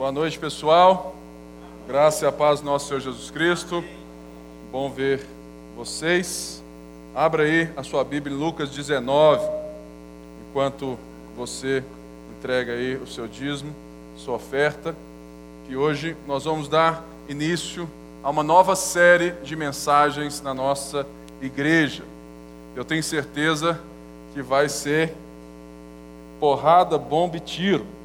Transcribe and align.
Boa 0.00 0.10
noite, 0.10 0.38
pessoal. 0.38 1.14
Graça 1.86 2.24
e 2.24 2.26
a 2.26 2.32
paz 2.32 2.60
do 2.60 2.64
nosso 2.64 2.88
Senhor 2.88 3.00
Jesus 3.00 3.30
Cristo. 3.30 3.84
Bom 4.72 4.90
ver 4.90 5.20
vocês. 5.76 6.64
Abra 7.14 7.42
aí 7.42 7.68
a 7.76 7.82
sua 7.82 8.02
Bíblia 8.02 8.34
em 8.34 8.38
Lucas 8.38 8.70
19, 8.70 9.46
enquanto 10.48 10.98
você 11.36 11.84
entrega 12.34 12.72
aí 12.72 12.96
o 12.96 13.06
seu 13.06 13.28
dízimo, 13.28 13.74
sua 14.16 14.36
oferta, 14.36 14.96
que 15.68 15.76
hoje 15.76 16.16
nós 16.26 16.44
vamos 16.44 16.66
dar 16.66 17.04
início 17.28 17.86
a 18.22 18.30
uma 18.30 18.42
nova 18.42 18.74
série 18.74 19.32
de 19.44 19.54
mensagens 19.54 20.40
na 20.40 20.54
nossa 20.54 21.06
igreja. 21.42 22.04
Eu 22.74 22.86
tenho 22.86 23.02
certeza 23.02 23.78
que 24.32 24.40
vai 24.40 24.66
ser 24.70 25.12
porrada, 26.40 26.96
bomba 26.96 27.36
e 27.36 27.40
tiro. 27.40 27.99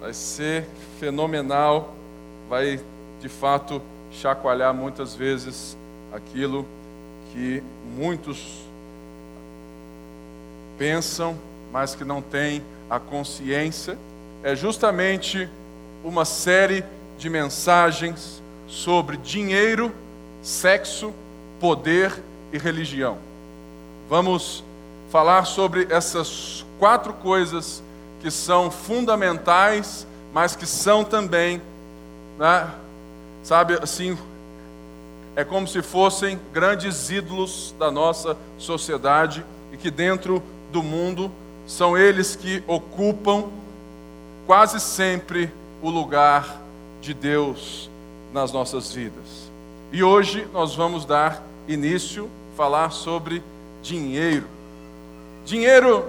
Vai 0.00 0.12
ser 0.12 0.64
fenomenal, 1.00 1.94
vai 2.48 2.80
de 3.20 3.28
fato 3.28 3.82
chacoalhar 4.12 4.72
muitas 4.72 5.14
vezes 5.14 5.76
aquilo 6.12 6.64
que 7.32 7.62
muitos 7.96 8.62
pensam, 10.78 11.36
mas 11.72 11.94
que 11.94 12.04
não 12.04 12.22
têm 12.22 12.62
a 12.88 12.98
consciência. 12.98 13.98
É 14.42 14.54
justamente 14.54 15.48
uma 16.04 16.24
série 16.24 16.84
de 17.18 17.28
mensagens 17.28 18.40
sobre 18.68 19.16
dinheiro, 19.16 19.92
sexo, 20.42 21.12
poder 21.58 22.22
e 22.52 22.58
religião. 22.58 23.18
Vamos 24.08 24.62
falar 25.10 25.44
sobre 25.44 25.88
essas 25.90 26.64
quatro 26.78 27.12
coisas 27.14 27.82
que 28.20 28.30
são 28.30 28.70
fundamentais, 28.70 30.06
mas 30.32 30.56
que 30.56 30.66
são 30.66 31.04
também, 31.04 31.62
né, 32.38 32.68
sabe, 33.42 33.78
assim, 33.82 34.16
é 35.36 35.44
como 35.44 35.68
se 35.68 35.82
fossem 35.82 36.38
grandes 36.52 37.10
ídolos 37.10 37.74
da 37.78 37.90
nossa 37.90 38.36
sociedade 38.58 39.44
e 39.72 39.76
que 39.76 39.90
dentro 39.90 40.42
do 40.72 40.82
mundo 40.82 41.30
são 41.66 41.96
eles 41.96 42.34
que 42.34 42.62
ocupam 42.66 43.44
quase 44.46 44.80
sempre 44.80 45.52
o 45.80 45.90
lugar 45.90 46.60
de 47.00 47.14
Deus 47.14 47.88
nas 48.32 48.52
nossas 48.52 48.92
vidas. 48.92 49.50
E 49.92 50.02
hoje 50.02 50.46
nós 50.52 50.74
vamos 50.74 51.04
dar 51.04 51.42
início, 51.68 52.28
falar 52.56 52.90
sobre 52.90 53.42
dinheiro. 53.82 54.46
Dinheiro 55.44 56.04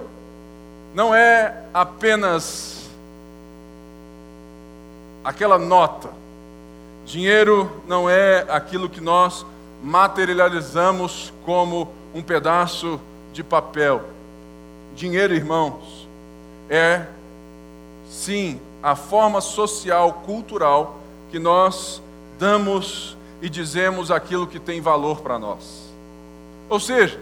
não 0.94 1.14
é 1.14 1.64
apenas 1.72 2.88
aquela 5.24 5.58
nota. 5.58 6.10
Dinheiro 7.04 7.82
não 7.86 8.08
é 8.08 8.46
aquilo 8.48 8.88
que 8.88 9.00
nós 9.00 9.44
materializamos 9.82 11.32
como 11.44 11.88
um 12.14 12.22
pedaço 12.22 13.00
de 13.32 13.42
papel. 13.42 14.02
Dinheiro, 14.94 15.34
irmãos, 15.34 16.08
é 16.68 17.06
sim 18.08 18.60
a 18.82 18.94
forma 18.96 19.40
social, 19.40 20.22
cultural 20.24 20.98
que 21.30 21.38
nós 21.38 22.02
damos 22.38 23.16
e 23.40 23.48
dizemos 23.48 24.10
aquilo 24.10 24.46
que 24.46 24.58
tem 24.58 24.80
valor 24.80 25.20
para 25.20 25.38
nós. 25.38 25.90
Ou 26.68 26.80
seja, 26.80 27.18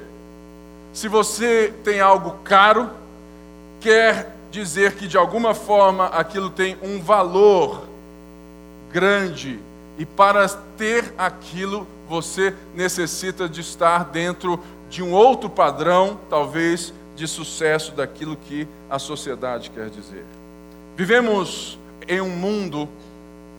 se 0.93 1.09
você 1.09 1.73
tem 1.85 2.01
algo 2.01 2.39
caro, 2.45 2.91
quer 3.81 4.35
dizer 4.51 4.95
que 4.95 5.07
de 5.07 5.17
alguma 5.17 5.55
forma 5.55 6.07
aquilo 6.07 6.51
tem 6.51 6.77
um 6.83 7.01
valor 7.01 7.83
grande. 8.93 9.61
E 9.99 10.07
para 10.07 10.49
ter 10.49 11.13
aquilo 11.19 11.87
você 12.09 12.55
necessita 12.75 13.49
de 13.49 13.61
estar 13.61 14.05
dentro 14.05 14.59
de 14.89 15.03
um 15.03 15.13
outro 15.13 15.51
padrão, 15.51 16.19
talvez 16.31 16.93
de 17.15 17.27
sucesso 17.29 17.93
daquilo 17.93 18.37
que 18.37 18.67
a 18.89 18.99
sociedade 18.99 19.71
quer 19.71 19.91
dizer. 19.91 20.25
Vivemos 20.97 21.79
em 22.07 22.21
um 22.21 22.31
mundo 22.31 22.89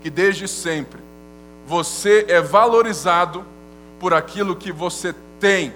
que 0.01 0.09
desde 0.09 0.47
sempre 0.47 0.99
você 1.67 2.25
é 2.27 2.41
valorizado 2.41 3.45
por 3.99 4.13
aquilo 4.13 4.55
que 4.55 4.71
você 4.71 5.13
tem, 5.39 5.73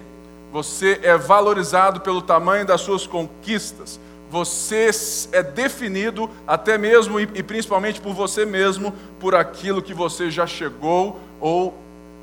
você 0.51 0.99
é 1.03 1.15
valorizado 1.17 2.01
pelo 2.01 2.21
tamanho 2.21 2.65
das 2.65 2.81
suas 2.81 3.05
conquistas, 3.05 3.99
você 4.33 4.89
é 5.31 5.43
definido 5.43 6.27
até 6.47 6.75
mesmo 6.75 7.19
e 7.19 7.43
principalmente 7.43 8.01
por 8.01 8.15
você 8.15 8.47
mesmo, 8.47 8.91
por 9.19 9.35
aquilo 9.35 9.79
que 9.79 9.93
você 9.93 10.31
já 10.31 10.47
chegou 10.47 11.19
ou 11.39 11.71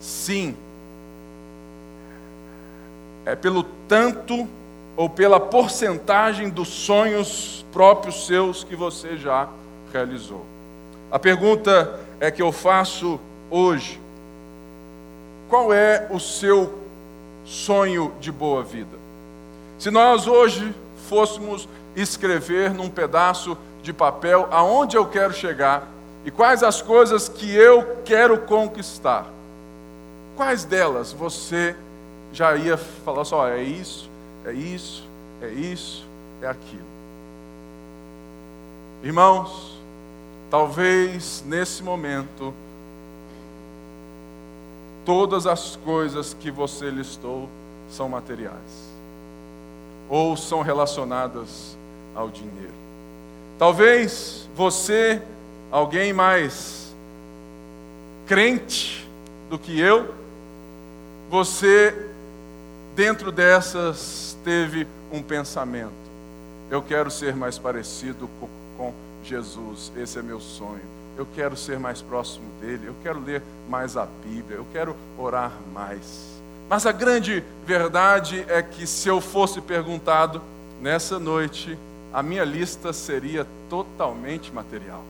sim. 0.00 0.56
É 3.24 3.36
pelo 3.36 3.62
tanto 3.86 4.48
ou 4.96 5.08
pela 5.08 5.38
porcentagem 5.38 6.50
dos 6.50 6.66
sonhos 6.66 7.64
próprios 7.72 8.26
seus 8.26 8.64
que 8.64 8.74
você 8.74 9.16
já 9.16 9.48
realizou. 9.92 10.44
A 11.12 11.18
pergunta 11.18 12.00
é 12.18 12.28
que 12.28 12.42
eu 12.42 12.50
faço 12.50 13.20
hoje: 13.48 14.00
qual 15.48 15.72
é 15.72 16.08
o 16.10 16.18
seu 16.18 16.74
sonho 17.44 18.12
de 18.18 18.32
boa 18.32 18.64
vida? 18.64 18.98
Se 19.78 19.92
nós 19.92 20.26
hoje 20.26 20.74
fôssemos 21.10 21.68
escrever 21.96 22.72
num 22.72 22.88
pedaço 22.88 23.56
de 23.82 23.92
papel 23.92 24.48
aonde 24.50 24.96
eu 24.96 25.06
quero 25.06 25.32
chegar 25.32 25.88
e 26.24 26.30
quais 26.30 26.62
as 26.62 26.82
coisas 26.82 27.28
que 27.28 27.54
eu 27.54 27.98
quero 28.04 28.38
conquistar. 28.38 29.26
Quais 30.36 30.64
delas 30.64 31.12
você 31.12 31.74
já 32.32 32.56
ia 32.56 32.76
falar 32.76 33.24
só, 33.24 33.48
é 33.48 33.62
isso, 33.62 34.08
é 34.44 34.52
isso, 34.52 35.06
é 35.42 35.48
isso, 35.48 36.06
é 36.42 36.46
aquilo. 36.46 36.90
Irmãos, 39.02 39.78
talvez 40.50 41.42
nesse 41.46 41.82
momento 41.82 42.52
todas 45.04 45.46
as 45.46 45.76
coisas 45.76 46.34
que 46.34 46.50
você 46.50 46.90
listou 46.90 47.48
são 47.88 48.08
materiais 48.08 48.90
ou 50.08 50.36
são 50.36 50.60
relacionadas 50.60 51.76
ao 52.14 52.28
dinheiro. 52.28 52.72
Talvez 53.58 54.48
você, 54.54 55.20
alguém 55.70 56.12
mais 56.12 56.94
crente 58.26 59.08
do 59.48 59.58
que 59.58 59.78
eu, 59.78 60.14
você, 61.28 61.94
dentro 62.94 63.30
dessas, 63.30 64.36
teve 64.44 64.86
um 65.12 65.22
pensamento: 65.22 65.92
eu 66.70 66.80
quero 66.82 67.10
ser 67.10 67.34
mais 67.34 67.58
parecido 67.58 68.28
com 68.76 68.92
Jesus, 69.24 69.92
esse 69.96 70.18
é 70.18 70.22
meu 70.22 70.40
sonho. 70.40 71.00
Eu 71.16 71.26
quero 71.34 71.56
ser 71.56 71.78
mais 71.78 72.00
próximo 72.00 72.46
dele, 72.60 72.86
eu 72.86 72.94
quero 73.02 73.20
ler 73.20 73.42
mais 73.68 73.96
a 73.96 74.06
Bíblia, 74.24 74.56
eu 74.56 74.66
quero 74.72 74.96
orar 75.18 75.52
mais. 75.74 76.40
Mas 76.68 76.86
a 76.86 76.92
grande 76.92 77.44
verdade 77.66 78.44
é 78.48 78.62
que 78.62 78.86
se 78.86 79.08
eu 79.08 79.20
fosse 79.20 79.60
perguntado 79.60 80.40
nessa 80.80 81.18
noite, 81.18 81.76
a 82.12 82.22
minha 82.22 82.44
lista 82.44 82.92
seria 82.92 83.46
totalmente 83.68 84.52
material. 84.52 85.02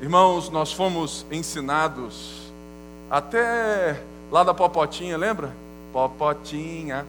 Irmãos, 0.00 0.48
nós 0.48 0.72
fomos 0.72 1.26
ensinados 1.30 2.52
até 3.10 4.00
lá 4.30 4.44
da 4.44 4.54
Popotinha, 4.54 5.16
lembra? 5.16 5.52
Popotinha, 5.92 7.04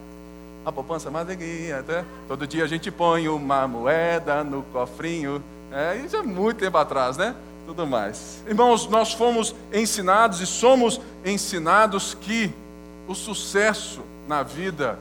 a 0.66 0.72
poupança 0.72 1.12
mais 1.12 1.28
alegria, 1.28 1.80
até 1.80 2.04
todo 2.28 2.48
dia 2.48 2.64
a 2.64 2.68
gente 2.68 2.90
põe 2.90 3.28
uma 3.28 3.68
moeda 3.68 4.44
no 4.44 4.64
cofrinho. 4.64 5.44
É, 5.72 5.98
isso 5.98 6.16
é 6.16 6.24
muito 6.24 6.58
tempo 6.58 6.78
atrás, 6.78 7.18
né? 7.18 7.36
Tudo 7.68 7.86
mais. 7.86 8.44
Irmãos, 8.48 8.88
nós 8.88 9.14
fomos 9.14 9.54
ensinados 9.72 10.42
e 10.42 10.48
somos 10.48 11.00
ensinados 11.24 12.16
que 12.16 12.52
o 13.08 13.14
sucesso 13.14 14.02
na 14.28 14.42
vida 14.42 14.98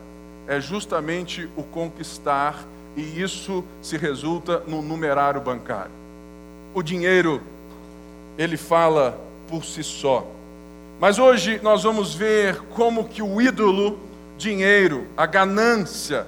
é 0.49 0.59
justamente 0.61 1.49
o 1.57 1.63
conquistar, 1.63 2.67
e 2.97 3.21
isso 3.21 3.63
se 3.83 3.99
resulta 3.99 4.63
no 4.67 4.81
numerário 4.81 5.41
bancário. 5.41 5.93
O 6.75 6.83
dinheiro, 6.83 7.43
ele 8.39 8.57
fala 8.57 9.21
por 9.47 9.65
si 9.65 9.85
só. 9.85 10.27
Mas 10.99 11.19
hoje 11.19 11.61
nós 11.63 11.83
vamos 11.83 12.15
ver 12.15 12.61
como 12.75 13.09
que 13.09 13.23
o 13.23 13.41
ídolo 13.41 13.99
dinheiro, 14.39 15.07
a 15.17 15.27
ganância, 15.27 16.27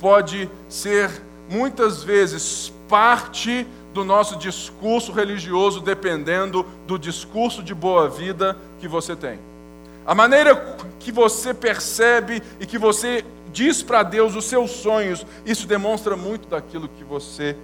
pode 0.00 0.50
ser 0.68 1.10
muitas 1.48 2.02
vezes 2.02 2.72
parte 2.88 3.66
do 3.94 4.04
nosso 4.04 4.36
discurso 4.36 5.12
religioso, 5.12 5.80
dependendo 5.80 6.66
do 6.86 6.98
discurso 6.98 7.62
de 7.62 7.74
boa 7.74 8.08
vida 8.08 8.56
que 8.80 8.88
você 8.88 9.14
tem. 9.14 9.38
A 10.06 10.14
maneira 10.14 10.76
que 10.98 11.12
você 11.12 11.54
percebe 11.54 12.42
e 12.58 12.66
que 12.66 12.78
você 12.78 13.24
diz 13.52 13.82
para 13.82 14.02
Deus 14.02 14.34
os 14.34 14.44
seus 14.44 14.70
sonhos, 14.70 15.26
isso 15.44 15.66
demonstra 15.66 16.16
muito 16.16 16.48
daquilo 16.48 16.88
que 16.88 17.04
você 17.04 17.56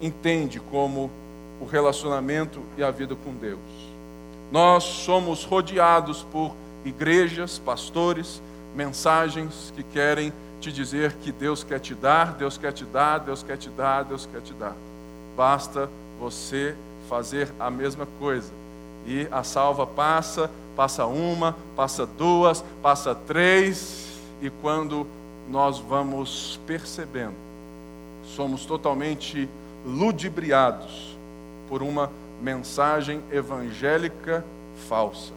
entende 0.00 0.60
como 0.60 1.10
o 1.60 1.64
relacionamento 1.64 2.60
e 2.76 2.82
a 2.82 2.90
vida 2.90 3.14
com 3.14 3.32
Deus. 3.32 3.58
Nós 4.50 4.84
somos 4.84 5.44
rodeados 5.44 6.22
por 6.30 6.54
igrejas, 6.84 7.58
pastores, 7.58 8.42
mensagens 8.74 9.72
que 9.74 9.82
querem 9.82 10.32
te 10.60 10.72
dizer 10.72 11.12
que 11.14 11.32
Deus 11.32 11.62
quer 11.62 11.78
te 11.78 11.94
dar, 11.94 12.32
Deus 12.32 12.58
quer 12.58 12.72
te 12.72 12.84
dar, 12.84 13.18
Deus 13.18 13.42
quer 13.42 13.56
te 13.56 13.68
dar, 13.70 14.04
Deus 14.04 14.28
quer 14.30 14.40
te 14.40 14.52
dar. 14.54 14.74
Basta 15.36 15.88
você 16.20 16.74
fazer 17.08 17.52
a 17.58 17.70
mesma 17.70 18.06
coisa. 18.18 18.52
E 19.06 19.28
a 19.30 19.42
salva 19.42 19.86
passa, 19.86 20.50
passa 20.74 21.04
uma, 21.06 21.56
passa 21.76 22.06
duas, 22.06 22.64
passa 22.82 23.14
três, 23.14 24.13
e 24.40 24.50
quando 24.50 25.06
nós 25.48 25.78
vamos 25.78 26.58
percebendo, 26.66 27.34
somos 28.24 28.64
totalmente 28.64 29.48
ludibriados 29.84 31.16
por 31.68 31.82
uma 31.82 32.10
mensagem 32.42 33.22
evangélica 33.30 34.44
falsa, 34.88 35.32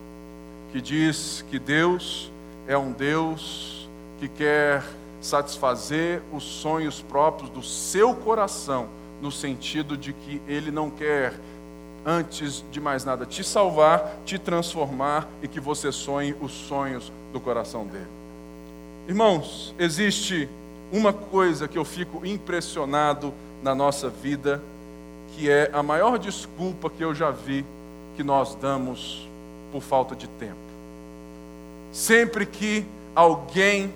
que 0.71 0.81
diz 0.81 1.43
que 1.49 1.59
Deus 1.59 2.31
é 2.67 2.77
um 2.77 2.91
Deus 2.91 3.87
que 4.19 4.27
quer 4.27 4.83
satisfazer 5.21 6.21
os 6.31 6.43
sonhos 6.43 7.01
próprios 7.01 7.49
do 7.49 7.63
seu 7.63 8.13
coração, 8.13 8.87
no 9.21 9.31
sentido 9.31 9.97
de 9.97 10.13
que 10.13 10.41
Ele 10.47 10.71
não 10.71 10.89
quer, 10.89 11.33
antes 12.05 12.63
de 12.71 12.79
mais 12.79 13.03
nada, 13.03 13.25
te 13.25 13.43
salvar, 13.43 14.19
te 14.25 14.37
transformar 14.37 15.27
e 15.41 15.47
que 15.47 15.59
você 15.59 15.91
sonhe 15.91 16.35
os 16.39 16.51
sonhos 16.51 17.11
do 17.33 17.39
coração 17.39 17.85
dele. 17.85 18.07
Irmãos, 19.07 19.73
existe 19.79 20.49
uma 20.91 21.13
coisa 21.13 21.65
que 21.65 21.77
eu 21.77 21.85
fico 21.85 22.25
impressionado 22.25 23.33
na 23.63 23.73
nossa 23.73 24.09
vida, 24.09 24.61
que 25.33 25.49
é 25.49 25.69
a 25.71 25.81
maior 25.81 26.19
desculpa 26.19 26.89
que 26.89 27.01
eu 27.01 27.15
já 27.15 27.31
vi 27.31 27.65
que 28.17 28.23
nós 28.23 28.53
damos 28.55 29.25
por 29.71 29.81
falta 29.81 30.13
de 30.13 30.27
tempo. 30.27 30.57
Sempre 31.93 32.45
que 32.45 32.85
alguém 33.15 33.93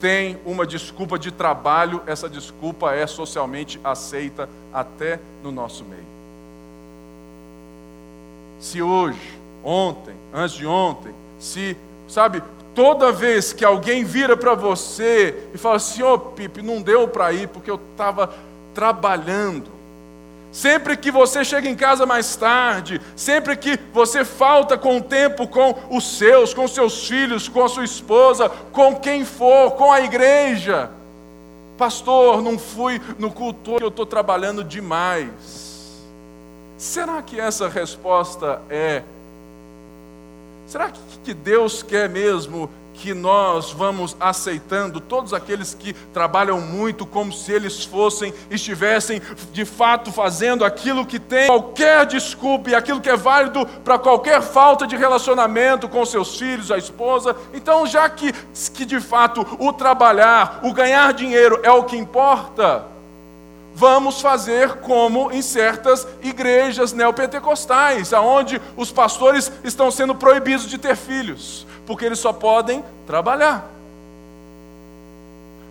tem 0.00 0.38
uma 0.46 0.66
desculpa 0.66 1.18
de 1.18 1.30
trabalho, 1.30 2.02
essa 2.06 2.26
desculpa 2.26 2.94
é 2.94 3.06
socialmente 3.06 3.78
aceita 3.84 4.48
até 4.72 5.20
no 5.42 5.52
nosso 5.52 5.84
meio. 5.84 6.02
Se 8.58 8.80
hoje, 8.80 9.38
ontem, 9.62 10.14
antes 10.32 10.56
de 10.56 10.66
ontem, 10.66 11.14
se, 11.38 11.76
sabe, 12.08 12.42
toda 12.74 13.12
vez 13.12 13.52
que 13.52 13.64
alguém 13.64 14.04
vira 14.04 14.36
para 14.36 14.54
você 14.54 15.48
e 15.54 15.58
fala 15.58 15.76
assim: 15.76 16.02
Ô 16.02 16.14
oh, 16.14 16.18
Pipe, 16.18 16.62
não 16.62 16.82
deu 16.82 17.06
para 17.08 17.32
ir 17.32 17.48
porque 17.48 17.70
eu 17.70 17.80
estava 17.92 18.34
trabalhando. 18.74 19.72
Sempre 20.50 20.96
que 20.96 21.10
você 21.10 21.44
chega 21.44 21.68
em 21.68 21.74
casa 21.74 22.06
mais 22.06 22.36
tarde, 22.36 23.00
sempre 23.16 23.56
que 23.56 23.76
você 23.92 24.24
falta 24.24 24.78
com 24.78 24.98
o 24.98 25.02
tempo 25.02 25.48
com 25.48 25.74
os 25.90 26.16
seus, 26.16 26.54
com 26.54 26.68
seus 26.68 27.08
filhos, 27.08 27.48
com 27.48 27.64
a 27.64 27.68
sua 27.68 27.84
esposa, 27.84 28.48
com 28.70 28.94
quem 28.94 29.24
for, 29.24 29.72
com 29.72 29.90
a 29.90 30.00
igreja. 30.00 30.90
Pastor, 31.76 32.40
não 32.40 32.56
fui 32.56 33.00
no 33.18 33.32
culto, 33.32 33.78
eu 33.80 33.88
estou 33.88 34.06
trabalhando 34.06 34.62
demais. 34.62 36.04
Será 36.78 37.20
que 37.20 37.40
essa 37.40 37.68
resposta 37.68 38.62
é? 38.70 39.02
Será 40.66 40.90
que 41.22 41.34
Deus 41.34 41.82
quer 41.82 42.08
mesmo 42.08 42.70
que 42.94 43.12
nós 43.12 43.72
vamos 43.72 44.16
aceitando 44.20 45.00
todos 45.00 45.34
aqueles 45.34 45.74
que 45.74 45.92
trabalham 45.92 46.60
muito 46.60 47.04
como 47.04 47.32
se 47.32 47.52
eles 47.52 47.84
fossem, 47.84 48.32
estivessem 48.48 49.20
de 49.52 49.64
fato 49.64 50.12
fazendo 50.12 50.64
aquilo 50.64 51.04
que 51.04 51.18
tem 51.18 51.48
qualquer 51.48 52.06
desculpa 52.06 52.70
e 52.70 52.74
aquilo 52.74 53.00
que 53.00 53.10
é 53.10 53.16
válido 53.16 53.66
para 53.84 53.98
qualquer 53.98 54.40
falta 54.40 54.86
de 54.86 54.96
relacionamento 54.96 55.88
com 55.88 56.06
seus 56.06 56.38
filhos, 56.38 56.70
a 56.70 56.78
esposa. 56.78 57.36
Então, 57.52 57.84
já 57.86 58.08
que, 58.08 58.32
que 58.72 58.84
de 58.84 59.00
fato 59.00 59.44
o 59.58 59.72
trabalhar, 59.72 60.60
o 60.62 60.72
ganhar 60.72 61.12
dinheiro 61.12 61.60
é 61.62 61.70
o 61.70 61.84
que 61.84 61.96
importa, 61.96 62.93
vamos 63.74 64.20
fazer 64.20 64.76
como 64.76 65.32
em 65.32 65.42
certas 65.42 66.06
igrejas 66.22 66.92
neopentecostais, 66.92 68.12
aonde 68.12 68.60
os 68.76 68.90
pastores 68.90 69.50
estão 69.62 69.90
sendo 69.90 70.14
proibidos 70.14 70.68
de 70.68 70.78
ter 70.78 70.96
filhos 70.96 71.66
porque 71.86 72.04
eles 72.04 72.18
só 72.18 72.32
podem 72.32 72.84
trabalhar. 73.06 73.68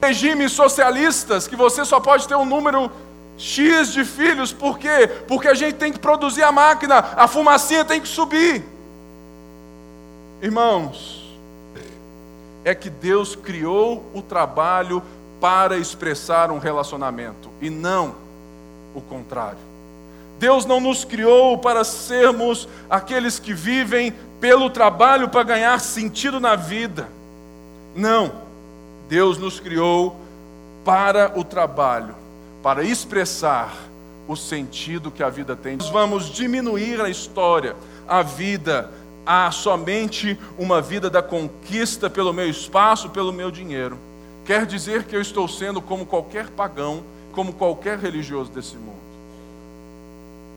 Regimes 0.02 0.52
socialistas 0.52 1.48
que 1.48 1.56
você 1.56 1.86
só 1.86 2.00
pode 2.00 2.28
ter 2.28 2.36
um 2.36 2.46
número 2.46 2.92
X 3.38 3.92
de 3.92 4.04
filhos, 4.04 4.52
por 4.54 4.78
quê? 4.78 5.08
Porque 5.28 5.48
a 5.48 5.54
gente 5.54 5.76
tem 5.76 5.92
que 5.92 6.00
produzir 6.00 6.44
a 6.44 6.52
máquina, 6.52 7.00
a 7.16 7.28
fumacinha 7.28 7.86
tem 7.86 8.02
que 8.02 8.08
subir. 8.08 8.64
Irmãos, 10.42 11.24
é 12.66 12.76
que 12.76 12.90
Deus 12.90 13.36
criou 13.36 14.06
o 14.14 14.22
trabalho 14.22 15.02
para 15.44 15.78
expressar 15.78 16.52
um 16.52 16.58
relacionamento 16.58 17.50
e 17.60 17.70
não 17.70 18.16
o 18.96 19.02
contrário. 19.02 19.58
Deus 20.40 20.66
não 20.66 20.80
nos 20.80 21.04
criou 21.04 21.58
para 21.58 21.84
sermos 21.84 22.66
aqueles 22.90 23.40
que 23.40 23.54
vivem 23.54 24.14
pelo 24.40 24.70
trabalho 24.70 25.28
para 25.28 25.44
ganhar 25.44 25.78
sentido 25.82 26.40
na 26.40 26.56
vida. 26.56 27.10
Não. 27.94 28.32
Deus 29.10 29.38
nos 29.38 29.60
criou 29.60 30.16
para 30.86 31.38
o 31.38 31.44
trabalho, 31.44 32.16
para 32.64 32.82
expressar 32.82 33.76
o 34.30 34.38
sentido 34.38 35.12
que 35.12 35.24
a 35.24 35.30
vida 35.30 35.58
tem. 35.58 35.76
Nós 35.76 35.90
vamos 35.90 36.30
diminuir 36.30 37.02
a 37.02 37.10
história, 37.10 37.76
a 38.08 38.22
vida, 38.22 38.90
a 39.26 39.52
somente 39.52 40.40
uma 40.58 40.82
vida 40.82 41.10
da 41.10 41.22
conquista 41.22 42.10
pelo 42.10 42.32
meu 42.32 42.50
espaço, 42.50 43.10
pelo 43.10 43.34
meu 43.34 43.52
dinheiro. 43.52 44.00
Quer 44.46 44.66
dizer 44.66 45.04
que 45.04 45.16
eu 45.16 45.22
estou 45.22 45.48
sendo 45.48 45.82
como 45.82 46.06
qualquer 46.06 46.50
pagão, 46.50 47.04
como 47.32 47.54
qualquer 47.54 47.98
religioso 47.98 48.52
desse 48.52 48.76
mundo. 48.76 49.02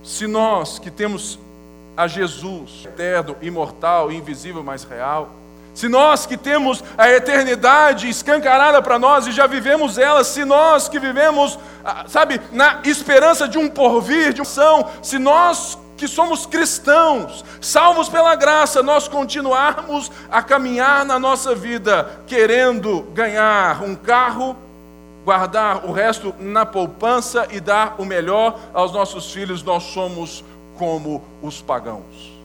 Se 0.02 0.26
nós 0.26 0.78
que 0.78 0.90
temos 0.90 1.38
a 1.96 2.06
Jesus, 2.06 2.84
eterno, 2.84 3.36
imortal, 3.40 4.12
invisível, 4.12 4.62
mas 4.62 4.84
real. 4.84 5.30
Se 5.74 5.88
nós 5.88 6.26
que 6.26 6.36
temos 6.36 6.82
a 6.96 7.10
eternidade 7.10 8.08
escancarada 8.08 8.80
para 8.80 8.98
nós 8.98 9.26
e 9.26 9.32
já 9.32 9.46
vivemos 9.46 9.98
ela, 9.98 10.24
se 10.24 10.44
nós 10.44 10.88
que 10.88 10.98
vivemos, 10.98 11.58
ah, 11.84 12.04
sabe, 12.08 12.40
na 12.52 12.80
esperança 12.84 13.46
de 13.46 13.58
um 13.58 13.68
porvir, 13.68 14.32
de 14.32 14.40
uma 14.40 14.46
ação, 14.46 14.88
se 15.02 15.18
nós 15.18 15.78
que 15.96 16.06
somos 16.06 16.46
cristãos, 16.46 17.44
salvos 17.60 18.08
pela 18.08 18.34
graça, 18.34 18.82
nós 18.82 19.08
continuarmos 19.08 20.10
a 20.30 20.42
caminhar 20.42 21.04
na 21.04 21.18
nossa 21.18 21.54
vida 21.54 22.20
querendo 22.26 23.02
ganhar 23.14 23.82
um 23.82 23.94
carro, 23.94 24.56
guardar 25.24 25.84
o 25.84 25.92
resto 25.92 26.34
na 26.38 26.64
poupança 26.66 27.48
e 27.50 27.58
dar 27.58 27.96
o 27.98 28.04
melhor 28.04 28.58
aos 28.72 28.92
nossos 28.92 29.32
filhos, 29.32 29.62
nós 29.62 29.82
somos 29.84 30.44
como 30.78 31.22
os 31.42 31.60
pagãos. 31.60 32.36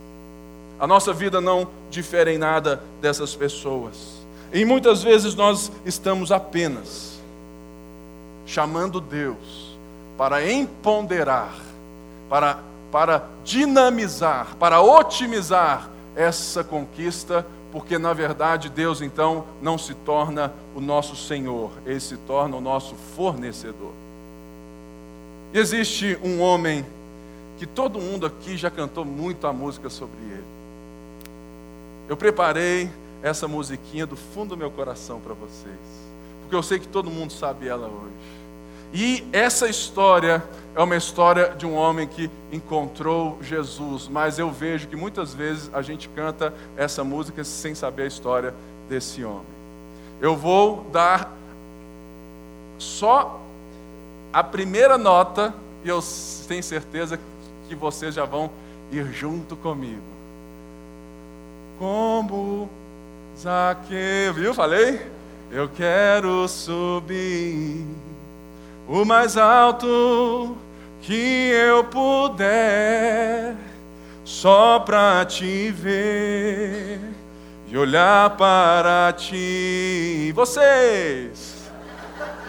A 0.80 0.88
nossa 0.88 1.14
vida 1.14 1.40
não 1.40 1.68
difere 1.92 2.34
em 2.34 2.38
nada 2.40 2.82
dessas 3.00 3.36
pessoas. 3.36 4.22
E 4.52 4.66
muitas 4.66 5.04
vezes 5.04 5.36
nós 5.36 5.72
estamos 5.86 6.32
apenas 6.32 7.22
chamando 8.46 9.00
Deus 9.00 9.78
para 10.18 10.52
empoderar, 10.52 11.54
para, 12.30 12.60
para 12.92 13.24
dinamizar, 13.44 14.56
para 14.58 14.82
otimizar 14.82 15.90
essa 16.16 16.64
conquista, 16.64 17.46
porque 17.72 17.98
na 17.98 18.14
verdade 18.14 18.70
Deus 18.70 19.02
então 19.02 19.46
não 19.62 19.78
se 19.78 19.94
torna 19.94 20.54
o 20.76 20.82
nosso 20.82 21.16
Senhor, 21.16 21.72
ele 21.86 22.00
se 22.00 22.18
torna 22.18 22.58
o 22.58 22.62
nosso 22.62 22.96
fornecedor. 23.16 23.94
E 25.54 25.58
existe 25.58 26.18
um 26.24 26.42
homem 26.42 26.86
que 27.58 27.66
todo 27.66 28.00
mundo 28.00 28.26
aqui 28.26 28.58
já 28.58 28.70
cantou 28.70 29.06
muito 29.06 29.48
a 29.48 29.54
música 29.54 29.90
sobre 29.90 30.18
ele. 30.22 30.44
Eu 32.10 32.18
preparei 32.18 32.90
essa 33.24 33.48
musiquinha 33.48 34.06
do 34.06 34.16
fundo 34.16 34.50
do 34.50 34.58
meu 34.58 34.72
coração 34.72 35.20
para 35.20 35.34
vocês, 35.34 35.78
porque 36.42 36.56
eu 36.56 36.64
sei 36.64 36.80
que 36.80 36.88
todo 36.88 37.10
mundo 37.10 37.32
sabe 37.32 37.68
ela 37.68 37.88
hoje. 37.88 38.41
E 38.94 39.24
essa 39.32 39.70
história 39.70 40.44
é 40.76 40.82
uma 40.82 40.96
história 40.96 41.54
de 41.58 41.66
um 41.66 41.76
homem 41.76 42.08
que 42.08 42.30
encontrou 42.52 43.38
Jesus, 43.42 44.08
mas 44.08 44.40
eu 44.40 44.52
vejo 44.52 44.88
que 44.88 44.96
muitas 44.96 45.34
vezes 45.34 45.70
a 45.74 45.82
gente 45.82 46.10
canta 46.10 46.54
essa 46.78 47.04
música 47.04 47.44
sem 47.44 47.76
saber 47.76 48.04
a 48.04 48.08
história 48.08 48.54
desse 48.90 49.24
homem. 49.24 49.46
Eu 50.20 50.36
vou 50.36 50.86
dar 50.92 51.32
só 52.78 53.42
a 54.32 54.44
primeira 54.44 54.98
nota, 54.98 55.54
e 55.84 55.90
eu 55.90 56.00
tenho 56.48 56.64
certeza 56.64 57.20
que 57.68 57.76
vocês 57.76 58.16
já 58.16 58.26
vão 58.26 58.50
ir 58.92 59.06
junto 59.12 59.56
comigo. 59.56 60.02
Como 61.80 62.70
Zaqueu, 63.38 64.34
viu? 64.34 64.54
Falei? 64.54 65.02
Eu 65.52 65.68
quero 65.68 66.48
subir 66.48 67.86
o 68.92 69.06
mais 69.06 69.38
alto 69.38 70.58
que 71.02 71.50
eu 71.50 71.82
puder, 71.86 73.56
só 74.26 74.80
para 74.80 75.24
te 75.24 75.72
ver 75.72 77.00
e 77.70 77.78
olhar 77.78 78.32
para 78.32 79.14
ti. 79.14 80.34
Vocês! 80.36 81.62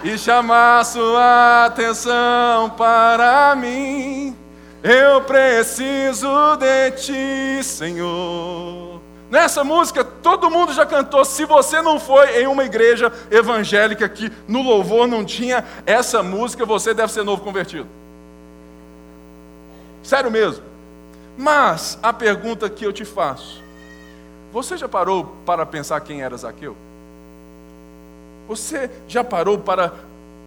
E 0.03 0.19
chamar 0.19 0.85
sua 0.85 1.67
atenção 1.67 2.71
para 2.71 3.55
mim. 3.55 4.37
Eu 4.83 5.21
preciso 5.21 6.57
de 6.57 6.91
ti, 6.91 7.63
Senhor. 7.63 8.92
Nessa 9.33 9.65
música 9.65 10.05
todo 10.05 10.51
mundo 10.51 10.75
já 10.75 10.85
cantou. 10.85 11.25
Se 11.25 11.47
você 11.47 11.81
não 11.81 11.99
foi 11.99 12.43
em 12.43 12.47
uma 12.47 12.65
igreja 12.65 13.11
evangélica 13.31 14.07
que 14.07 14.31
no 14.47 14.61
louvor 14.61 15.09
não 15.09 15.25
tinha 15.25 15.65
essa 15.87 16.23
música, 16.23 16.67
você 16.67 16.93
deve 16.93 17.11
ser 17.11 17.23
novo 17.23 17.43
convertido. 17.43 17.89
Sério 20.03 20.31
mesmo. 20.31 20.63
Mas 21.35 21.99
a 22.03 22.13
pergunta 22.13 22.69
que 22.69 22.85
eu 22.85 22.93
te 22.93 23.07
faço: 23.07 23.63
você 24.53 24.77
já 24.77 24.87
parou 24.87 25.35
para 25.47 25.65
pensar 25.65 25.99
quem 26.03 26.21
era 26.21 26.37
Zaqueu? 26.37 26.77
Você 28.47 28.91
já 29.09 29.25
parou 29.25 29.57
para 29.57 29.95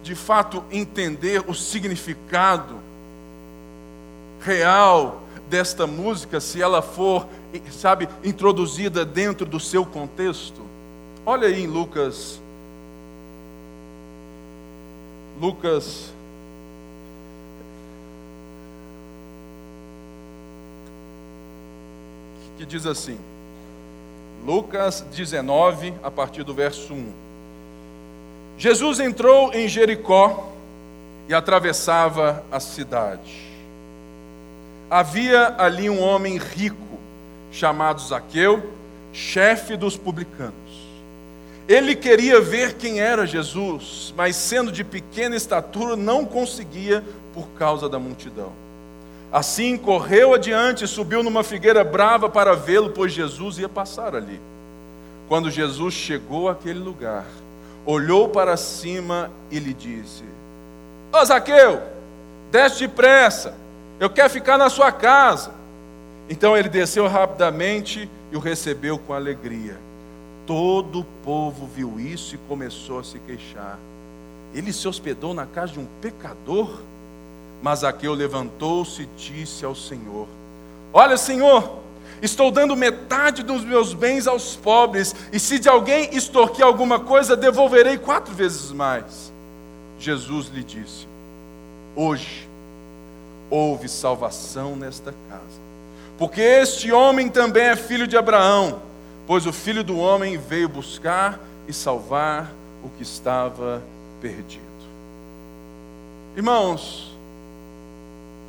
de 0.04 0.14
fato 0.14 0.62
entender 0.70 1.42
o 1.48 1.54
significado 1.54 2.76
real 4.42 5.22
desta 5.48 5.86
música, 5.86 6.40
se 6.40 6.60
ela 6.60 6.82
for, 6.82 7.26
sabe, 7.70 8.08
introduzida 8.24 9.04
dentro 9.04 9.46
do 9.46 9.60
seu 9.60 9.84
contexto. 9.84 10.60
Olha 11.24 11.48
aí 11.48 11.62
em 11.62 11.66
Lucas. 11.66 12.40
Lucas. 15.40 16.12
Que 22.56 22.64
diz 22.64 22.86
assim. 22.86 23.18
Lucas 24.44 25.04
19, 25.12 25.92
a 26.02 26.10
partir 26.10 26.44
do 26.44 26.54
verso 26.54 26.94
1. 26.94 27.12
Jesus 28.56 29.00
entrou 29.00 29.52
em 29.52 29.68
Jericó 29.68 30.52
e 31.28 31.34
atravessava 31.34 32.44
a 32.50 32.60
cidade. 32.60 33.55
Havia 34.90 35.56
ali 35.58 35.90
um 35.90 36.00
homem 36.00 36.38
rico, 36.38 36.98
chamado 37.50 38.00
Zaqueu, 38.00 38.70
chefe 39.12 39.76
dos 39.76 39.96
publicanos. 39.96 40.54
Ele 41.68 41.96
queria 41.96 42.40
ver 42.40 42.74
quem 42.74 43.00
era 43.00 43.26
Jesus, 43.26 44.14
mas 44.16 44.36
sendo 44.36 44.70
de 44.70 44.84
pequena 44.84 45.34
estatura, 45.34 45.96
não 45.96 46.24
conseguia 46.24 47.02
por 47.34 47.48
causa 47.58 47.88
da 47.88 47.98
multidão. 47.98 48.52
Assim 49.32 49.76
correu 49.76 50.32
adiante 50.32 50.84
e 50.84 50.88
subiu 50.88 51.20
numa 51.24 51.42
figueira 51.42 51.82
brava 51.82 52.28
para 52.28 52.54
vê-lo, 52.54 52.90
pois 52.90 53.12
Jesus 53.12 53.58
ia 53.58 53.68
passar 53.68 54.14
ali. 54.14 54.40
Quando 55.28 55.50
Jesus 55.50 55.94
chegou 55.94 56.48
àquele 56.48 56.78
lugar, 56.78 57.26
olhou 57.84 58.28
para 58.28 58.56
cima 58.56 59.32
e 59.50 59.58
lhe 59.58 59.74
disse: 59.74 60.22
Ô 61.12 61.24
Zaqueu, 61.24 61.82
desce 62.52 62.86
depressa 62.86 63.65
eu 63.98 64.10
quero 64.10 64.30
ficar 64.30 64.58
na 64.58 64.68
sua 64.68 64.92
casa. 64.92 65.52
Então 66.28 66.56
ele 66.56 66.68
desceu 66.68 67.06
rapidamente 67.06 68.08
e 68.30 68.36
o 68.36 68.40
recebeu 68.40 68.98
com 68.98 69.12
alegria. 69.12 69.76
Todo 70.46 71.00
o 71.00 71.04
povo 71.24 71.66
viu 71.66 71.98
isso 71.98 72.34
e 72.34 72.38
começou 72.48 73.00
a 73.00 73.04
se 73.04 73.18
queixar. 73.20 73.78
Ele 74.54 74.72
se 74.72 74.86
hospedou 74.86 75.34
na 75.34 75.46
casa 75.46 75.72
de 75.72 75.80
um 75.80 75.86
pecador. 76.00 76.80
Mas 77.62 77.80
Zaqueu 77.80 78.12
levantou-se 78.12 79.02
e 79.02 79.08
disse 79.16 79.64
ao 79.64 79.74
Senhor: 79.74 80.28
Olha, 80.92 81.16
Senhor, 81.16 81.78
estou 82.20 82.50
dando 82.50 82.76
metade 82.76 83.42
dos 83.42 83.64
meus 83.64 83.94
bens 83.94 84.26
aos 84.26 84.56
pobres, 84.56 85.14
e 85.32 85.40
se 85.40 85.58
de 85.58 85.68
alguém 85.68 86.14
extorquir 86.14 86.64
alguma 86.64 87.00
coisa, 87.00 87.34
devolverei 87.34 87.96
quatro 87.96 88.34
vezes 88.34 88.70
mais. 88.72 89.32
Jesus 89.98 90.48
lhe 90.48 90.62
disse: 90.62 91.08
Hoje 91.94 92.46
houve 93.50 93.88
salvação 93.88 94.76
nesta 94.76 95.14
casa. 95.28 95.60
Porque 96.18 96.40
este 96.40 96.90
homem 96.92 97.28
também 97.28 97.64
é 97.64 97.76
filho 97.76 98.06
de 98.06 98.16
Abraão, 98.16 98.80
pois 99.26 99.46
o 99.46 99.52
filho 99.52 99.84
do 99.84 99.98
homem 99.98 100.38
veio 100.38 100.68
buscar 100.68 101.38
e 101.68 101.72
salvar 101.72 102.50
o 102.82 102.88
que 102.90 103.02
estava 103.02 103.82
perdido. 104.20 104.64
Irmãos, 106.36 107.16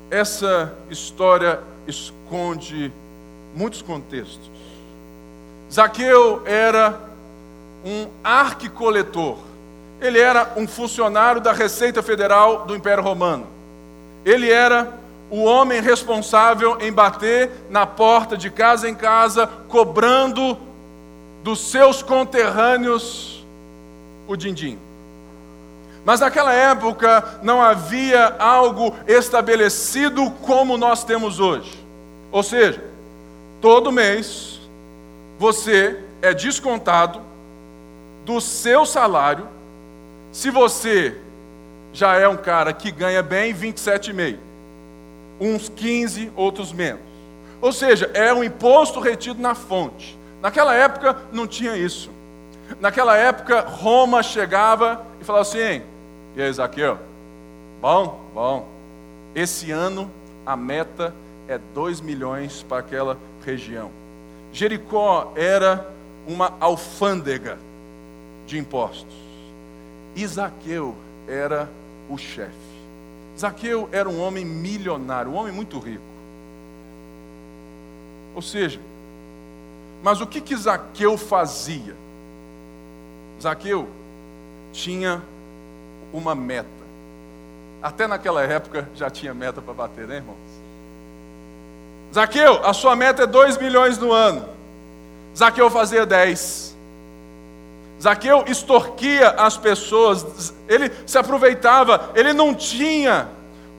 essa 0.10 0.74
história 0.89 1.60
esconde 1.88 2.92
muitos 3.56 3.82
contextos. 3.82 4.51
Zaqueu 5.72 6.44
era 6.46 7.00
um 7.84 8.08
arquicoletor. 8.24 9.38
Ele 10.00 10.20
era 10.20 10.54
um 10.56 10.68
funcionário 10.68 11.42
da 11.42 11.51
Receita 11.51 12.04
Federal 12.04 12.66
do 12.66 12.75
Império 12.75 13.04
Romano. 13.04 13.57
Ele 14.27 14.51
era 14.51 14.93
o 15.31 15.46
homem 15.46 15.79
responsável 15.79 16.77
em 16.81 16.91
bater 16.91 17.50
na 17.69 17.86
porta 17.86 18.36
de 18.36 18.50
casa 18.50 18.89
em 18.89 18.93
casa, 18.93 19.48
cobrando 19.69 20.57
dos 21.43 21.72
seus 21.72 22.03
conterrâneos 22.03 23.46
o 24.27 24.36
din-din. 24.36 24.77
Mas 26.03 26.19
naquela 26.19 26.51
época 26.51 27.39
não 27.41 27.62
havia 27.62 28.36
algo 28.38 28.93
estabelecido 29.07 30.29
como 30.46 30.77
nós 30.77 31.05
temos 31.05 31.39
hoje. 31.39 31.81
Ou 32.29 32.43
seja, 32.43 32.84
todo 33.62 33.93
mês 33.93 34.60
você 35.39 36.03
é 36.22 36.34
descontado 36.34 37.22
do 38.25 38.41
seu 38.41 38.86
salário 38.86 39.48
se 40.34 40.51
você 40.51 41.15
já 41.98 42.16
é 42.16 42.27
um 42.27 42.38
cara 42.38 42.72
que 42.72 42.92
ganha 42.92 43.24
bem 43.24 43.51
27,5. 43.56 44.38
Uns 45.42 45.68
15, 45.68 46.32
outros 46.36 46.72
menos. 46.72 47.01
Ou 47.60 47.74
seja, 47.74 48.12
é 48.13 48.32
um 48.32 48.44
imposto 48.44 49.00
retido 49.00 49.42
na 49.42 49.56
fonte. 49.56 50.16
Naquela 50.39 50.75
época 50.75 51.18
não 51.34 51.48
tinha 51.48 51.75
isso. 51.75 52.12
Naquela 52.80 53.18
época 53.18 53.62
Roma 53.62 54.22
chegava 54.22 55.04
e 55.20 55.24
falava 55.24 55.42
assim: 55.42 55.82
"E 56.36 56.42
aí, 56.42 56.54
Zaqueu? 56.54 57.00
Bom, 57.82 58.22
bom. 58.32 58.68
Esse 59.34 59.72
ano 59.72 60.12
a 60.46 60.56
meta 60.56 61.16
é 61.48 61.58
2 61.74 62.00
milhões 62.00 62.62
para 62.62 62.77
aquela 62.77 63.18
região. 63.44 63.89
Jericó 64.54 65.34
era 65.36 65.84
uma 66.27 66.54
alfândega 66.60 67.58
de 68.46 68.60
impostos. 68.60 69.16
Isaqueu 70.16 70.96
era 71.27 71.68
o 72.10 72.18
chefe. 72.18 72.52
Zaqueu 73.38 73.88
era 73.92 74.10
um 74.10 74.20
homem 74.22 74.44
milionário, 74.44 75.32
um 75.32 75.36
homem 75.36 75.54
muito 75.54 75.78
rico. 75.80 76.04
Ou 78.36 78.42
seja, 78.42 78.80
mas 80.04 80.22
o 80.22 80.28
que 80.28 80.42
que 80.42 80.56
Zaqueu 80.56 81.18
fazia? 81.18 81.96
Zaqueu 83.42 83.88
tinha 84.72 85.22
uma 86.14 86.34
meta. 86.34 86.68
Até 87.82 88.08
naquela 88.08 88.44
época 88.44 88.90
já 88.96 89.10
tinha 89.10 89.34
meta 89.34 89.62
para 89.62 89.74
bater, 89.74 90.08
né, 90.08 90.18
irmãos? 90.18 90.38
Zaqueu, 92.14 92.66
a 92.66 92.74
sua 92.74 92.96
meta 92.96 93.24
é 93.24 93.28
2 93.28 93.58
milhões 93.58 93.98
no 93.98 94.12
ano. 94.12 94.48
Zaqueu 95.36 95.70
fazia 95.70 96.06
10. 96.06 96.67
Zaqueu 98.01 98.44
extorquia 98.48 99.30
as 99.32 99.58
pessoas, 99.58 100.54
ele 100.68 100.92
se 101.06 101.18
aproveitava, 101.18 102.12
ele 102.16 102.32
não 102.32 102.54
tinha 102.54 103.27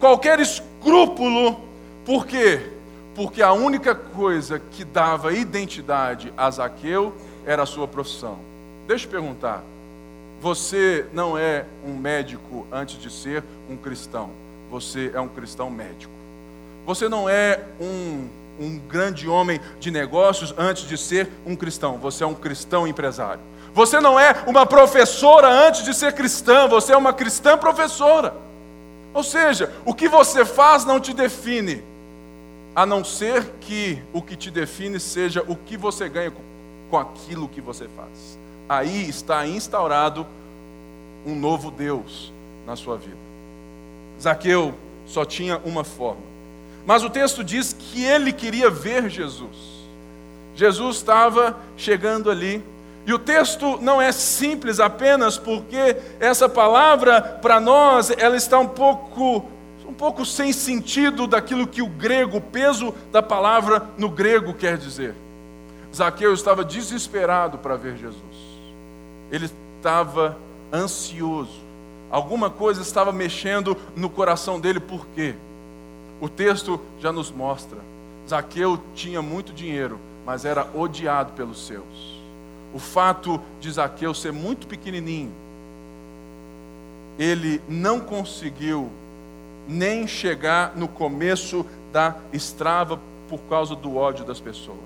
qualquer 0.01 0.41
escrúpulo, 0.41 1.61
por 2.05 2.27
quê? 2.27 2.71
Porque 3.15 3.43
a 3.43 3.53
única 3.53 3.95
coisa 3.95 4.59
que 4.59 4.85
dava 4.85 5.33
identidade 5.33 6.33
a 6.37 6.51
Zaqueu 6.51 7.15
era 7.45 7.63
a 7.63 7.67
sua 7.67 7.87
profissão. 7.87 8.39
Deixa 8.87 9.07
eu 9.07 9.11
perguntar, 9.11 9.63
você 10.41 11.05
não 11.13 11.37
é 11.37 11.65
um 11.85 11.97
médico 11.97 12.67
antes 12.73 13.01
de 13.01 13.11
ser 13.11 13.45
um 13.69 13.77
cristão, 13.77 14.31
você 14.71 15.11
é 15.15 15.21
um 15.21 15.29
cristão 15.29 15.69
médico. 15.69 16.13
Você 16.87 17.09
não 17.09 17.29
é 17.29 17.63
um, 17.81 18.29
um 18.59 18.79
grande 18.79 19.29
homem 19.29 19.61
de 19.79 19.91
negócios 19.91 20.55
antes 20.57 20.89
de 20.89 20.97
ser 20.97 21.29
um 21.45 21.55
cristão, 21.55 21.99
você 21.99 22.25
é 22.25 22.27
um 22.27 22.35
cristão 22.35 22.87
empresário. 22.87 23.43
Você 23.75 24.01
não 24.01 24.19
é 24.19 24.43
uma 24.47 24.67
professora 24.67 25.49
antes 25.49 25.85
de 25.85 25.95
ser 25.95 26.13
cristã, 26.13 26.67
você 26.67 26.93
é 26.93 26.97
uma 26.97 27.13
cristã 27.13 27.57
professora. 27.57 28.35
Ou 29.15 29.23
seja, 29.23 29.73
o 29.85 29.95
que 29.95 30.09
você 30.09 30.45
faz 30.45 30.85
não 30.85 31.01
te 31.01 31.13
define, 31.13 31.83
a 32.75 32.85
não 32.85 33.05
ser 33.05 33.45
que 33.61 34.03
o 34.13 34.23
que 34.23 34.37
te 34.37 34.51
define 34.51 35.01
seja 35.01 35.45
o 35.47 35.57
que 35.57 35.77
você 35.77 36.09
ganha 36.09 36.33
com 36.91 36.99
aquilo 36.99 37.49
que 37.49 37.61
você 37.61 37.89
faz. 37.97 38.39
Aí 38.69 39.09
está 39.09 39.47
instaurado 39.47 40.27
um 41.27 41.35
novo 41.35 41.71
Deus 41.71 42.33
na 42.67 42.77
sua 42.77 42.97
vida. 42.97 43.17
Zaqueu 44.21 44.75
só 45.07 45.25
tinha 45.25 45.59
uma 45.65 45.85
forma. 45.85 46.23
Mas 46.87 47.03
o 47.03 47.11
texto 47.11 47.43
diz 47.45 47.73
que 47.73 48.05
ele 48.05 48.33
queria 48.33 48.71
ver 48.71 49.09
Jesus. 49.09 49.57
Jesus 50.55 50.97
estava 50.97 51.57
chegando 51.77 52.31
ali. 52.31 52.63
E 53.09 53.13
o 53.15 53.19
texto 53.19 53.79
não 53.81 54.03
é 54.03 54.13
simples 54.13 54.79
apenas 54.79 55.39
porque 55.39 55.97
essa 56.21 56.47
palavra 56.47 57.23
para 57.23 57.59
nós 57.59 58.11
ela 58.11 58.37
está 58.37 58.59
um 58.59 58.69
pouco 58.69 59.47
um 59.87 59.95
pouco 59.95 60.27
sem 60.27 60.53
sentido 60.53 61.27
daquilo 61.27 61.67
que 61.67 61.81
o 61.81 61.87
grego, 61.89 62.37
o 62.37 62.41
peso 62.43 62.95
da 63.11 63.23
palavra 63.23 63.89
no 63.97 64.11
grego 64.11 64.53
quer 64.53 64.77
dizer. 64.77 65.15
Zaqueu 65.97 66.35
estava 66.35 66.63
desesperado 66.63 67.57
para 67.57 67.77
ver 67.77 67.97
Jesus. 67.97 68.21
Ele 69.33 69.49
estava 69.79 70.37
ansioso. 70.71 71.63
Alguma 72.11 72.51
coisa 72.51 72.83
estava 72.83 73.11
mexendo 73.11 73.75
no 73.97 74.11
coração 74.11 74.61
dele, 74.61 74.81
por 74.81 75.07
quê? 75.15 75.35
O 76.21 76.29
texto 76.29 76.79
já 77.01 77.11
nos 77.11 77.31
mostra. 77.31 77.79
Zaqueu 78.29 78.79
tinha 78.95 79.23
muito 79.23 79.51
dinheiro, 79.55 79.99
mas 80.27 80.45
era 80.45 80.69
odiado 80.75 81.33
pelos 81.33 81.67
seus. 81.67 82.18
O 82.73 82.79
fato 82.79 83.41
de 83.61 83.71
Zaqueu 83.71 84.13
ser 84.13 84.33
muito 84.33 84.67
pequenininho, 84.67 85.33
ele 87.19 87.61
não 87.69 87.99
conseguiu 87.99 88.91
nem 89.67 90.07
chegar 90.07 90.77
no 90.77 90.89
começo 90.89 91.67
da 91.93 92.17
estrava 92.33 93.01
por 93.29 93.41
causa 93.49 93.75
do 93.75 93.97
ódio 93.97 94.25
das 94.25 94.41
pessoas. 94.41 94.79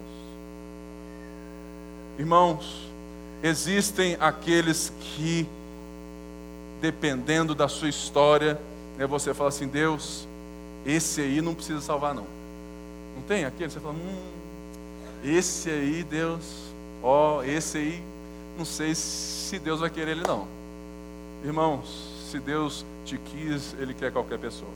Irmãos, 2.19 2.89
existem 3.43 4.17
aqueles 4.21 4.93
que, 5.01 5.47
dependendo 6.81 7.55
da 7.55 7.69
sua 7.69 7.89
história, 7.89 8.61
né, 8.99 9.07
você 9.07 9.33
fala 9.33 9.49
assim: 9.49 9.69
Deus, 9.69 10.27
esse 10.85 11.21
aí 11.21 11.41
não 11.41 11.55
precisa 11.55 11.81
salvar, 11.81 12.15
não. 12.15 12.27
Não 13.15 13.23
tem 13.23 13.45
aquele? 13.45 13.71
Você 13.71 13.81
fala: 13.81 13.95
hum, 13.95 14.33
esse 15.25 15.71
aí, 15.71 16.03
Deus, 16.03 16.72
ó, 17.03 17.39
oh, 17.39 17.43
esse 17.43 17.79
aí, 17.79 18.03
não 18.57 18.65
sei 18.65 18.95
se 18.95 19.59
Deus 19.59 19.81
vai 19.81 19.91
querer 19.91 20.13
ele, 20.13 20.23
não. 20.27 20.47
Irmãos, 21.45 22.13
se 22.31 22.39
Deus 22.39 22.85
te 23.05 23.19
quis, 23.19 23.75
Ele 23.79 23.93
quer 23.93 24.13
qualquer 24.13 24.39
pessoa. 24.39 24.71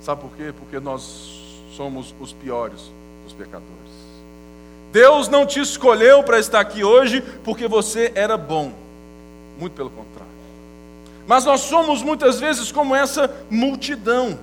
Sabe 0.00 0.20
por 0.20 0.30
quê? 0.36 0.52
Porque 0.56 0.78
nós 0.78 1.40
somos 1.76 2.14
os 2.20 2.32
piores 2.32 2.90
dos 3.24 3.32
pecadores. 3.32 3.72
Deus 4.92 5.28
não 5.28 5.46
te 5.46 5.58
escolheu 5.60 6.22
para 6.22 6.38
estar 6.38 6.60
aqui 6.60 6.84
hoje 6.84 7.22
porque 7.42 7.66
você 7.66 8.12
era 8.14 8.36
bom. 8.36 8.72
Muito 9.58 9.72
pelo 9.72 9.90
contrário. 9.90 10.32
Mas 11.26 11.44
nós 11.44 11.60
somos 11.62 12.02
muitas 12.02 12.38
vezes 12.38 12.70
como 12.70 12.94
essa 12.94 13.34
multidão, 13.48 14.38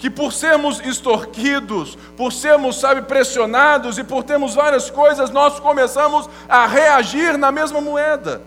que 0.00 0.08
por 0.08 0.32
sermos 0.32 0.80
extorquidos, 0.80 1.96
por 2.16 2.32
sermos, 2.32 2.80
sabe, 2.80 3.02
pressionados 3.02 3.98
e 3.98 4.02
por 4.02 4.24
termos 4.24 4.54
várias 4.54 4.90
coisas, 4.90 5.28
nós 5.30 5.60
começamos 5.60 6.28
a 6.48 6.66
reagir 6.66 7.36
na 7.36 7.52
mesma 7.52 7.82
moeda. 7.82 8.40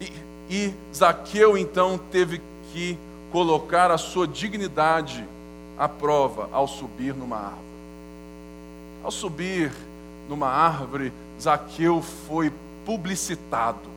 E, 0.00 0.12
e 0.48 0.74
Zaqueu 0.94 1.58
então 1.58 1.98
teve 2.12 2.40
que 2.72 2.96
colocar 3.32 3.90
a 3.90 3.98
sua 3.98 4.28
dignidade 4.28 5.26
a 5.76 5.88
prova 5.88 6.48
ao 6.52 6.68
subir 6.68 7.12
numa 7.12 7.38
árvore. 7.38 7.64
Ao 9.02 9.10
subir 9.10 9.72
numa 10.28 10.48
árvore, 10.48 11.12
Zaqueu 11.40 12.00
foi 12.28 12.52
publicitado, 12.86 13.90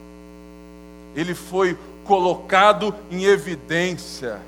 ele 1.16 1.36
foi 1.36 1.78
colocado 2.08 2.96
em 3.12 3.26
evidência. 3.26 4.40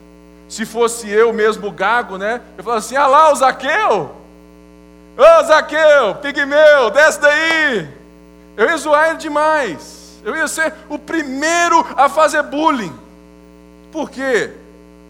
Se 0.47 0.65
fosse 0.65 1.07
eu 1.09 1.31
mesmo 1.31 1.71
gago, 1.71 2.17
né? 2.17 2.41
Eu 2.57 2.63
falaria 2.63 2.79
assim: 2.79 2.95
ah 2.95 3.05
lá 3.05 3.31
o 3.31 3.35
Zaqueu! 3.35 4.15
Ô 5.17 5.43
Zaqueu, 5.43 6.15
pigmeu, 6.21 6.89
desce 6.89 7.19
daí! 7.19 7.87
Eu 8.57 8.67
ia 8.67 8.77
zoar 8.77 9.09
ele 9.09 9.17
demais. 9.17 10.19
Eu 10.23 10.35
ia 10.35 10.47
ser 10.47 10.73
o 10.89 10.97
primeiro 10.97 11.85
a 11.95 12.09
fazer 12.09 12.43
bullying. 12.43 12.93
Por 13.91 14.09
quê? 14.09 14.51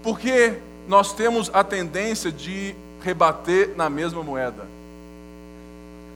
Porque 0.03 0.57
nós 0.87 1.13
temos 1.13 1.49
a 1.53 1.63
tendência 1.63 2.31
de 2.31 2.75
rebater 3.01 3.73
na 3.75 3.89
mesma 3.89 4.23
moeda. 4.23 4.67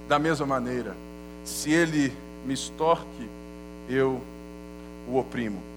Da 0.08 0.19
mesma 0.19 0.46
maneira, 0.46 0.96
se 1.43 1.72
ele 1.72 2.13
me 2.46 2.54
extorque, 2.54 3.30
eu 3.89 4.22
o 5.08 5.17
oprimo. 5.17 5.73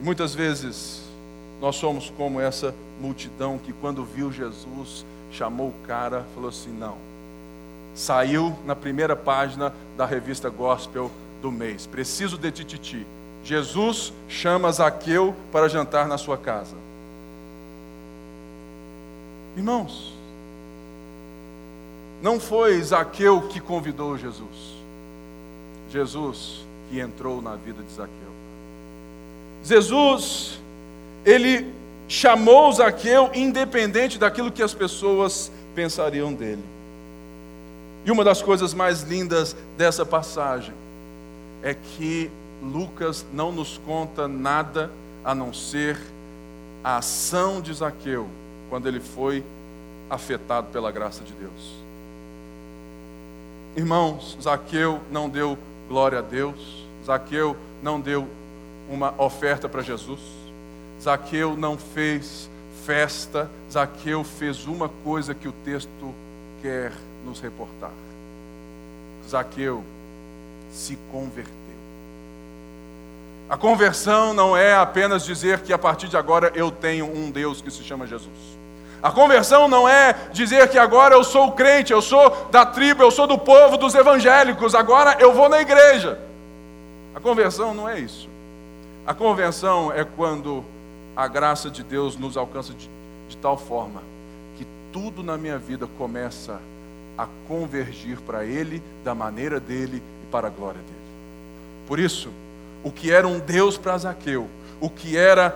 E 0.00 0.04
muitas 0.04 0.34
vezes 0.34 1.02
nós 1.60 1.76
somos 1.76 2.10
como 2.10 2.40
essa 2.40 2.74
multidão 3.00 3.58
que, 3.58 3.72
quando 3.72 4.04
viu 4.04 4.32
Jesus, 4.32 5.04
chamou 5.30 5.68
o 5.68 5.86
cara, 5.86 6.24
falou 6.34 6.48
assim: 6.48 6.70
não. 6.70 6.96
Saiu 7.94 8.56
na 8.64 8.74
primeira 8.74 9.14
página 9.14 9.72
da 9.96 10.04
revista 10.04 10.50
Gospel 10.50 11.10
do 11.40 11.50
mês. 11.52 11.86
Preciso 11.86 12.36
de 12.36 12.50
tititi. 12.50 13.06
Jesus 13.44 14.12
chama 14.28 14.72
Zaqueu 14.72 15.34
para 15.52 15.68
jantar 15.68 16.08
na 16.08 16.16
sua 16.16 16.38
casa. 16.38 16.76
Irmãos, 19.56 20.14
não 22.22 22.40
foi 22.40 22.82
Zaqueu 22.82 23.42
que 23.42 23.60
convidou 23.60 24.16
Jesus, 24.16 24.74
Jesus 25.90 26.64
que 26.88 26.98
entrou 26.98 27.42
na 27.42 27.54
vida 27.54 27.82
de 27.82 27.92
Zaqueu. 27.92 28.23
Jesus, 29.64 30.60
ele 31.24 31.72
chamou 32.06 32.70
Zaqueu 32.70 33.30
independente 33.34 34.18
daquilo 34.18 34.52
que 34.52 34.62
as 34.62 34.74
pessoas 34.74 35.50
pensariam 35.74 36.32
dele. 36.32 36.62
E 38.04 38.10
uma 38.10 38.22
das 38.22 38.42
coisas 38.42 38.74
mais 38.74 39.02
lindas 39.02 39.56
dessa 39.78 40.04
passagem 40.04 40.74
é 41.62 41.72
que 41.72 42.30
Lucas 42.62 43.24
não 43.32 43.50
nos 43.50 43.78
conta 43.78 44.28
nada 44.28 44.90
a 45.24 45.34
não 45.34 45.54
ser 45.54 45.98
a 46.82 46.98
ação 46.98 47.62
de 47.62 47.72
Zaqueu 47.72 48.28
quando 48.68 48.86
ele 48.86 49.00
foi 49.00 49.42
afetado 50.10 50.68
pela 50.70 50.92
graça 50.92 51.24
de 51.24 51.32
Deus. 51.32 51.84
Irmãos, 53.74 54.36
Zaqueu 54.40 55.00
não 55.10 55.28
deu 55.28 55.58
glória 55.88 56.18
a 56.18 56.22
Deus, 56.22 56.84
Zaqueu 57.04 57.56
não 57.82 57.98
deu 57.98 58.28
uma 58.88 59.14
oferta 59.18 59.68
para 59.68 59.82
Jesus, 59.82 60.20
Zaqueu 61.00 61.56
não 61.56 61.76
fez 61.76 62.48
festa, 62.84 63.50
Zaqueu 63.70 64.24
fez 64.24 64.66
uma 64.66 64.88
coisa 64.88 65.34
que 65.34 65.48
o 65.48 65.52
texto 65.64 66.14
quer 66.62 66.92
nos 67.24 67.40
reportar. 67.40 67.90
Zaqueu 69.28 69.82
se 70.72 70.98
converteu. 71.10 71.54
A 73.48 73.56
conversão 73.56 74.32
não 74.32 74.56
é 74.56 74.74
apenas 74.74 75.24
dizer 75.24 75.60
que 75.60 75.72
a 75.72 75.78
partir 75.78 76.08
de 76.08 76.16
agora 76.16 76.50
eu 76.54 76.70
tenho 76.70 77.06
um 77.06 77.30
Deus 77.30 77.60
que 77.60 77.70
se 77.70 77.82
chama 77.82 78.06
Jesus. 78.06 78.32
A 79.02 79.10
conversão 79.10 79.68
não 79.68 79.86
é 79.86 80.14
dizer 80.32 80.68
que 80.68 80.78
agora 80.78 81.14
eu 81.14 81.22
sou 81.22 81.52
crente, 81.52 81.92
eu 81.92 82.00
sou 82.00 82.48
da 82.50 82.64
tribo, 82.64 83.02
eu 83.02 83.10
sou 83.10 83.26
do 83.26 83.36
povo 83.36 83.76
dos 83.76 83.94
evangélicos, 83.94 84.74
agora 84.74 85.18
eu 85.20 85.34
vou 85.34 85.46
na 85.46 85.60
igreja. 85.60 86.18
A 87.14 87.20
conversão 87.20 87.74
não 87.74 87.86
é 87.86 88.00
isso. 88.00 88.33
A 89.06 89.12
conversão 89.12 89.92
é 89.92 90.02
quando 90.02 90.64
a 91.14 91.28
graça 91.28 91.70
de 91.70 91.82
Deus 91.82 92.16
nos 92.16 92.38
alcança 92.38 92.72
de, 92.72 92.88
de 93.28 93.36
tal 93.36 93.56
forma 93.56 94.02
que 94.56 94.66
tudo 94.90 95.22
na 95.22 95.36
minha 95.36 95.58
vida 95.58 95.86
começa 95.98 96.58
a 97.16 97.28
convergir 97.46 98.18
para 98.20 98.46
Ele, 98.46 98.82
da 99.04 99.14
maneira 99.14 99.60
dele 99.60 100.02
e 100.22 100.26
para 100.30 100.46
a 100.46 100.50
glória 100.50 100.80
dele. 100.80 100.94
Por 101.86 101.98
isso, 101.98 102.30
o 102.82 102.90
que 102.90 103.12
era 103.12 103.28
um 103.28 103.38
Deus 103.38 103.76
para 103.76 103.98
Zaqueu, 103.98 104.48
o 104.80 104.88
que 104.88 105.18
era 105.18 105.54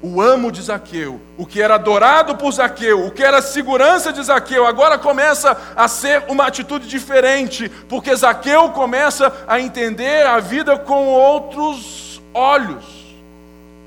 o 0.00 0.20
amo 0.20 0.52
de 0.52 0.62
Zaqueu, 0.62 1.20
o 1.36 1.44
que 1.44 1.60
era 1.60 1.74
adorado 1.74 2.36
por 2.36 2.52
Zaqueu, 2.52 3.06
o 3.06 3.10
que 3.10 3.24
era 3.24 3.42
segurança 3.42 4.12
de 4.12 4.22
Zaqueu, 4.22 4.66
agora 4.66 4.96
começa 4.98 5.56
a 5.74 5.88
ser 5.88 6.24
uma 6.28 6.46
atitude 6.46 6.88
diferente, 6.88 7.68
porque 7.88 8.14
Zaqueu 8.14 8.70
começa 8.70 9.32
a 9.48 9.60
entender 9.60 10.26
a 10.26 10.38
vida 10.38 10.78
com 10.78 11.06
outros 11.06 12.11
olhos, 12.34 12.84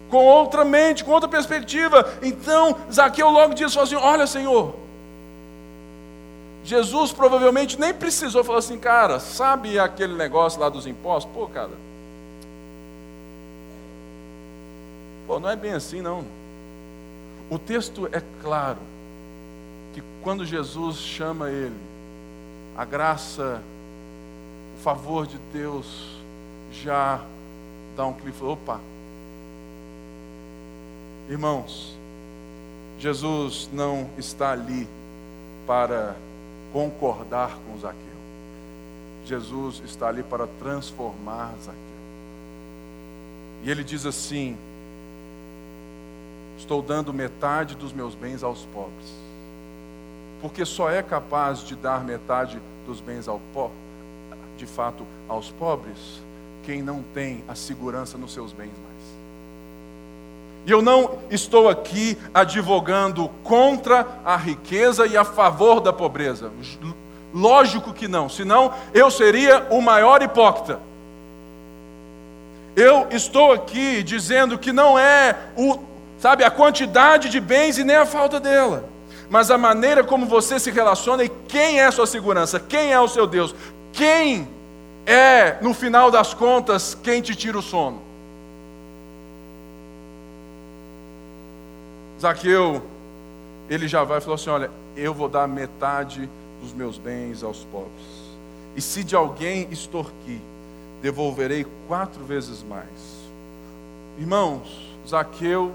com 0.09 0.25
outra 0.25 0.63
mente, 0.63 1.03
com 1.03 1.11
outra 1.11 1.29
perspectiva. 1.29 2.13
Então, 2.21 2.77
Zaqueu 2.91 3.29
logo 3.29 3.53
diz 3.53 3.75
assim: 3.75 3.95
Olha, 3.95 4.27
Senhor, 4.27 4.75
Jesus 6.63 7.11
provavelmente 7.11 7.79
nem 7.79 7.93
precisou 7.93 8.43
falar 8.43 8.59
assim, 8.59 8.79
cara, 8.79 9.19
sabe 9.19 9.77
aquele 9.77 10.15
negócio 10.15 10.59
lá 10.59 10.67
dos 10.67 10.87
impostos? 10.87 11.31
Pô, 11.31 11.47
cara 11.47 11.85
Pô, 15.27 15.39
não 15.39 15.49
é 15.49 15.55
bem 15.55 15.73
assim, 15.73 16.01
não. 16.01 16.23
O 17.49 17.57
texto 17.57 18.07
é 18.11 18.21
claro 18.41 18.77
que 19.93 20.03
quando 20.21 20.45
Jesus 20.45 20.97
chama 20.97 21.49
ele, 21.49 21.75
a 22.77 22.85
graça, 22.85 23.61
o 24.77 24.83
favor 24.83 25.25
de 25.25 25.37
Deus 25.51 26.19
já 26.71 27.21
dá 27.95 28.05
um 28.05 28.13
clique 28.13 28.37
e 28.37 28.39
fala: 28.39 28.51
opa. 28.51 28.79
Irmãos, 31.29 31.97
Jesus 32.99 33.69
não 33.73 34.09
está 34.17 34.51
ali 34.51 34.87
para 35.65 36.15
concordar 36.71 37.57
com 37.65 37.77
Zaqueu. 37.79 37.99
Jesus 39.25 39.81
está 39.83 40.07
ali 40.07 40.21
para 40.21 40.45
transformar 40.59 41.53
Zaqueu. 41.59 41.81
E 43.63 43.71
ele 43.71 43.83
diz 43.83 44.05
assim: 44.05 44.55
Estou 46.57 46.81
dando 46.81 47.13
metade 47.13 47.75
dos 47.75 47.91
meus 47.91 48.13
bens 48.13 48.43
aos 48.43 48.65
pobres. 48.65 49.13
Porque 50.41 50.63
só 50.65 50.89
é 50.89 51.01
capaz 51.01 51.59
de 51.59 51.75
dar 51.75 52.03
metade 52.03 52.61
dos 52.85 53.01
bens 53.01 53.27
ao 53.27 53.41
pobre, 53.53 53.75
de 54.57 54.65
fato, 54.65 55.05
aos 55.27 55.49
pobres, 55.51 56.21
quem 56.65 56.81
não 56.81 57.03
tem 57.13 57.43
a 57.47 57.53
segurança 57.53 58.17
nos 58.17 58.33
seus 58.33 58.51
bens 58.51 58.71
mais. 58.83 58.95
E 60.65 60.71
eu 60.71 60.81
não 60.81 61.19
estou 61.29 61.69
aqui 61.69 62.17
advogando 62.33 63.29
contra 63.43 64.07
a 64.25 64.35
riqueza 64.35 65.05
e 65.05 65.15
a 65.15 65.23
favor 65.23 65.79
da 65.79 65.93
pobreza. 65.93 66.51
Lógico 67.31 67.93
que 67.93 68.07
não, 68.07 68.27
senão 68.27 68.73
eu 68.93 69.11
seria 69.11 69.67
o 69.69 69.79
maior 69.79 70.23
hipócrita. 70.23 70.79
Eu 72.75 73.07
estou 73.11 73.53
aqui 73.53 74.01
dizendo 74.01 74.57
que 74.57 74.73
não 74.73 74.97
é 74.97 75.35
o, 75.55 75.77
sabe, 76.17 76.43
a 76.43 76.49
quantidade 76.49 77.29
de 77.29 77.39
bens 77.39 77.77
e 77.77 77.83
nem 77.83 77.95
a 77.95 78.05
falta 78.05 78.39
dela, 78.39 78.89
mas 79.29 79.51
a 79.51 79.57
maneira 79.57 80.03
como 80.03 80.25
você 80.25 80.59
se 80.59 80.71
relaciona 80.71 81.23
e 81.23 81.29
quem 81.47 81.79
é 81.79 81.85
a 81.85 81.91
sua 81.91 82.07
segurança, 82.07 82.59
quem 82.59 82.91
é 82.91 82.99
o 82.99 83.07
seu 83.07 83.27
Deus, 83.27 83.55
quem 83.93 84.54
é, 85.05 85.61
no 85.61 85.73
final 85.73 86.09
das 86.09 86.33
contas, 86.33 86.95
quem 86.95 87.21
te 87.21 87.35
tira 87.35 87.57
o 87.57 87.61
sono. 87.61 88.01
Zaqueu, 92.19 92.81
ele 93.69 93.87
já 93.87 94.03
vai 94.03 94.17
e 94.17 94.21
falou 94.21 94.35
assim: 94.35 94.49
Olha, 94.49 94.71
eu 94.95 95.13
vou 95.13 95.29
dar 95.29 95.47
metade 95.47 96.29
dos 96.61 96.73
meus 96.73 96.97
bens 96.97 97.43
aos 97.43 97.63
pobres. 97.65 98.25
E 98.75 98.81
se 98.81 99.03
de 99.03 99.15
alguém 99.15 99.67
extorquir, 99.71 100.39
devolverei 101.01 101.65
quatro 101.87 102.23
vezes 102.23 102.63
mais. 102.63 102.89
Irmãos, 104.17 104.89
Zaqueu 105.07 105.71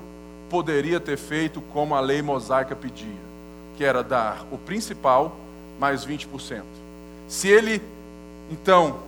poderia 0.49 0.99
ter 0.99 1.17
feito 1.17 1.61
como 1.73 1.95
a 1.95 2.01
lei 2.01 2.21
mosaica 2.21 2.75
pedia, 2.75 3.07
que 3.77 3.85
era 3.85 4.03
dar 4.03 4.45
o 4.51 4.59
principal 4.59 5.37
mais 5.79 6.05
20%. 6.05 6.63
Se 7.29 7.49
ele, 7.49 7.81
então, 8.51 8.99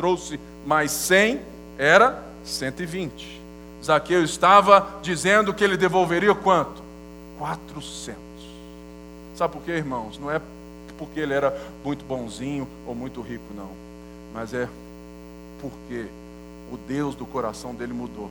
trouxe 0.00 0.40
mais 0.64 0.90
100, 0.92 1.42
era 1.76 2.24
120. 2.42 3.38
Zaqueu 3.84 4.24
estava 4.24 4.98
dizendo 5.02 5.52
que 5.52 5.62
ele 5.62 5.76
devolveria 5.76 6.34
quanto? 6.34 6.82
400. 7.38 8.16
Sabe 9.34 9.52
por 9.52 9.62
quê, 9.62 9.72
irmãos? 9.72 10.18
Não 10.18 10.30
é 10.30 10.40
porque 10.96 11.20
ele 11.20 11.34
era 11.34 11.54
muito 11.84 12.02
bonzinho 12.02 12.66
ou 12.86 12.94
muito 12.94 13.20
rico, 13.20 13.44
não. 13.54 13.68
Mas 14.32 14.54
é 14.54 14.66
porque 15.60 16.06
o 16.72 16.78
Deus 16.88 17.14
do 17.14 17.26
coração 17.26 17.74
dele 17.74 17.92
mudou. 17.92 18.30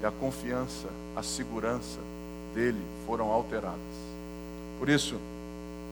E 0.00 0.06
a 0.06 0.12
confiança, 0.12 0.86
a 1.16 1.22
segurança 1.24 1.98
dele 2.54 2.80
foram 3.04 3.32
alteradas. 3.32 3.76
Por 4.78 4.88
isso, 4.88 5.16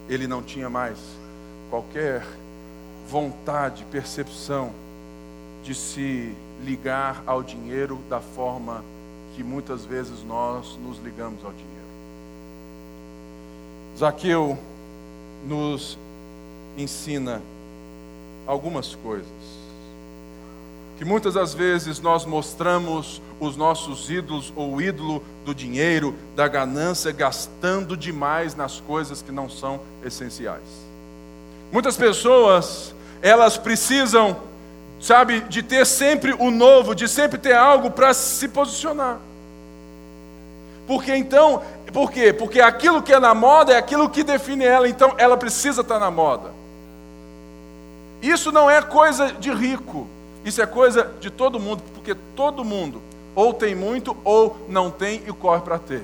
ele 0.08 0.28
não 0.28 0.40
tinha 0.40 0.70
mais 0.70 0.96
qualquer 1.68 2.24
vontade, 3.10 3.84
percepção 3.90 4.85
de 5.66 5.74
se 5.74 6.32
ligar 6.64 7.24
ao 7.26 7.42
dinheiro 7.42 7.98
da 8.08 8.20
forma 8.20 8.84
que 9.34 9.42
muitas 9.42 9.84
vezes 9.84 10.22
nós 10.22 10.78
nos 10.80 10.96
ligamos 11.02 11.44
ao 11.44 11.50
dinheiro. 11.50 11.66
Zaqueu 13.98 14.56
nos 15.44 15.98
ensina 16.78 17.42
algumas 18.46 18.94
coisas. 18.94 19.26
Que 20.98 21.04
muitas 21.04 21.34
das 21.34 21.52
vezes 21.52 21.98
nós 21.98 22.24
mostramos 22.24 23.20
os 23.40 23.56
nossos 23.56 24.08
ídolos 24.08 24.52
ou 24.54 24.76
o 24.76 24.80
ídolo 24.80 25.20
do 25.44 25.52
dinheiro, 25.52 26.14
da 26.36 26.46
ganância, 26.46 27.10
gastando 27.10 27.96
demais 27.96 28.54
nas 28.54 28.78
coisas 28.78 29.20
que 29.20 29.32
não 29.32 29.50
são 29.50 29.80
essenciais. 30.04 30.86
Muitas 31.72 31.96
pessoas, 31.96 32.94
elas 33.20 33.58
precisam 33.58 34.36
sabe, 35.00 35.40
de 35.40 35.62
ter 35.62 35.86
sempre 35.86 36.32
o 36.32 36.50
novo, 36.50 36.94
de 36.94 37.08
sempre 37.08 37.38
ter 37.38 37.54
algo 37.54 37.90
para 37.90 38.12
se 38.14 38.48
posicionar. 38.48 39.18
Porque 40.86 41.14
então, 41.14 41.62
por 41.92 42.10
quê? 42.10 42.32
Porque 42.32 42.60
aquilo 42.60 43.02
que 43.02 43.12
é 43.12 43.18
na 43.18 43.34
moda 43.34 43.72
é 43.72 43.76
aquilo 43.76 44.08
que 44.08 44.22
define 44.22 44.64
ela, 44.64 44.88
então 44.88 45.14
ela 45.18 45.36
precisa 45.36 45.80
estar 45.80 45.98
na 45.98 46.10
moda. 46.10 46.52
Isso 48.22 48.50
não 48.52 48.70
é 48.70 48.80
coisa 48.80 49.32
de 49.32 49.52
rico, 49.52 50.06
isso 50.44 50.62
é 50.62 50.66
coisa 50.66 51.12
de 51.20 51.30
todo 51.30 51.60
mundo, 51.60 51.82
porque 51.94 52.14
todo 52.34 52.64
mundo 52.64 53.02
ou 53.34 53.52
tem 53.52 53.74
muito 53.74 54.16
ou 54.24 54.56
não 54.66 54.90
tem 54.90 55.22
e 55.26 55.32
corre 55.32 55.60
para 55.60 55.78
ter. 55.78 56.02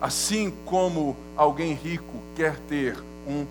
Assim 0.00 0.50
como 0.64 1.14
alguém 1.36 1.74
rico 1.74 2.16
quer 2.34 2.56
ter 2.68 2.96
um 3.28 3.44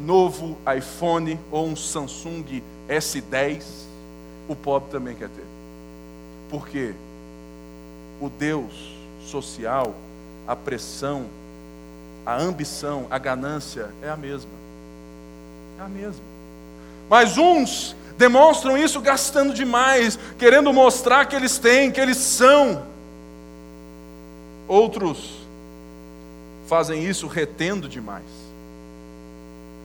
novo 0.00 0.56
iPhone 0.76 1.38
ou 1.50 1.66
um 1.66 1.76
Samsung 1.76 2.62
S10, 2.88 3.62
o 4.48 4.54
pobre 4.54 4.90
também 4.90 5.14
quer 5.14 5.28
ter. 5.28 5.44
Por 6.50 6.68
quê? 6.68 6.94
O 8.20 8.28
Deus 8.28 8.94
social, 9.24 9.94
a 10.46 10.54
pressão, 10.54 11.26
a 12.24 12.36
ambição, 12.36 13.06
a 13.10 13.18
ganância 13.18 13.90
é 14.02 14.08
a 14.08 14.16
mesma. 14.16 14.50
É 15.78 15.82
a 15.82 15.88
mesma. 15.88 16.24
Mas 17.08 17.36
uns 17.36 17.96
demonstram 18.16 18.78
isso 18.78 19.00
gastando 19.00 19.52
demais, 19.52 20.18
querendo 20.38 20.72
mostrar 20.72 21.26
que 21.26 21.36
eles 21.36 21.58
têm, 21.58 21.90
que 21.90 22.00
eles 22.00 22.16
são. 22.16 22.82
Outros 24.68 25.36
fazem 26.66 27.04
isso 27.04 27.26
retendo 27.26 27.88
demais 27.88 28.45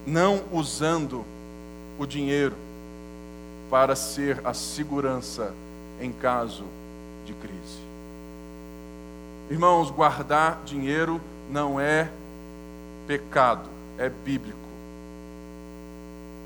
não 0.05 0.41
usando 0.51 1.25
o 1.97 2.05
dinheiro 2.05 2.55
para 3.69 3.95
ser 3.95 4.39
a 4.43 4.53
segurança 4.53 5.53
em 5.99 6.11
caso 6.11 6.65
de 7.25 7.33
crise. 7.33 7.79
Irmãos, 9.49 9.91
guardar 9.91 10.61
dinheiro 10.65 11.21
não 11.49 11.79
é 11.79 12.09
pecado, 13.05 13.69
é 13.97 14.09
bíblico. 14.09 14.57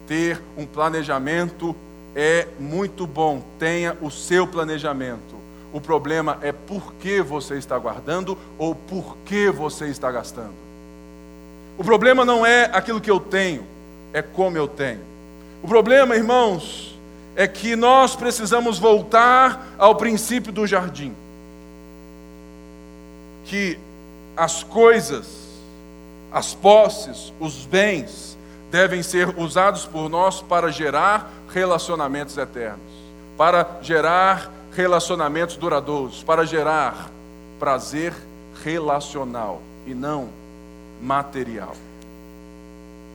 Ter 0.08 0.41
um 0.58 0.65
planejamento 0.65 1.76
é 2.15 2.48
muito 2.60 3.06
bom, 3.06 3.44
tenha 3.60 3.98
o 4.02 4.10
seu 4.10 4.48
planejamento. 4.48 5.36
O 5.74 5.82
problema 5.82 6.38
é 6.41 6.52
por 6.52 6.94
que 6.94 7.22
você 7.22 7.58
está 7.58 7.78
guardando 7.78 8.38
ou 8.58 8.74
por 8.74 9.18
que 9.26 9.50
você 9.50 9.88
está 9.88 10.12
gastando. 10.12 10.64
O 11.78 11.84
problema 11.84 12.24
não 12.24 12.46
é 12.46 12.70
aquilo 12.72 13.02
que 13.02 13.12
eu 13.12 13.20
tenho, 13.20 13.66
é 14.14 14.22
como 14.22 14.58
eu 14.58 14.68
tenho. 14.68 15.02
O 15.62 15.68
problema, 15.68 16.16
irmãos, 16.16 16.98
é 17.36 17.48
que 17.48 17.76
nós 17.76 18.16
precisamos 18.16 18.80
voltar 18.80 19.68
ao 19.78 19.96
princípio 19.96 20.54
do 20.54 20.66
jardim. 20.66 21.14
Que 23.46 23.78
as 24.38 24.64
coisas, 24.64 25.28
as 26.32 26.54
posses, 26.54 27.34
os 27.40 27.66
bens 27.66 28.38
devem 28.72 29.04
ser 29.04 29.38
usados 29.38 29.86
por 29.86 30.10
nós 30.10 30.42
para 30.42 30.72
gerar 30.72 31.30
relacionamentos 31.54 32.38
eternos, 32.38 32.80
para 33.38 33.68
gerar 33.82 34.50
relacionamentos 34.74 35.58
duradouros, 35.58 36.24
para 36.24 36.46
gerar 36.46 37.10
prazer 37.60 38.14
relacional 38.64 39.62
e 39.86 39.94
não 39.94 40.45
material. 41.02 41.76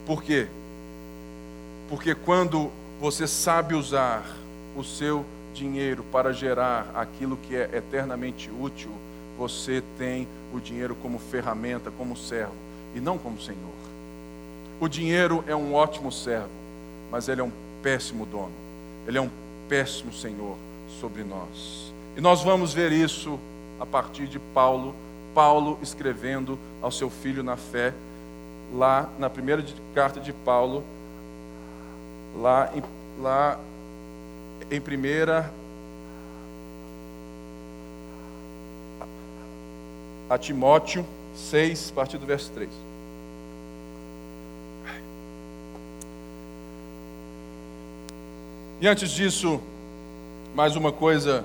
Por 0.06 0.22
quê? 0.22 0.46
Porque 1.88 2.14
quando 2.14 2.70
você 3.00 3.26
sabe 3.26 3.74
usar 3.74 4.24
o 4.76 4.84
seu 4.84 5.24
dinheiro 5.54 6.04
para 6.12 6.32
gerar 6.32 6.90
aquilo 6.94 7.36
que 7.36 7.56
é 7.56 7.70
eternamente 7.74 8.50
útil, 8.50 8.90
você 9.36 9.82
tem 9.98 10.28
o 10.52 10.60
dinheiro 10.60 10.94
como 10.94 11.18
ferramenta, 11.18 11.90
como 11.90 12.16
servo, 12.16 12.54
e 12.94 13.00
não 13.00 13.18
como 13.18 13.40
senhor. 13.40 13.58
O 14.80 14.88
dinheiro 14.88 15.44
é 15.46 15.54
um 15.54 15.74
ótimo 15.74 16.10
servo, 16.10 16.50
mas 17.10 17.28
ele 17.28 17.40
é 17.40 17.44
um 17.44 17.52
péssimo 17.82 18.24
dono. 18.26 18.52
Ele 19.06 19.18
é 19.18 19.20
um 19.20 19.30
péssimo 19.68 20.12
senhor 20.12 20.56
sobre 21.00 21.22
nós. 21.22 21.92
E 22.16 22.20
nós 22.20 22.42
vamos 22.42 22.72
ver 22.72 22.92
isso 22.92 23.38
a 23.78 23.86
partir 23.86 24.26
de 24.26 24.38
Paulo 24.38 24.94
Paulo 25.34 25.78
escrevendo 25.82 26.58
ao 26.82 26.90
seu 26.90 27.10
filho 27.10 27.42
na 27.42 27.56
fé, 27.56 27.92
lá 28.72 29.08
na 29.18 29.28
primeira 29.28 29.64
carta 29.94 30.20
de 30.20 30.32
Paulo, 30.32 30.84
lá 32.36 32.70
em, 32.74 32.82
lá 33.20 33.58
em 34.70 34.80
primeira 34.80 35.52
a 40.28 40.38
Timóteo 40.38 41.04
6, 41.34 41.90
a 41.90 41.94
partir 41.94 42.18
do 42.18 42.26
verso 42.26 42.50
3. 42.52 42.70
E 48.80 48.88
antes 48.88 49.10
disso, 49.10 49.60
mais 50.54 50.74
uma 50.74 50.90
coisa 50.90 51.44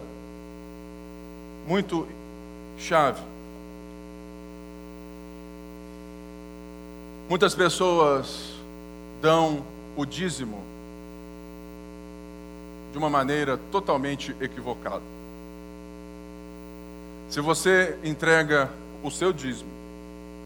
muito 1.67 2.07
chave. 2.77 3.21
Muitas 7.27 7.55
pessoas 7.55 8.53
dão 9.19 9.63
o 9.97 10.05
dízimo 10.05 10.61
de 12.91 12.99
uma 12.99 13.09
maneira 13.09 13.59
totalmente 13.71 14.35
equivocada. 14.39 15.01
Se 17.27 17.41
você 17.41 17.97
entrega 18.03 18.69
o 19.03 19.09
seu 19.09 19.33
dízimo, 19.33 19.71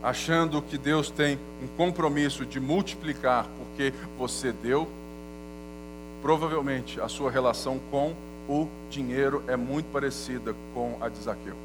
achando 0.01 0.61
que 0.61 0.77
Deus 0.77 1.11
tem 1.11 1.37
um 1.61 1.67
compromisso 1.75 2.45
de 2.45 2.61
multiplicar 2.61 3.45
porque 3.57 3.93
você 4.17 4.53
deu, 4.53 4.87
provavelmente 6.21 7.01
a 7.01 7.09
sua 7.09 7.29
relação 7.29 7.77
com 7.91 8.15
o 8.47 8.69
dinheiro 8.89 9.43
é 9.47 9.57
muito 9.57 9.91
parecida 9.91 10.55
com 10.73 10.97
a 11.01 11.09
de 11.09 11.19
Zaqueu. 11.19 11.55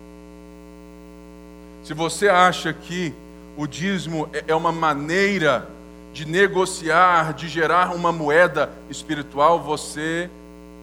Se 1.84 1.94
você 1.94 2.28
acha 2.28 2.72
que 2.72 3.14
o 3.56 3.66
dízimo 3.66 4.28
é, 4.32 4.44
é 4.48 4.54
uma 4.54 4.72
maneira 4.72 5.68
de 6.12 6.24
negociar, 6.24 7.34
de 7.34 7.48
gerar 7.48 7.94
uma 7.94 8.12
moeda 8.12 8.70
espiritual, 8.88 9.60
você 9.60 10.30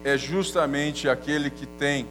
é 0.04 0.16
justamente 0.18 1.08
aquele 1.08 1.48
que 1.50 1.66
tem 1.66 2.06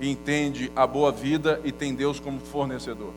e 0.00 0.08
entende 0.08 0.70
a 0.76 0.86
boa 0.86 1.10
vida 1.10 1.60
e 1.64 1.72
tem 1.72 1.94
Deus 1.94 2.20
como 2.20 2.38
fornecedor. 2.38 3.10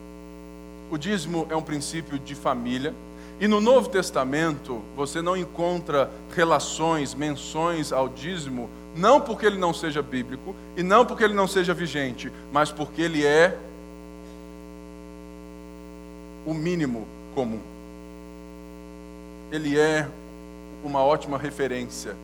O 0.90 0.98
dízimo 0.98 1.46
é 1.50 1.56
um 1.56 1.62
princípio 1.62 2.18
de 2.18 2.34
família 2.34 2.94
e 3.40 3.48
no 3.48 3.62
Novo 3.62 3.88
Testamento, 3.88 4.82
você 4.98 5.22
não 5.22 5.38
encontra 5.38 6.12
relações, 6.36 7.14
menções 7.14 7.94
ao 7.94 8.10
dízimo, 8.10 8.70
não 8.94 9.22
porque 9.22 9.46
ele 9.46 9.58
não 9.58 9.74
seja 9.74 10.02
bíblico 10.02 10.54
e 10.76 10.84
não 10.84 11.06
porque 11.06 11.24
ele 11.24 11.34
não 11.34 11.48
seja 11.48 11.74
vigente, 11.74 12.30
mas 12.52 12.70
porque 12.70 13.02
ele 13.02 13.26
é 13.26 13.58
o 16.46 16.54
mínimo 16.54 17.08
comum. 17.34 17.60
Ele 19.52 19.80
é 19.80 20.08
uma 20.84 21.04
ótima 21.04 21.38
referência. 21.38 22.16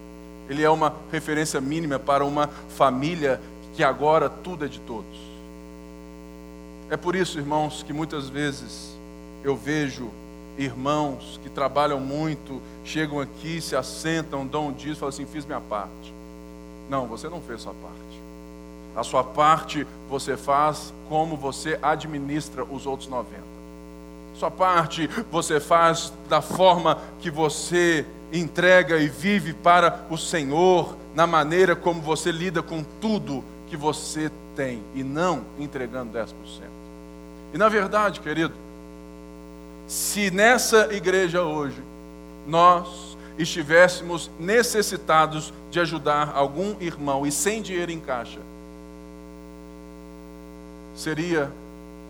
Ele 0.49 0.63
é 0.63 0.69
uma 0.69 0.93
referência 1.12 1.60
mínima 1.60 1.97
para 1.97 2.23
uma 2.23 2.47
família 2.47 3.41
que 3.75 3.84
agora 3.84 4.30
tudo 4.30 4.65
é 4.65 4.67
de 4.67 4.80
todos. 4.80 5.19
É 6.89 6.95
por 6.95 7.15
isso, 7.15 7.39
irmãos, 7.39 7.82
que 7.82 7.91
muitas 7.91 8.30
vezes 8.30 8.95
eu 9.43 9.56
vejo 9.56 10.10
irmãos 10.58 11.39
que 11.41 11.49
trabalham 11.49 11.99
muito, 11.99 12.62
chegam 12.84 13.19
aqui, 13.19 13.60
se 13.60 13.75
assentam, 13.75 14.45
dão 14.45 14.67
um 14.67 14.75
e 14.78 14.95
falam 14.95 15.10
assim: 15.10 15.25
fiz 15.25 15.45
minha 15.45 15.62
parte. 15.62 16.13
Não, 16.89 17.08
você 17.08 17.28
não 17.28 17.41
fez 17.41 17.62
sua 17.62 17.73
parte. 17.73 18.21
A 18.95 19.04
sua 19.04 19.23
parte 19.23 19.86
você 20.08 20.38
faz 20.38 20.93
como 21.10 21.36
você 21.36 21.78
administra 21.82 22.63
os 22.63 22.86
outros 22.86 23.10
90. 23.10 23.54
Sua 24.39 24.51
parte 24.51 25.09
você 25.31 25.59
faz 25.59 26.11
da 26.27 26.41
forma 26.41 26.99
que 27.19 27.31
você 27.31 28.05
entrega 28.33 28.97
e 28.97 29.07
vive 29.07 29.53
para 29.53 30.05
o 30.09 30.17
Senhor, 30.17 30.97
na 31.13 31.25
maneira 31.25 31.75
como 31.75 32.01
você 32.01 32.31
lida 32.31 32.61
com 32.61 32.83
tudo 32.99 33.43
que 33.67 33.77
você 33.77 34.29
tem, 34.55 34.81
e 34.93 35.03
não 35.03 35.43
entregando 35.57 36.17
10%. 36.17 36.27
E 37.53 37.57
na 37.57 37.69
verdade, 37.69 38.19
querido, 38.19 38.53
se 39.87 40.29
nessa 40.31 40.93
igreja 40.93 41.43
hoje 41.43 41.81
nós 42.45 43.15
estivéssemos 43.37 44.29
necessitados 44.39 45.53
de 45.71 45.79
ajudar 45.79 46.31
algum 46.35 46.75
irmão 46.81 47.25
e 47.25 47.31
sem 47.31 47.61
dinheiro 47.61 47.91
em 47.91 47.99
caixa, 47.99 48.39
seria 50.95 51.51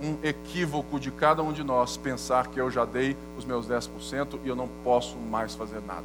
um 0.01 0.17
equívoco 0.23 0.99
de 0.99 1.12
cada 1.12 1.41
um 1.41 1.53
de 1.53 1.63
nós 1.63 1.97
pensar 1.97 2.47
que 2.47 2.60
eu 2.60 2.69
já 2.69 2.86
dei 2.86 3.15
os 3.38 3.45
meus 3.45 3.67
10% 3.67 4.39
e 4.43 4.49
eu 4.49 4.55
não 4.55 4.69
posso 4.84 5.15
mais 5.17 5.55
fazer 5.55 5.81
nada. 5.88 6.03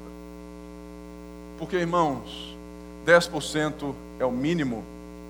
Porque, 1.58 1.76
irmãos, 1.76 2.56
10% 3.06 3.94
é 4.18 4.24
o 4.24 4.30
mínimo 4.30 4.84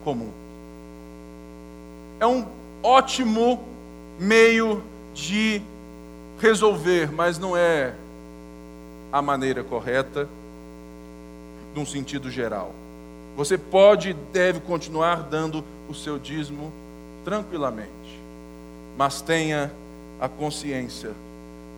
comum. 0.05 0.31
É 2.19 2.27
um 2.27 2.47
ótimo 2.83 3.61
meio 4.19 4.83
de 5.15 5.63
resolver, 6.39 7.11
mas 7.13 7.39
não 7.39 7.57
é 7.57 7.95
a 9.13 9.21
maneira 9.21 9.65
correta, 9.65 10.29
num 11.75 11.87
sentido 11.87 12.31
geral. 12.31 12.73
Você 13.37 13.57
pode 13.57 14.11
e 14.11 14.13
deve 14.13 14.61
continuar 14.61 15.23
dando 15.23 15.65
o 15.89 15.95
seu 15.95 16.19
dízimo 16.19 16.73
tranquilamente, 17.25 18.20
mas 19.01 19.23
tenha 19.23 19.73
a 20.21 20.29
consciência 20.29 21.13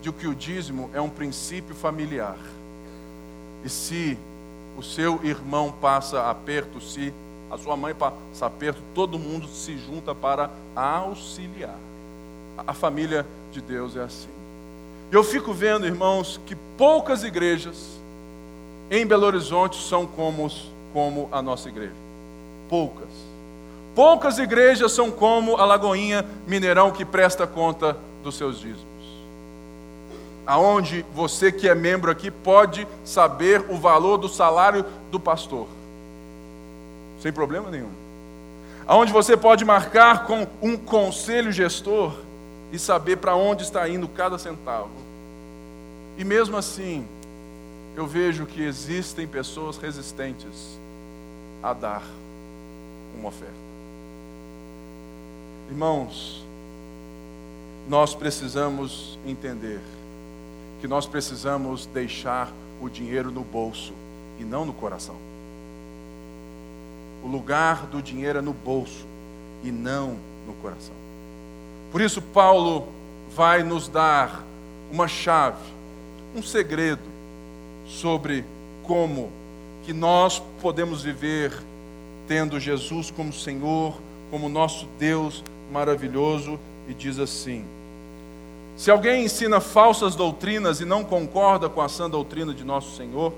de 0.01 0.11
que 0.11 0.27
o 0.27 0.35
dízimo 0.35 0.91
é 0.93 1.01
um 1.01 1.09
princípio 1.09 1.73
familiar. 1.73 2.37
E 3.65 3.69
se 3.69 4.19
o 4.77 4.83
seu 4.83 5.21
irmão 5.23 5.71
passa 5.71 6.29
aperto, 6.29 6.81
se 6.81 7.15
a 7.49 7.57
sua 7.57 7.77
mãe 7.77 7.95
passa 7.95 8.45
aperto, 8.45 8.83
todo 8.93 9.21
mundo 9.21 9.47
se 9.47 9.79
junta 9.79 10.13
para 10.13 10.51
auxiliar. 10.75 11.77
A 12.67 12.75
família 12.75 13.25
de 13.53 13.61
Deus 13.61 13.95
é 13.95 14.03
assim. 14.03 14.29
Eu 15.13 15.23
fico 15.23 15.53
vendo, 15.53 15.87
irmãos, 15.87 16.41
que 16.45 16.57
poucas 16.77 17.23
igrejas 17.23 18.01
em 18.91 19.07
Belo 19.07 19.27
Horizonte 19.27 19.81
são 19.81 20.09
como, 20.09 20.51
como 20.93 21.29
a 21.31 21.41
nossa 21.41 21.69
igreja. 21.69 21.95
Poucas. 22.69 23.32
Poucas 23.95 24.39
igrejas 24.39 24.93
são 24.93 25.11
como 25.11 25.57
a 25.57 25.65
Lagoinha 25.65 26.25
Mineirão 26.47 26.91
que 26.91 27.05
presta 27.05 27.47
conta 27.47 27.97
dos 28.23 28.37
seus 28.37 28.59
dízimos. 28.59 28.87
Aonde 30.47 31.05
você 31.15 31.53
que 31.53 31.69
é 31.69 31.75
membro 31.75 32.11
aqui 32.11 32.31
pode 32.31 32.87
saber 33.05 33.65
o 33.69 33.77
valor 33.77 34.17
do 34.17 34.29
salário 34.29 34.85
do 35.11 35.21
pastor. 35.21 35.69
Sem 37.21 37.33
problema 37.33 37.71
nenhum. 37.71 37.91
Aonde 38.87 39.13
você 39.13 39.37
pode 39.37 39.65
marcar 39.65 40.27
com 40.27 40.47
um 40.61 40.77
conselho 40.77 41.53
gestor 41.53 42.15
e 42.73 42.79
saber 42.79 43.19
para 43.19 43.37
onde 43.37 43.63
está 43.63 43.89
indo 43.89 44.09
cada 44.09 44.39
centavo. 44.39 44.91
E 46.19 46.25
mesmo 46.25 46.57
assim, 46.57 47.07
eu 47.95 48.07
vejo 48.07 48.47
que 48.47 48.63
existem 48.63 49.29
pessoas 49.29 49.77
resistentes 49.77 50.79
a 51.63 51.73
dar 51.73 52.03
uma 53.17 53.29
oferta. 53.29 53.62
Irmãos, 55.73 56.45
nós 57.89 58.15
precisamos 58.15 59.19
entender 59.27 59.81
que 60.83 60.87
nós 60.87 61.07
precisamos 61.07 61.87
deixar 61.87 62.53
o 62.79 62.91
dinheiro 62.91 63.31
no 63.31 63.41
bolso 63.41 63.95
e 64.39 64.45
não 64.45 64.67
no 64.67 64.75
coração. 64.75 65.17
O 67.25 67.27
lugar 67.27 67.87
do 67.87 68.03
dinheiro 68.03 68.41
é 68.41 68.43
no 68.43 68.53
bolso 68.53 69.07
e 69.65 69.71
não 69.71 70.19
no 70.47 70.53
coração. 70.61 70.95
Por 71.91 72.03
isso, 72.03 72.21
Paulo 72.21 72.87
vai 73.35 73.63
nos 73.63 73.89
dar 73.89 74.45
uma 74.93 75.09
chave 75.09 75.57
um 76.37 76.43
segredo 76.43 77.01
sobre 77.87 78.45
como 78.83 79.33
que 79.85 79.95
nós 79.95 80.39
podemos 80.61 81.03
viver 81.03 81.51
tendo 82.29 82.61
Jesus 82.61 83.11
como 83.11 83.33
Senhor, 83.33 83.99
como 84.31 84.51
nosso 84.51 84.87
Deus 84.99 85.43
maravilhoso, 85.70 86.59
e 86.88 86.94
diz 86.94 87.18
assim: 87.18 87.64
Se 88.77 88.90
alguém 88.90 89.25
ensina 89.25 89.61
falsas 89.61 90.14
doutrinas 90.14 90.81
e 90.81 90.85
não 90.85 91.05
concorda 91.05 91.68
com 91.68 91.81
a 91.81 91.88
sã 91.88 92.09
doutrina 92.09 92.53
de 92.53 92.64
nosso 92.64 92.96
Senhor 92.96 93.33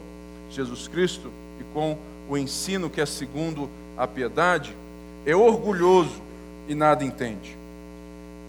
Jesus 0.51 0.89
Cristo 0.89 1.31
e 1.61 1.65
com 1.75 1.99
o 2.29 2.37
ensino 2.39 2.89
que 2.89 3.01
é 3.01 3.07
segundo 3.07 3.69
a 3.97 4.07
piedade, 4.07 4.75
é 5.27 5.35
orgulhoso 5.35 6.23
e 6.69 6.75
nada 6.75 7.05
entende. 7.05 7.57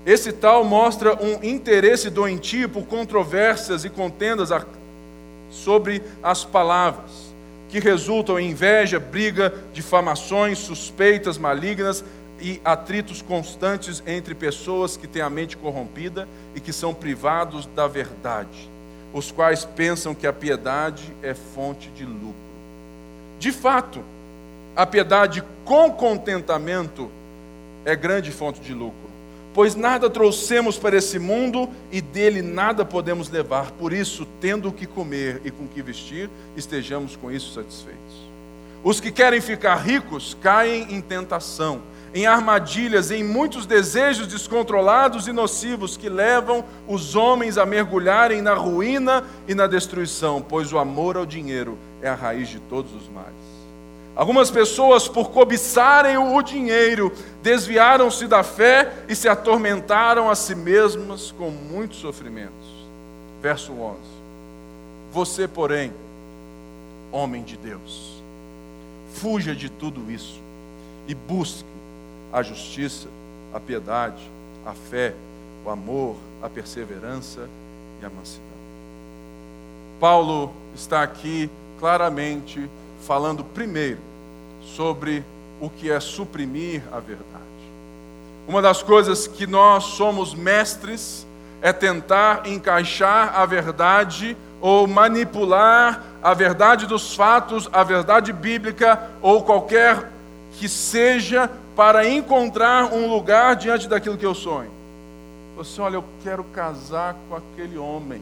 Esse 0.05 0.31
tal 0.31 0.63
mostra 0.63 1.17
um 1.21 1.43
interesse 1.43 2.09
doentio 2.09 2.69
por 2.69 2.85
controvérsias 2.85 3.83
e 3.83 3.89
contendas 3.89 4.49
sobre 5.49 6.01
as 6.21 6.45
palavras, 6.45 7.33
que 7.69 7.79
resultam 7.79 8.39
em 8.39 8.51
inveja, 8.51 8.99
briga, 8.99 9.53
difamações, 9.73 10.59
suspeitas 10.59 11.38
malignas 11.38 12.03
e 12.39 12.60
atritos 12.63 13.21
constantes 13.21 14.04
entre 14.06 14.36
pessoas 14.36 14.98
que 14.98 15.08
têm 15.08 15.21
a 15.21 15.30
mente 15.30 15.56
corrompida 15.58 16.28
e 16.54 16.60
que 16.60 16.74
são 16.74 16.93
privados 16.93 17.65
da 17.67 17.88
verdade, 17.88 18.69
os 19.13 19.32
quais 19.32 19.63
pensam 19.63 20.13
que 20.13 20.28
a 20.28 20.34
piedade 20.34 21.15
é 21.21 21.34
fonte 21.34 21.89
de 21.89 22.06
lucro. 22.06 22.36
De 23.39 23.52
fato, 23.52 24.04
a 24.76 24.86
piedade 24.86 25.43
com 25.63 25.91
contentamento 25.91 27.10
é 27.86 27.95
grande 27.95 28.32
fonte 28.32 28.60
de 28.60 28.74
lucro. 28.74 29.06
Pois 29.54 29.74
nada 29.74 30.10
trouxemos 30.10 30.78
para 30.78 30.98
esse 30.98 31.17
mundo 31.17 31.69
e 31.89 32.02
dele 32.02 32.41
nada 32.41 32.84
podemos 32.84 33.30
levar. 33.30 33.71
Por 33.71 33.93
isso, 33.93 34.28
tendo 34.41 34.67
o 34.67 34.74
que 34.74 34.86
comer 34.86 35.41
e 35.45 35.52
com 35.52 35.63
o 35.63 35.67
que 35.69 35.82
vestir, 35.82 36.30
estejamos 36.58 37.15
com 37.15 37.32
isso 37.32 37.54
satisfeitos. 37.54 38.26
Os 38.84 39.00
que 39.00 39.12
querem 39.12 39.39
ficar 39.39 39.78
ricos 39.78 40.36
caem 40.41 40.93
em 40.93 41.00
tentação, 41.00 41.82
em 42.15 42.25
armadilhas, 42.25 43.12
em 43.12 43.25
muitos 43.25 43.65
desejos 43.65 44.25
descontrolados 44.25 45.28
e 45.28 45.34
nocivos 45.34 45.97
que 45.97 46.08
levam 46.08 46.63
os 46.88 47.13
homens 47.13 47.58
a 47.58 47.65
mergulharem 47.65 48.41
na 48.41 48.54
ruína 48.54 49.25
e 49.45 49.54
na 49.54 49.67
destruição, 49.67 50.41
pois 50.41 50.71
o 50.71 50.80
amor 50.80 51.17
ao 51.17 51.25
dinheiro 51.25 51.78
é 52.01 52.08
a 52.08 52.15
raiz 52.15 52.47
de 52.47 52.58
todos 52.58 52.93
os 52.93 53.10
males. 53.10 53.36
Algumas 54.15 54.49
pessoas, 54.49 55.10
por 55.10 55.30
cobiçarem 55.30 56.17
o 56.17 56.41
dinheiro, 56.41 57.12
desviaram-se 57.43 58.28
da 58.28 58.43
fé 58.43 58.93
e 59.10 59.15
se 59.15 59.28
atormentaram 59.28 60.30
a 60.30 60.36
si 60.36 60.56
mesmas 60.56 61.34
com 61.34 61.49
muitos 61.49 61.99
sofrimentos. 61.99 62.88
Verso 63.41 63.73
11: 63.73 63.99
Você, 65.12 65.49
porém, 65.49 65.91
homem 67.12 67.43
de 67.43 67.58
Deus, 67.58 68.23
fuja 69.15 69.54
de 69.54 69.67
tudo 69.67 70.10
isso 70.10 70.39
e 71.10 71.13
busque 71.13 71.74
a 72.36 72.43
justiça, 72.43 73.08
a 73.54 73.60
piedade, 73.62 74.30
a 74.65 74.74
fé, 74.74 75.13
o 75.63 75.69
amor, 75.69 76.17
a 76.43 76.50
perseverança 76.50 77.48
e 78.02 78.06
a 78.06 78.10
mansidão. 78.10 78.43
Paulo 80.02 80.52
está 80.76 81.02
aqui 81.02 81.50
claramente 81.80 82.69
falando 83.08 83.41
primeiro 83.41 84.00
sobre 84.76 85.24
o 85.62 85.69
que 85.69 85.89
é 85.89 85.98
suprimir 86.02 86.84
a 86.91 87.00
verdade. 87.00 87.26
Uma 88.45 88.62
das 88.62 88.84
coisas 88.84 89.28
que 89.28 89.48
nós 89.48 89.86
somos 89.86 90.34
mestres 90.34 91.26
é 91.62 91.71
tentar 91.71 92.45
encaixar 92.48 93.39
a 93.39 93.45
verdade 93.45 94.36
ou 94.60 94.86
manipular 94.86 96.04
a 96.21 96.34
verdade 96.34 96.86
dos 96.86 97.15
fatos, 97.15 97.69
a 97.71 97.82
verdade 97.82 98.34
bíblica 98.34 99.10
ou 99.21 99.41
qualquer 99.41 100.12
que 100.60 100.67
seja 100.67 101.50
para 101.75 102.07
encontrar 102.07 102.93
um 102.93 103.09
lugar 103.09 103.55
diante 103.55 103.88
daquilo 103.88 104.17
que 104.17 104.25
eu 104.25 104.33
sonho. 104.33 104.71
Você, 105.57 105.81
olha, 105.81 105.95
eu 105.95 106.03
quero 106.23 106.43
casar 106.43 107.15
com 107.27 107.35
aquele 107.35 107.77
homem. 107.77 108.21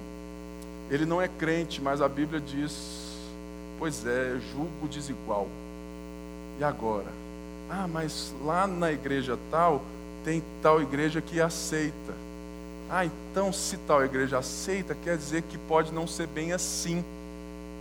Ele 0.89 1.05
não 1.05 1.21
é 1.21 1.27
crente, 1.27 1.81
mas 1.81 2.01
a 2.01 2.07
Bíblia 2.07 2.39
diz 2.39 3.03
Pois 3.79 4.05
é, 4.05 4.39
julgo 4.53 4.87
desigual. 4.87 5.47
E 6.59 6.63
agora? 6.63 7.11
Ah, 7.69 7.87
mas 7.87 8.33
lá 8.43 8.67
na 8.67 8.91
igreja 8.91 9.37
tal, 9.49 9.81
tem 10.23 10.43
tal 10.61 10.81
igreja 10.81 11.19
que 11.21 11.41
aceita. 11.41 12.13
Ah, 12.89 13.05
então 13.05 13.51
se 13.51 13.75
tal 13.77 14.03
igreja 14.05 14.37
aceita, 14.37 14.95
quer 14.95 15.17
dizer 15.17 15.41
que 15.43 15.57
pode 15.57 15.91
não 15.91 16.07
ser 16.07 16.27
bem 16.27 16.53
assim. 16.53 17.03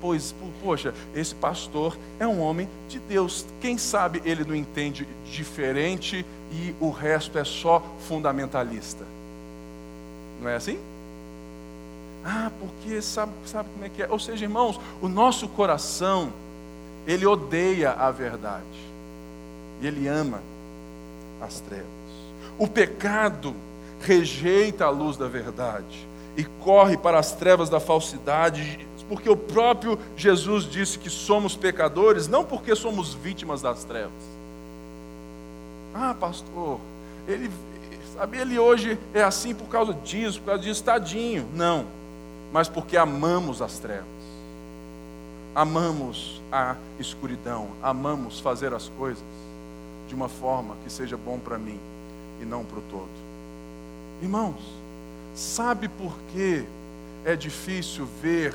Pois, 0.03 0.35
poxa, 0.61 0.93
esse 1.15 1.33
pastor 1.33 1.97
é 2.19 2.27
um 2.27 2.41
homem 2.41 2.69
de 2.89 2.99
Deus. 2.99 3.47
Quem 3.61 3.79
sabe 3.79 4.21
ele 4.25 4.45
não 4.45 4.57
entende 4.57 5.07
diferente 5.25 6.27
e 6.51 6.75
o 6.81 6.91
resto 6.91 7.39
é 7.39 7.45
só 7.45 7.81
fundamentalista. 8.09 9.07
Não 10.41 10.51
é 10.51 10.57
assim? 10.57 10.77
Ah, 12.25 12.51
porque 12.59 13.01
sabe, 13.01 13.31
sabe 13.47 13.69
como 13.73 13.85
é 13.85 13.89
que 13.89 14.03
é? 14.03 14.09
Ou 14.11 14.19
seja, 14.19 14.45
irmãos, 14.45 14.81
o 15.01 15.09
nosso 15.09 15.47
coração, 15.47 16.33
ele 17.07 17.25
odeia 17.25 17.93
a 17.93 18.11
verdade. 18.11 18.65
E 19.81 19.87
ele 19.87 20.09
ama 20.09 20.41
as 21.41 21.61
trevas. 21.61 21.87
O 22.59 22.67
pecado 22.67 23.55
rejeita 24.01 24.85
a 24.85 24.91
luz 24.91 25.17
da 25.17 25.29
verdade 25.29 26.09
e 26.37 26.45
corre 26.45 26.97
para 26.97 27.19
as 27.19 27.33
trevas 27.33 27.69
da 27.69 27.79
falsidade, 27.79 28.87
porque 29.03 29.29
o 29.29 29.37
próprio 29.37 29.99
Jesus 30.17 30.65
disse 30.65 30.99
que 30.99 31.11
somos 31.11 31.57
pecadores, 31.57 32.29
não 32.29 32.45
porque 32.45 32.75
somos 32.75 33.15
vítimas 33.15 33.63
das 33.63 33.85
trevas. 33.85 34.13
Ah, 35.95 36.15
pastor, 36.19 36.81
ele, 37.29 37.51
sabe, 38.15 38.39
ele 38.39 38.59
hoje 38.59 38.99
é 39.13 39.23
assim 39.23 39.55
por 39.55 39.69
causa 39.69 39.93
disso, 39.93 40.41
por 40.41 40.47
causa 40.47 40.63
disso, 40.63 40.83
tadinho. 40.83 41.47
Não 41.55 41.87
mas 42.53 42.69
porque 42.69 42.97
amamos 42.97 43.63
as 43.63 43.79
trevas, 43.79 44.05
amamos 45.55 46.41
a 46.53 46.77
escuridão, 47.01 47.69
amamos 47.83 48.39
fazer 48.41 48.75
as 48.75 48.91
coisas 48.91 49.25
de 50.07 50.15
uma 50.15 50.29
forma 50.29 50.77
que 50.85 50.93
seja 50.93 51.17
bom 51.17 51.39
para 51.39 51.59
mim 51.59 51.81
e 52.43 52.45
não 52.45 52.63
para 52.63 52.79
o 52.79 52.83
todo. 52.91 53.09
Irmãos, 54.21 54.61
sabe 55.35 55.89
por 55.89 56.15
que 56.33 56.65
é 57.25 57.35
difícil 57.35 58.07
ver 58.21 58.55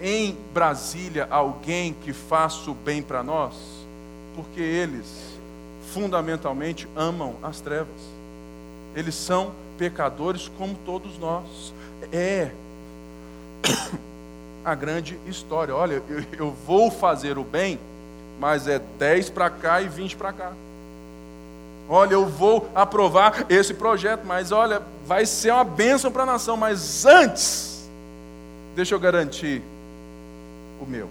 em 0.00 0.36
Brasília 0.52 1.26
alguém 1.30 1.92
que 1.92 2.12
faça 2.12 2.70
o 2.70 2.74
bem 2.74 3.02
para 3.02 3.22
nós? 3.22 3.54
Porque 4.34 4.60
eles 4.60 5.06
fundamentalmente 5.92 6.88
amam 6.96 7.36
as 7.42 7.60
trevas. 7.60 8.00
Eles 8.94 9.14
são 9.14 9.52
pecadores 9.78 10.48
como 10.58 10.74
todos 10.84 11.18
nós. 11.18 11.72
É 12.12 12.50
a 14.64 14.74
grande 14.74 15.18
história. 15.26 15.74
Olha, 15.74 16.02
eu, 16.38 16.54
vou 16.66 16.90
fazer 16.90 17.38
o 17.38 17.44
bem, 17.44 17.78
mas 18.40 18.66
é 18.66 18.80
10 18.98 19.30
para 19.30 19.50
cá 19.50 19.80
e 19.80 19.88
20 19.88 20.16
para 20.16 20.32
cá. 20.32 20.52
Olha, 21.88 22.14
eu 22.14 22.26
vou 22.26 22.68
aprovar 22.74 23.46
esse 23.48 23.74
projeto, 23.74 24.24
mas 24.24 24.52
olha, 24.52 24.82
vai 25.06 25.26
ser 25.26 25.52
uma 25.52 25.64
bênção 25.64 26.10
para 26.10 26.22
a 26.22 26.26
nação, 26.26 26.56
mas 26.56 27.04
antes, 27.04 27.88
deixa 28.74 28.94
eu 28.94 29.00
garantir 29.00 29.62
o 30.82 30.86
meu. 30.86 31.08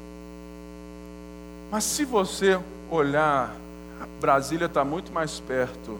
Mas 1.71 1.83
se 1.83 2.03
você 2.05 2.59
olhar, 2.89 3.55
Brasília 4.19 4.65
está 4.65 4.83
muito 4.83 5.11
mais 5.11 5.39
perto 5.39 5.99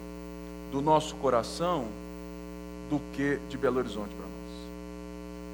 do 0.71 0.81
nosso 0.81 1.15
coração 1.15 1.86
do 2.89 2.99
que 3.13 3.39
de 3.49 3.57
Belo 3.57 3.79
Horizonte 3.79 4.13
para 4.15 4.31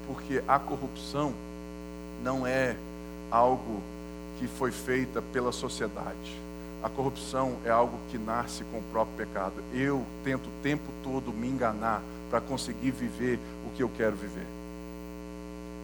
porque 0.08 0.42
a 0.48 0.58
corrupção 0.58 1.34
não 2.24 2.46
é 2.46 2.74
algo 3.30 3.82
que 4.38 4.48
foi 4.48 4.72
feita 4.72 5.20
pela 5.20 5.52
sociedade. 5.52 6.40
A 6.82 6.88
corrupção 6.88 7.56
é 7.64 7.70
algo 7.70 7.98
que 8.10 8.16
nasce 8.16 8.64
com 8.64 8.78
o 8.78 8.82
próprio 8.90 9.26
pecado. 9.26 9.62
Eu 9.74 10.04
tento 10.24 10.46
o 10.46 10.62
tempo 10.62 10.90
todo 11.02 11.32
me 11.32 11.46
enganar 11.46 12.00
para 12.30 12.40
conseguir 12.40 12.90
viver 12.90 13.38
o 13.66 13.76
que 13.76 13.82
eu 13.82 13.90
quero 13.96 14.16
viver. 14.16 14.46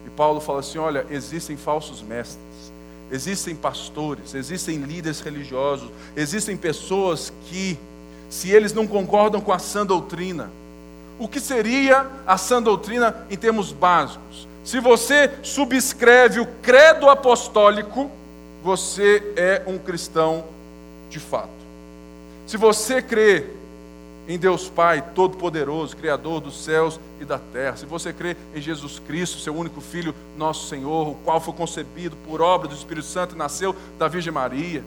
E 0.05 0.09
Paulo 0.09 0.39
fala 0.39 0.59
assim: 0.59 0.77
olha, 0.77 1.05
existem 1.09 1.57
falsos 1.57 2.01
mestres, 2.01 2.71
existem 3.11 3.55
pastores, 3.55 4.33
existem 4.33 4.77
líderes 4.77 5.19
religiosos, 5.21 5.89
existem 6.15 6.55
pessoas 6.55 7.33
que, 7.47 7.77
se 8.29 8.51
eles 8.51 8.73
não 8.73 8.85
concordam 8.85 9.41
com 9.41 9.51
a 9.51 9.59
sã 9.59 9.85
doutrina, 9.85 10.51
o 11.17 11.27
que 11.27 11.39
seria 11.39 12.05
a 12.27 12.37
sã 12.37 12.61
doutrina 12.61 13.25
em 13.29 13.37
termos 13.37 13.71
básicos. 13.71 14.47
Se 14.63 14.79
você 14.79 15.31
subscreve 15.43 16.39
o 16.39 16.47
credo 16.61 17.09
apostólico, 17.09 18.09
você 18.63 19.33
é 19.35 19.61
um 19.67 19.77
cristão 19.77 20.43
de 21.09 21.19
fato. 21.19 21.49
Se 22.47 22.57
você 22.57 23.01
crê 23.01 23.45
em 24.27 24.37
Deus 24.37 24.69
Pai 24.69 25.03
Todo-Poderoso, 25.13 25.95
Criador 25.95 26.41
dos 26.41 26.63
céus 26.63 26.99
e 27.19 27.25
da 27.25 27.37
terra, 27.37 27.77
se 27.77 27.85
você 27.85 28.11
crê 28.11 28.35
em 28.55 28.61
Jesus 28.61 28.99
Cristo, 28.99 29.39
seu 29.39 29.55
único 29.55 29.79
Filho, 29.81 30.15
nosso 30.37 30.67
Senhor, 30.67 31.07
o 31.07 31.15
qual 31.23 31.39
foi 31.39 31.53
concebido 31.53 32.15
por 32.27 32.41
obra 32.41 32.67
do 32.67 32.75
Espírito 32.75 33.05
Santo 33.05 33.35
e 33.35 33.37
nasceu 33.37 33.75
da 33.97 34.07
Virgem 34.07 34.33
Maria, 34.33 34.83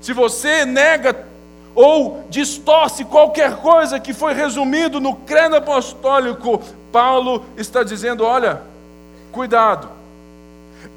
se 0.00 0.12
você 0.12 0.64
nega 0.64 1.26
ou 1.74 2.24
distorce 2.28 3.04
qualquer 3.04 3.56
coisa 3.56 4.00
que 4.00 4.12
foi 4.12 4.34
resumido 4.34 5.00
no 5.00 5.14
credo 5.14 5.56
apostólico, 5.56 6.60
Paulo 6.90 7.44
está 7.56 7.82
dizendo: 7.82 8.24
olha, 8.24 8.62
cuidado, 9.30 9.88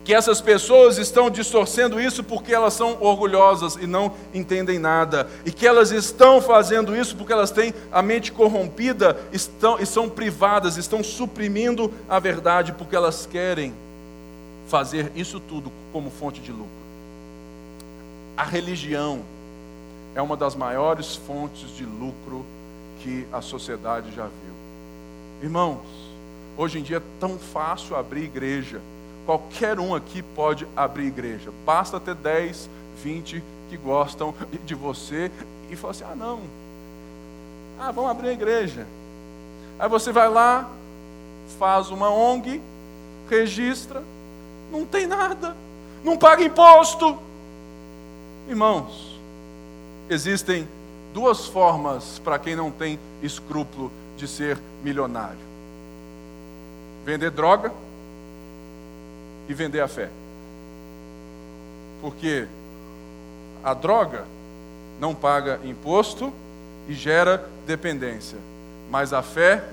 que 0.03 0.13
essas 0.13 0.41
pessoas 0.41 0.97
estão 0.97 1.29
distorcendo 1.29 1.99
isso 1.99 2.23
porque 2.23 2.53
elas 2.53 2.73
são 2.73 2.97
orgulhosas 2.99 3.75
e 3.75 3.87
não 3.87 4.13
entendem 4.33 4.77
nada, 4.77 5.29
e 5.45 5.51
que 5.51 5.65
elas 5.65 5.91
estão 5.91 6.41
fazendo 6.41 6.95
isso 6.95 7.15
porque 7.15 7.31
elas 7.31 7.51
têm 7.51 7.73
a 7.91 8.01
mente 8.01 8.31
corrompida 8.31 9.17
estão, 9.31 9.79
e 9.79 9.85
são 9.85 10.09
privadas, 10.09 10.77
estão 10.77 11.03
suprimindo 11.03 11.91
a 12.09 12.19
verdade 12.19 12.73
porque 12.73 12.95
elas 12.95 13.25
querem 13.25 13.73
fazer 14.67 15.11
isso 15.15 15.39
tudo 15.39 15.71
como 15.91 16.09
fonte 16.09 16.41
de 16.41 16.51
lucro. 16.51 16.67
A 18.35 18.43
religião 18.43 19.21
é 20.15 20.21
uma 20.21 20.35
das 20.35 20.55
maiores 20.55 21.15
fontes 21.15 21.75
de 21.75 21.85
lucro 21.85 22.45
que 23.01 23.25
a 23.31 23.41
sociedade 23.41 24.11
já 24.15 24.23
viu. 24.23 24.53
Irmãos, 25.41 25.85
hoje 26.57 26.79
em 26.79 26.83
dia 26.83 26.97
é 26.97 27.01
tão 27.19 27.37
fácil 27.37 27.95
abrir 27.95 28.23
igreja. 28.23 28.81
Qualquer 29.25 29.79
um 29.79 29.95
aqui 29.95 30.21
pode 30.21 30.67
abrir 30.75 31.07
igreja. 31.07 31.51
Basta 31.65 31.99
ter 31.99 32.15
10, 32.15 32.69
20, 33.01 33.43
que 33.69 33.77
gostam 33.77 34.33
de 34.65 34.75
você 34.75 35.31
e 35.69 35.75
falam 35.75 35.91
assim: 35.91 36.03
ah, 36.03 36.15
não, 36.15 36.41
ah, 37.79 37.91
vamos 37.91 38.11
abrir 38.11 38.29
a 38.29 38.33
igreja. 38.33 38.85
Aí 39.79 39.89
você 39.89 40.11
vai 40.11 40.29
lá, 40.29 40.69
faz 41.57 41.89
uma 41.89 42.09
ONG, 42.09 42.61
registra, 43.29 44.03
não 44.71 44.85
tem 44.85 45.07
nada, 45.07 45.55
não 46.03 46.17
paga 46.17 46.43
imposto. 46.43 47.17
Irmãos, 48.47 49.17
existem 50.09 50.67
duas 51.13 51.45
formas 51.45 52.19
para 52.19 52.37
quem 52.37 52.55
não 52.55 52.69
tem 52.69 52.99
escrúpulo 53.21 53.89
de 54.17 54.27
ser 54.27 54.59
milionário: 54.83 55.39
vender 57.05 57.31
droga 57.31 57.71
e 59.47 59.53
vender 59.53 59.81
a 59.81 59.87
fé. 59.87 60.09
Porque 62.01 62.47
a 63.63 63.73
droga 63.73 64.25
não 64.99 65.15
paga 65.15 65.59
imposto 65.63 66.33
e 66.87 66.93
gera 66.93 67.49
dependência, 67.65 68.37
mas 68.89 69.13
a 69.13 69.21
fé 69.21 69.63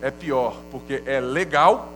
é 0.00 0.10
pior, 0.10 0.56
porque 0.70 1.02
é 1.04 1.20
legal, 1.20 1.92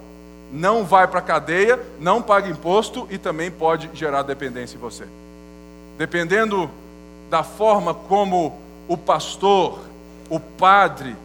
não 0.53 0.85
vai 0.85 1.07
para 1.07 1.21
a 1.21 1.23
cadeia, 1.23 1.81
não 1.99 2.21
paga 2.21 2.49
imposto 2.49 3.07
e 3.11 3.19
também 3.19 3.51
pode 3.51 3.91
gerar 3.95 4.23
dependência 4.23 4.77
em 4.77 4.81
você. 4.81 5.07
Dependendo 5.97 6.71
da 7.31 7.43
forma 7.43 7.95
como 7.95 8.59
o 8.87 8.97
pastor, 8.97 9.81
o 10.29 10.39
padre, 10.39 11.17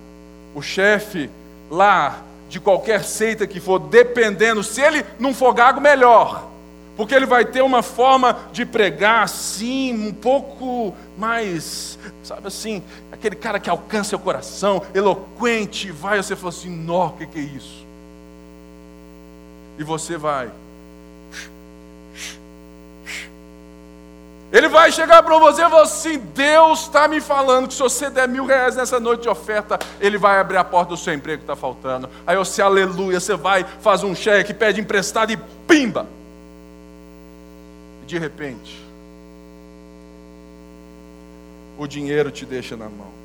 o 0.55 0.61
chefe 0.61 1.29
lá 1.69 2.21
de 2.49 2.59
qualquer 2.59 3.03
seita 3.03 3.47
que 3.47 3.59
for, 3.59 3.79
dependendo, 3.79 4.63
se 4.63 4.81
ele 4.81 5.05
não 5.19 5.33
for 5.33 5.53
gago, 5.53 5.79
melhor. 5.79 6.49
Porque 6.97 7.15
ele 7.15 7.25
vai 7.25 7.45
ter 7.45 7.61
uma 7.61 7.81
forma 7.81 8.37
de 8.51 8.65
pregar 8.65 9.23
assim, 9.23 9.93
um 9.93 10.11
pouco 10.11 10.93
mais, 11.17 11.97
sabe 12.23 12.47
assim, 12.47 12.83
aquele 13.09 13.37
cara 13.37 13.57
que 13.57 13.69
alcança 13.69 14.17
o 14.17 14.19
coração, 14.19 14.81
eloquente, 14.93 15.91
vai, 15.91 16.21
você 16.21 16.35
fala 16.35 16.49
assim, 16.49 16.69
nó, 16.69 17.07
o 17.07 17.11
que, 17.11 17.25
que 17.25 17.39
é 17.39 17.43
isso? 17.43 17.85
E 19.77 19.83
você 19.83 20.17
vai. 20.17 20.49
Ele 24.51 24.67
vai 24.67 24.91
chegar 24.91 25.21
para 25.21 25.37
você 25.37 25.61
e 25.61 25.69
falar 25.69 25.83
assim: 25.83 26.17
Deus 26.17 26.81
está 26.81 27.07
me 27.07 27.21
falando 27.21 27.67
que 27.67 27.73
se 27.73 27.81
você 27.81 28.09
der 28.09 28.27
mil 28.27 28.45
reais 28.45 28.75
nessa 28.75 28.99
noite 28.99 29.23
de 29.23 29.29
oferta, 29.29 29.77
Ele 29.99 30.17
vai 30.17 30.39
abrir 30.39 30.57
a 30.57 30.63
porta 30.63 30.89
do 30.89 30.97
seu 30.97 31.13
emprego 31.13 31.39
que 31.39 31.43
está 31.43 31.55
faltando. 31.55 32.09
Aí 32.25 32.35
você, 32.35 32.61
aleluia, 32.61 33.19
você 33.19 33.35
vai, 33.35 33.63
faz 33.63 34.03
um 34.03 34.15
cheque, 34.15 34.53
pede 34.53 34.81
emprestado 34.81 35.31
e 35.31 35.37
pimba. 35.67 36.07
E 38.01 38.05
de 38.07 38.17
repente, 38.17 38.83
o 41.77 41.85
dinheiro 41.85 42.31
te 42.31 42.45
deixa 42.45 42.75
na 42.75 42.89
mão. 42.89 43.19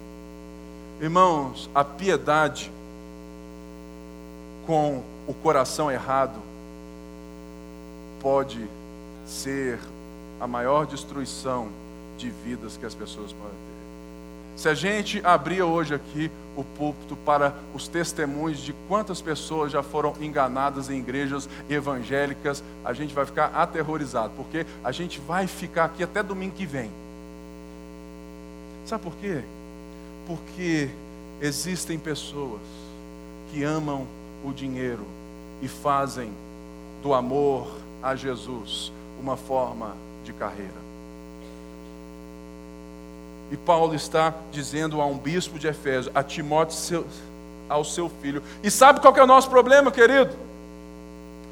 Irmãos, 1.01 1.71
a 1.75 1.83
piedade 1.83 2.71
com 4.67 5.03
o 5.27 5.33
coração 5.33 5.91
errado 5.91 6.39
pode 8.21 8.69
ser 9.27 9.79
a 10.41 10.47
maior 10.47 10.87
destruição 10.87 11.69
de 12.17 12.31
vidas 12.31 12.77
que 12.77 12.87
as 12.87 12.95
pessoas 12.95 13.33
podem 13.33 13.51
ter. 13.51 14.61
Se 14.61 14.69
a 14.69 14.75
gente 14.75 15.21
abrir 15.25 15.63
hoje 15.63 15.95
aqui 15.95 16.31
o 16.57 16.63
púlpito 16.63 17.17
para 17.17 17.55
os 17.75 17.89
testemunhos 17.89 18.61
de 18.61 18.73
quantas 18.89 19.21
pessoas 19.21 19.73
já 19.73 19.83
foram 19.83 20.15
enganadas 20.21 20.89
em 20.91 20.99
igrejas 20.99 21.49
evangélicas, 21.69 22.63
a 22.85 22.93
gente 22.93 23.13
vai 23.13 23.27
ficar 23.27 23.47
aterrorizado, 23.47 24.33
porque 24.37 24.65
a 24.85 24.93
gente 24.93 25.21
vai 25.21 25.47
ficar 25.47 25.87
aqui 25.87 26.05
até 26.05 26.23
domingo 26.23 26.55
que 26.55 26.67
vem 26.67 26.91
Sabe 28.85 29.03
por 29.03 29.15
quê? 29.17 29.43
Porque 30.27 30.91
existem 31.41 31.99
pessoas 31.99 32.61
que 33.51 33.63
amam 33.63 34.07
o 34.45 34.53
dinheiro 34.53 35.07
e 35.63 35.69
fazem 35.69 36.31
do 37.03 37.15
amor 37.15 37.67
a 38.03 38.15
Jesus 38.15 38.93
uma 39.19 39.37
forma 39.37 39.97
de 40.25 40.33
carreira. 40.33 40.85
E 43.53 43.57
Paulo 43.57 43.95
está 43.95 44.35
dizendo 44.51 45.01
a 45.01 45.07
um 45.07 45.17
bispo 45.17 45.59
de 45.59 45.69
Efésio, 45.69 46.11
a 46.15 46.23
Timóteo, 46.23 46.77
seu, 46.77 47.07
ao 47.69 47.85
seu 47.85 48.09
filho. 48.09 48.43
E 48.63 48.71
sabe 48.71 49.01
qual 49.01 49.15
é 49.17 49.23
o 49.23 49.27
nosso 49.27 49.49
problema, 49.49 49.93
querido? 49.93 50.35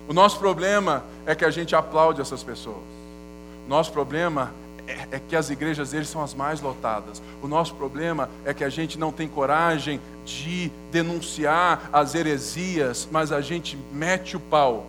O 0.08 0.12
nosso 0.12 0.38
problema 0.38 1.04
é 1.26 1.34
que 1.34 1.44
a 1.44 1.50
gente 1.50 1.76
aplaude 1.76 2.20
essas 2.20 2.42
pessoas. 2.42 2.82
Nosso 3.68 3.92
problema 3.92 4.52
é, 4.86 5.06
é, 5.12 5.20
que 5.20 5.36
as 5.36 5.48
igrejas 5.48 5.92
deles 5.92 6.08
são 6.08 6.22
as 6.22 6.34
mais 6.34 6.60
lotadas. 6.60 7.22
O 7.40 7.46
nosso 7.46 7.74
problema 7.74 8.28
é 8.44 8.52
que 8.52 8.64
a 8.64 8.68
gente 8.68 8.98
não 8.98 9.12
tem 9.12 9.28
coragem 9.28 10.00
de 10.24 10.72
denunciar 10.90 11.88
as 11.92 12.14
heresias, 12.14 13.06
mas 13.10 13.30
a 13.30 13.40
gente 13.40 13.78
mete 13.92 14.36
o 14.36 14.40
pau 14.40 14.86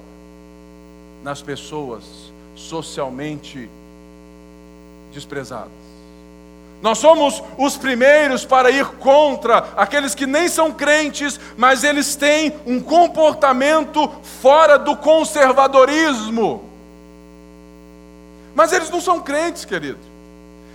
nas 1.23 1.41
pessoas 1.41 2.32
socialmente 2.55 3.69
desprezadas. 5.13 5.83
Nós 6.81 6.97
somos 6.97 7.41
os 7.57 7.77
primeiros 7.77 8.43
para 8.43 8.69
ir 8.69 8.85
contra 8.97 9.69
aqueles 9.77 10.13
que 10.13 10.25
nem 10.25 10.49
são 10.49 10.69
crentes, 10.71 11.39
mas 11.55 11.81
eles 11.83 12.13
têm 12.15 12.53
um 12.65 12.81
comportamento 12.81 14.11
fora 14.41 14.77
do 14.77 14.97
conservadorismo. 14.97 16.69
Mas 18.53 18.73
eles 18.73 18.89
não 18.89 18.99
são 18.99 19.21
crentes, 19.21 19.63
querido. 19.63 19.99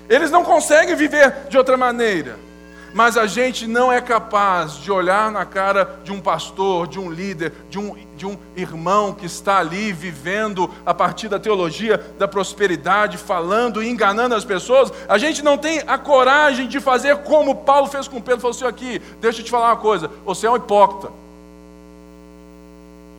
Eles 0.08 0.30
não 0.30 0.42
conseguem 0.42 0.96
viver 0.96 1.46
de 1.50 1.58
outra 1.58 1.76
maneira. 1.76 2.47
Mas 2.94 3.16
a 3.16 3.26
gente 3.26 3.66
não 3.66 3.92
é 3.92 4.00
capaz 4.00 4.74
de 4.74 4.90
olhar 4.90 5.30
na 5.30 5.44
cara 5.44 6.00
de 6.02 6.10
um 6.10 6.20
pastor, 6.20 6.86
de 6.86 6.98
um 6.98 7.10
líder, 7.10 7.52
de 7.68 7.78
um, 7.78 7.94
de 8.16 8.26
um 8.26 8.36
irmão 8.56 9.12
que 9.12 9.26
está 9.26 9.58
ali 9.58 9.92
vivendo 9.92 10.70
a 10.86 10.94
partir 10.94 11.28
da 11.28 11.38
teologia 11.38 11.98
da 12.18 12.26
prosperidade, 12.26 13.18
falando 13.18 13.82
e 13.82 13.88
enganando 13.88 14.34
as 14.34 14.44
pessoas. 14.44 14.92
A 15.08 15.18
gente 15.18 15.42
não 15.42 15.58
tem 15.58 15.82
a 15.86 15.98
coragem 15.98 16.66
de 16.66 16.80
fazer 16.80 17.18
como 17.18 17.56
Paulo 17.56 17.88
fez 17.88 18.08
com 18.08 18.20
Pedro. 18.20 18.40
Falou 18.40 18.56
assim: 18.56 18.66
aqui, 18.66 19.02
deixa 19.20 19.40
eu 19.40 19.44
te 19.44 19.50
falar 19.50 19.68
uma 19.68 19.76
coisa. 19.76 20.10
Você 20.24 20.46
é 20.46 20.50
um 20.50 20.56
hipócrita. 20.56 21.12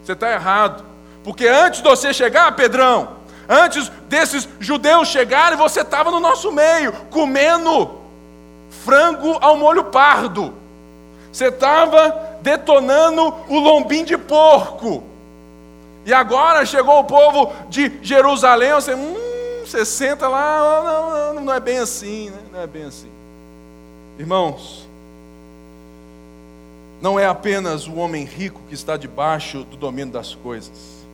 Você 0.04 0.14
está 0.14 0.32
errado. 0.32 0.84
Porque 1.24 1.48
antes 1.48 1.82
de 1.82 1.88
você 1.88 2.14
chegar, 2.14 2.52
Pedrão, 2.56 3.20
Antes 3.52 3.92
desses 4.08 4.48
judeus 4.60 5.08
chegarem, 5.08 5.58
você 5.58 5.82
estava 5.82 6.12
no 6.12 6.20
nosso 6.20 6.52
meio, 6.52 6.94
comendo 7.10 7.99
frango 8.70 9.38
ao 9.42 9.58
molho 9.58 9.86
pardo. 9.86 10.54
Você 11.32 11.48
estava 11.48 12.38
detonando 12.42 13.34
o 13.48 13.60
lombim 13.60 14.04
de 14.04 14.18
porco. 14.18 15.04
E 16.06 16.14
agora 16.14 16.66
chegou 16.66 17.00
o 17.00 17.04
povo 17.04 17.54
de 17.70 18.00
Jerusalém, 18.02 18.74
você, 18.74 18.96
hum, 18.96 19.16
você 19.66 19.86
senta 19.86 20.28
lá, 20.28 20.82
não, 20.84 21.34
não, 21.36 21.44
não 21.44 21.54
é 21.54 21.60
bem 21.60 21.78
assim, 21.78 22.30
né? 22.30 22.40
não 22.52 22.62
é 22.62 22.68
bem 22.68 22.86
assim. 22.86 23.12
Irmãos, 24.18 24.88
não 27.02 27.20
é 27.20 27.26
apenas 27.26 27.88
o 27.88 27.96
homem 27.96 28.26
rico 28.26 28.62
que 28.68 28.74
está 28.74 28.98
debaixo 28.98 29.64
do 29.64 29.78
domínio 29.78 30.12
das 30.12 30.34
coisas, 30.36 31.06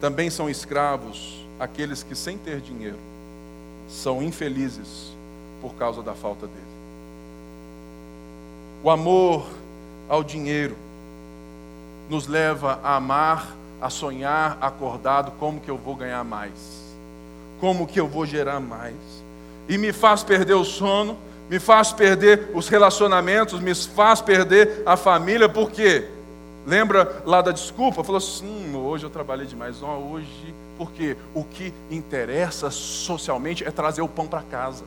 também 0.00 0.30
são 0.30 0.48
escravos 0.48 1.44
aqueles 1.58 2.02
que, 2.02 2.14
sem 2.14 2.38
ter 2.38 2.60
dinheiro, 2.60 2.98
são 3.88 4.22
infelizes 4.22 5.12
por 5.60 5.74
causa 5.74 6.02
da 6.02 6.14
falta 6.14 6.46
dele. 6.46 6.71
O 8.82 8.90
amor 8.90 9.46
ao 10.08 10.24
dinheiro 10.24 10.76
nos 12.10 12.26
leva 12.26 12.80
a 12.82 12.96
amar, 12.96 13.54
a 13.80 13.88
sonhar 13.88 14.58
acordado 14.60 15.32
como 15.38 15.60
que 15.60 15.70
eu 15.70 15.78
vou 15.78 15.94
ganhar 15.94 16.24
mais, 16.24 16.52
como 17.60 17.86
que 17.86 18.00
eu 18.00 18.08
vou 18.08 18.26
gerar 18.26 18.60
mais, 18.60 18.94
e 19.68 19.78
me 19.78 19.92
faz 19.92 20.22
perder 20.24 20.54
o 20.54 20.64
sono, 20.64 21.16
me 21.48 21.60
faz 21.60 21.92
perder 21.92 22.50
os 22.54 22.68
relacionamentos, 22.68 23.60
me 23.60 23.74
faz 23.74 24.20
perder 24.20 24.82
a 24.84 24.96
família, 24.96 25.48
porque 25.48 26.08
lembra 26.66 27.22
lá 27.24 27.40
da 27.40 27.52
desculpa? 27.52 28.02
Falou 28.02 28.18
assim: 28.18 28.46
hum, 28.46 28.76
hoje 28.76 29.04
eu 29.04 29.10
trabalhei 29.10 29.46
demais, 29.46 29.80
não, 29.80 30.12
hoje 30.12 30.54
porque 30.76 31.16
o 31.32 31.44
que 31.44 31.72
interessa 31.90 32.70
socialmente 32.70 33.62
é 33.64 33.70
trazer 33.70 34.02
o 34.02 34.08
pão 34.08 34.26
para 34.26 34.42
casa. 34.42 34.84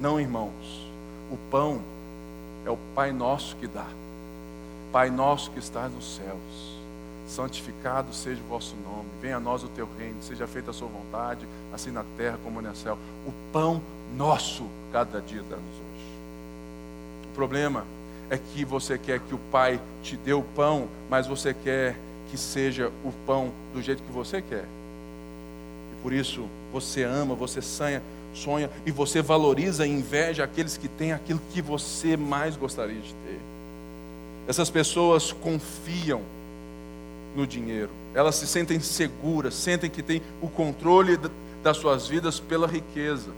Não, 0.00 0.20
irmãos. 0.20 0.90
O 1.30 1.36
pão 1.50 1.80
é 2.64 2.70
o 2.70 2.78
Pai 2.94 3.12
nosso 3.12 3.56
que 3.56 3.66
dá. 3.66 3.86
Pai 4.90 5.10
nosso 5.10 5.50
que 5.50 5.58
está 5.58 5.88
nos 5.88 6.16
céus. 6.16 6.76
Santificado 7.26 8.12
seja 8.12 8.40
o 8.42 8.48
vosso 8.48 8.76
nome. 8.76 9.08
Venha 9.20 9.36
a 9.36 9.40
nós 9.40 9.64
o 9.64 9.68
teu 9.68 9.88
reino. 9.98 10.22
Seja 10.22 10.46
feita 10.46 10.70
a 10.70 10.74
sua 10.74 10.88
vontade, 10.88 11.46
assim 11.72 11.90
na 11.90 12.04
terra 12.16 12.38
como 12.42 12.60
no 12.60 12.76
céu. 12.76 12.98
O 13.26 13.32
pão 13.52 13.80
nosso 14.16 14.66
cada 14.92 15.20
dia 15.20 15.42
dá-nos 15.42 15.64
hoje. 15.64 16.06
O 17.30 17.34
problema 17.34 17.84
é 18.28 18.36
que 18.36 18.64
você 18.64 18.98
quer 18.98 19.20
que 19.20 19.34
o 19.34 19.38
Pai 19.50 19.80
te 20.02 20.16
dê 20.16 20.32
o 20.32 20.42
pão, 20.42 20.88
mas 21.08 21.26
você 21.26 21.54
quer 21.54 21.96
que 22.30 22.36
seja 22.36 22.90
o 23.04 23.12
pão 23.26 23.52
do 23.72 23.80
jeito 23.80 24.02
que 24.02 24.12
você 24.12 24.42
quer. 24.42 24.66
Por 26.02 26.12
isso 26.12 26.48
você 26.72 27.04
ama, 27.04 27.34
você 27.34 27.62
sonha, 27.62 28.02
sonha 28.34 28.70
e 28.86 28.90
você 28.90 29.22
valoriza 29.22 29.86
e 29.86 29.90
inveja 29.90 30.44
aqueles 30.44 30.76
que 30.76 30.88
têm 30.88 31.12
aquilo 31.12 31.40
que 31.52 31.62
você 31.62 32.16
mais 32.16 32.56
gostaria 32.56 33.00
de 33.00 33.12
ter. 33.14 33.40
Essas 34.46 34.70
pessoas 34.70 35.32
confiam 35.32 36.22
no 37.36 37.46
dinheiro, 37.46 37.90
elas 38.14 38.34
se 38.34 38.46
sentem 38.46 38.80
seguras, 38.80 39.54
sentem 39.54 39.88
que 39.88 40.02
têm 40.02 40.20
o 40.40 40.48
controle 40.48 41.18
das 41.62 41.76
suas 41.76 42.08
vidas 42.08 42.38
pela 42.40 42.66
riqueza. 42.66 43.30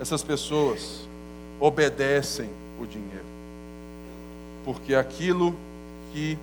Essas 0.00 0.22
pessoas 0.22 1.06
obedecem 1.60 2.50
o 2.80 2.86
dinheiro, 2.86 3.24
porque 4.64 4.94
aquilo 4.94 5.54
que 6.12 6.36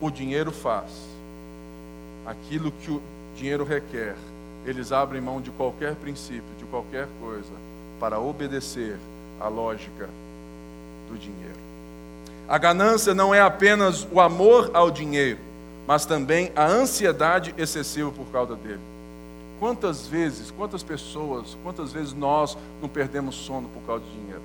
o 0.00 0.10
dinheiro 0.10 0.52
faz, 0.52 0.90
aquilo 2.24 2.70
que 2.70 2.90
o 2.90 3.02
dinheiro 3.36 3.64
requer, 3.64 4.16
eles 4.64 4.92
abrem 4.92 5.20
mão 5.20 5.40
de 5.40 5.50
qualquer 5.50 5.94
princípio, 5.94 6.44
de 6.58 6.64
qualquer 6.64 7.06
coisa, 7.20 7.52
para 8.00 8.18
obedecer 8.18 8.96
à 9.40 9.48
lógica 9.48 10.08
do 11.08 11.18
dinheiro. 11.18 11.58
A 12.48 12.58
ganância 12.58 13.14
não 13.14 13.34
é 13.34 13.40
apenas 13.40 14.06
o 14.10 14.20
amor 14.20 14.70
ao 14.74 14.90
dinheiro, 14.90 15.38
mas 15.86 16.04
também 16.04 16.50
a 16.54 16.66
ansiedade 16.66 17.54
excessiva 17.56 18.10
por 18.10 18.26
causa 18.26 18.54
dele. 18.54 18.80
Quantas 19.58 20.06
vezes, 20.06 20.50
quantas 20.50 20.82
pessoas, 20.82 21.56
quantas 21.62 21.92
vezes 21.92 22.12
nós 22.12 22.56
não 22.82 22.88
perdemos 22.88 23.34
sono 23.34 23.68
por 23.68 23.82
causa 23.86 24.04
de 24.04 24.10
dinheiro? 24.10 24.42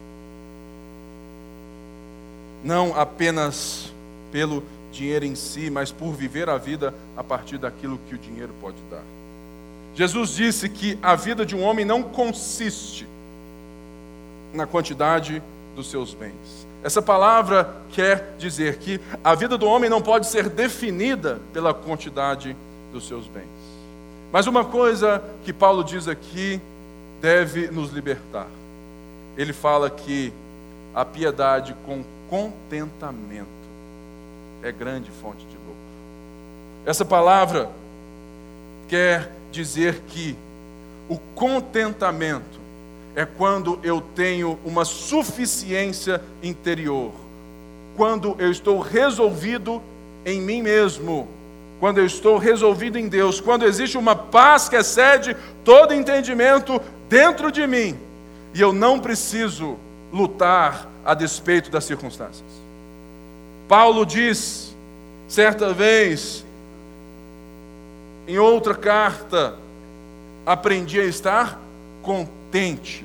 Não 2.63 2.97
apenas 2.97 3.91
pelo 4.31 4.63
dinheiro 4.91 5.25
em 5.25 5.35
si, 5.35 5.69
mas 5.69 5.91
por 5.91 6.13
viver 6.13 6.49
a 6.49 6.57
vida 6.57 6.93
a 7.17 7.23
partir 7.23 7.57
daquilo 7.57 7.99
que 8.07 8.15
o 8.15 8.17
dinheiro 8.17 8.53
pode 8.61 8.77
dar. 8.89 9.03
Jesus 9.95 10.31
disse 10.31 10.69
que 10.69 10.97
a 11.01 11.15
vida 11.15 11.45
de 11.45 11.55
um 11.55 11.63
homem 11.63 11.83
não 11.83 12.01
consiste 12.03 13.07
na 14.53 14.65
quantidade 14.65 15.41
dos 15.75 15.89
seus 15.89 16.13
bens. 16.13 16.67
Essa 16.83 17.01
palavra 17.01 17.75
quer 17.91 18.35
dizer 18.37 18.77
que 18.77 19.01
a 19.23 19.35
vida 19.35 19.57
do 19.57 19.67
homem 19.67 19.89
não 19.89 20.01
pode 20.01 20.27
ser 20.27 20.47
definida 20.49 21.39
pela 21.51 21.73
quantidade 21.73 22.55
dos 22.91 23.07
seus 23.07 23.27
bens. 23.27 23.47
Mas 24.31 24.47
uma 24.47 24.63
coisa 24.63 25.21
que 25.43 25.51
Paulo 25.51 25.83
diz 25.83 26.07
aqui 26.07 26.61
deve 27.19 27.67
nos 27.67 27.91
libertar. 27.91 28.47
Ele 29.35 29.51
fala 29.51 29.89
que 29.89 30.31
a 30.93 31.03
piedade 31.03 31.75
com 31.85 32.03
contentamento 32.29 33.47
é 34.63 34.71
grande 34.71 35.09
fonte 35.21 35.45
de 35.45 35.55
lucro. 35.57 35.75
Essa 36.85 37.03
palavra 37.03 37.69
quer 38.89 39.31
dizer 39.51 40.01
que 40.07 40.35
o 41.07 41.17
contentamento 41.35 42.59
é 43.15 43.25
quando 43.25 43.79
eu 43.83 44.01
tenho 44.01 44.59
uma 44.65 44.83
suficiência 44.83 46.21
interior, 46.43 47.11
quando 47.95 48.35
eu 48.39 48.51
estou 48.51 48.79
resolvido 48.79 49.81
em 50.25 50.41
mim 50.41 50.61
mesmo, 50.61 51.27
quando 51.79 51.99
eu 51.99 52.05
estou 52.05 52.37
resolvido 52.37 52.97
em 52.97 53.07
Deus, 53.07 53.39
quando 53.39 53.65
existe 53.65 53.97
uma 53.97 54.15
paz 54.15 54.67
que 54.67 54.75
excede 54.75 55.35
todo 55.63 55.93
entendimento 55.93 56.81
dentro 57.07 57.51
de 57.51 57.65
mim, 57.65 57.97
e 58.53 58.59
eu 58.61 58.73
não 58.73 58.99
preciso 58.99 59.77
lutar 60.11 60.89
a 61.05 61.13
despeito 61.13 61.69
das 61.69 61.85
circunstâncias. 61.85 62.49
Paulo 63.67 64.05
diz, 64.05 64.75
certa 65.27 65.73
vez, 65.73 66.43
em 68.29 68.37
outra 68.37 68.75
carta, 68.75 69.55
aprendi 70.45 70.99
a 70.99 71.03
estar 71.03 71.59
contente 72.03 73.03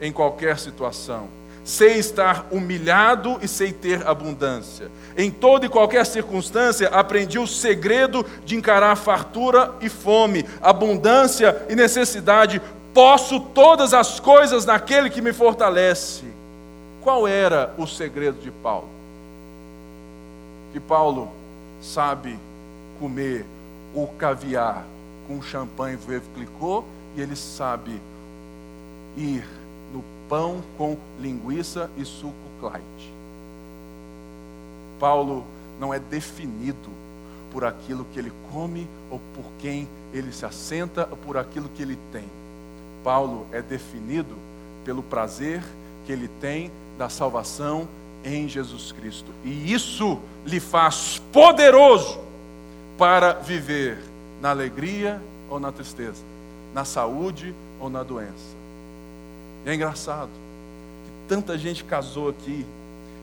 em 0.00 0.10
qualquer 0.10 0.58
situação. 0.58 1.28
Sei 1.64 1.98
estar 1.98 2.48
humilhado 2.50 3.38
e 3.40 3.46
sei 3.46 3.72
ter 3.72 4.04
abundância. 4.04 4.90
Em 5.16 5.30
toda 5.30 5.66
e 5.66 5.68
qualquer 5.68 6.04
circunstância, 6.04 6.88
aprendi 6.88 7.38
o 7.38 7.46
segredo 7.46 8.26
de 8.44 8.56
encarar 8.56 8.96
fartura 8.96 9.72
e 9.80 9.88
fome, 9.88 10.44
abundância 10.60 11.64
e 11.68 11.76
necessidade. 11.76 12.60
Posso 12.92 13.38
todas 13.38 13.94
as 13.94 14.18
coisas 14.18 14.66
naquele 14.66 15.10
que 15.10 15.22
me 15.22 15.32
fortalece. 15.32 16.24
Qual 17.04 17.28
era 17.28 17.72
o 17.78 17.86
segredo 17.86 18.40
de 18.40 18.50
Paulo? 18.50 18.88
Que 20.72 20.80
Paulo 20.80 21.30
sabe 21.80 22.36
comer 22.98 23.46
o 23.96 24.06
caviar 24.06 24.84
com 25.26 25.40
champanhe 25.40 25.98
clicou 26.34 26.84
e 27.16 27.20
ele 27.22 27.34
sabe 27.34 27.98
ir 29.16 29.42
no 29.90 30.04
pão 30.28 30.62
com 30.76 30.98
linguiça 31.18 31.90
e 31.96 32.04
suco 32.04 32.34
Clyde. 32.60 33.12
Paulo 35.00 35.44
não 35.80 35.94
é 35.94 35.98
definido 35.98 36.90
por 37.50 37.64
aquilo 37.64 38.06
que 38.12 38.18
ele 38.18 38.32
come 38.52 38.86
ou 39.10 39.18
por 39.34 39.44
quem 39.58 39.88
ele 40.12 40.30
se 40.30 40.44
assenta 40.44 41.08
ou 41.10 41.16
por 41.16 41.38
aquilo 41.38 41.70
que 41.70 41.82
ele 41.82 41.98
tem. 42.12 42.24
Paulo 43.02 43.46
é 43.50 43.62
definido 43.62 44.36
pelo 44.84 45.02
prazer 45.02 45.62
que 46.04 46.12
ele 46.12 46.28
tem 46.40 46.70
da 46.98 47.08
salvação 47.08 47.88
em 48.22 48.46
Jesus 48.46 48.92
Cristo. 48.92 49.32
E 49.42 49.72
isso 49.72 50.20
lhe 50.44 50.60
faz 50.60 51.22
poderoso 51.32 52.25
para 52.98 53.32
viver 53.34 53.98
na 54.40 54.50
alegria 54.50 55.20
ou 55.48 55.60
na 55.60 55.70
tristeza, 55.72 56.22
na 56.74 56.84
saúde 56.84 57.54
ou 57.80 57.88
na 57.88 58.02
doença. 58.02 58.56
E 59.64 59.70
é 59.70 59.74
engraçado 59.74 60.30
que 60.30 61.28
tanta 61.28 61.58
gente 61.58 61.84
casou 61.84 62.28
aqui 62.28 62.64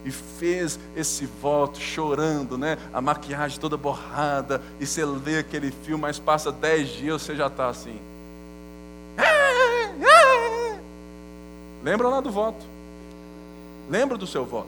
e 0.05 0.11
fez 0.11 0.79
esse 0.95 1.25
voto 1.25 1.79
chorando, 1.79 2.57
né? 2.57 2.77
A 2.93 2.99
maquiagem 3.01 3.59
toda 3.59 3.77
borrada, 3.77 4.61
e 4.79 4.85
você 4.85 5.05
lê 5.05 5.39
aquele 5.39 5.71
filme, 5.71 6.01
mas 6.01 6.19
passa 6.19 6.51
dez 6.51 6.89
dias 6.89 7.21
você 7.21 7.35
já 7.35 7.47
está 7.47 7.69
assim. 7.69 7.97
Lembra 11.83 12.07
lá 12.07 12.21
do 12.21 12.31
voto? 12.31 12.65
Lembra 13.89 14.17
do 14.17 14.25
seu 14.25 14.45
voto? 14.45 14.67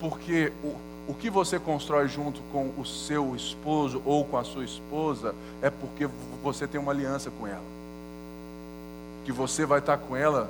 Porque 0.00 0.52
o, 0.62 0.74
o 1.10 1.14
que 1.14 1.28
você 1.28 1.58
constrói 1.58 2.06
junto 2.06 2.40
com 2.52 2.70
o 2.78 2.86
seu 2.86 3.34
esposo 3.34 4.00
ou 4.04 4.24
com 4.24 4.38
a 4.38 4.44
sua 4.44 4.64
esposa 4.64 5.34
é 5.60 5.68
porque 5.68 6.08
você 6.40 6.68
tem 6.68 6.80
uma 6.80 6.92
aliança 6.92 7.32
com 7.32 7.48
ela. 7.48 7.64
Que 9.24 9.32
você 9.32 9.66
vai 9.66 9.80
estar 9.80 9.98
com 9.98 10.14
ela 10.14 10.48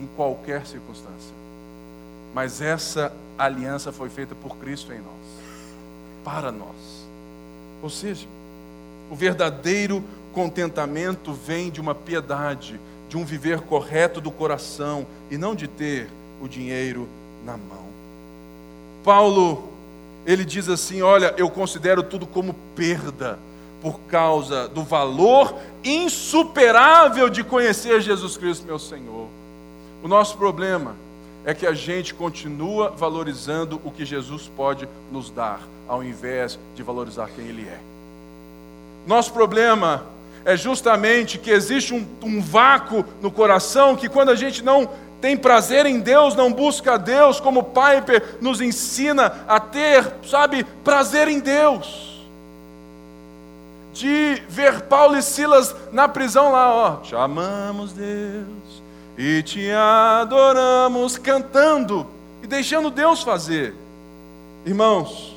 em 0.00 0.06
qualquer 0.16 0.66
circunstância. 0.66 1.34
Mas 2.34 2.62
essa 2.62 3.12
aliança 3.36 3.92
foi 3.92 4.08
feita 4.08 4.34
por 4.34 4.56
Cristo 4.56 4.94
em 4.94 4.98
nós, 4.98 5.44
para 6.24 6.50
nós. 6.50 7.06
Ou 7.82 7.90
seja, 7.90 8.26
o 9.10 9.14
verdadeiro 9.14 10.02
contentamento 10.32 11.34
vem 11.34 11.68
de 11.70 11.82
uma 11.82 11.94
piedade, 11.94 12.80
de 13.10 13.18
um 13.18 13.26
viver 13.26 13.60
correto 13.60 14.22
do 14.22 14.30
coração 14.30 15.06
e 15.30 15.36
não 15.36 15.54
de 15.54 15.68
ter 15.68 16.08
o 16.40 16.48
dinheiro 16.48 17.06
na 17.44 17.58
mão. 17.58 17.89
Paulo, 19.04 19.70
ele 20.26 20.44
diz 20.44 20.68
assim: 20.68 21.02
Olha, 21.02 21.34
eu 21.36 21.48
considero 21.50 22.02
tudo 22.02 22.26
como 22.26 22.54
perda, 22.74 23.38
por 23.80 24.00
causa 24.00 24.68
do 24.68 24.82
valor 24.82 25.54
insuperável 25.82 27.30
de 27.30 27.42
conhecer 27.42 28.00
Jesus 28.00 28.36
Cristo, 28.36 28.66
meu 28.66 28.78
Senhor. 28.78 29.26
O 30.02 30.08
nosso 30.08 30.36
problema 30.36 30.94
é 31.44 31.54
que 31.54 31.66
a 31.66 31.72
gente 31.72 32.12
continua 32.12 32.90
valorizando 32.90 33.80
o 33.84 33.90
que 33.90 34.04
Jesus 34.04 34.50
pode 34.54 34.86
nos 35.10 35.30
dar, 35.30 35.60
ao 35.88 36.04
invés 36.04 36.58
de 36.74 36.82
valorizar 36.82 37.30
quem 37.34 37.46
Ele 37.46 37.66
é. 37.66 37.78
Nosso 39.06 39.32
problema 39.32 40.04
é 40.44 40.56
justamente 40.56 41.38
que 41.38 41.50
existe 41.50 41.94
um, 41.94 42.06
um 42.22 42.40
vácuo 42.40 43.04
no 43.20 43.30
coração 43.30 43.96
que, 43.96 44.08
quando 44.08 44.30
a 44.30 44.34
gente 44.34 44.62
não 44.62 44.90
tem 45.20 45.36
prazer 45.36 45.84
em 45.86 46.00
Deus, 46.00 46.34
não 46.34 46.52
busca 46.52 46.98
Deus, 46.98 47.38
como 47.38 47.62
Piper 47.62 48.38
nos 48.40 48.60
ensina 48.60 49.44
a 49.46 49.60
ter, 49.60 50.10
sabe, 50.26 50.64
prazer 50.82 51.28
em 51.28 51.38
Deus. 51.38 52.08
De 53.92 54.42
ver 54.48 54.82
Paulo 54.82 55.16
e 55.16 55.22
Silas 55.22 55.74
na 55.92 56.08
prisão 56.08 56.52
lá, 56.52 56.72
ó, 56.72 56.96
te 56.96 57.14
amamos, 57.14 57.92
Deus, 57.92 58.82
e 59.18 59.42
te 59.42 59.70
adoramos, 59.70 61.18
cantando 61.18 62.06
e 62.42 62.46
deixando 62.46 62.90
Deus 62.90 63.22
fazer. 63.22 63.74
Irmãos, 64.64 65.36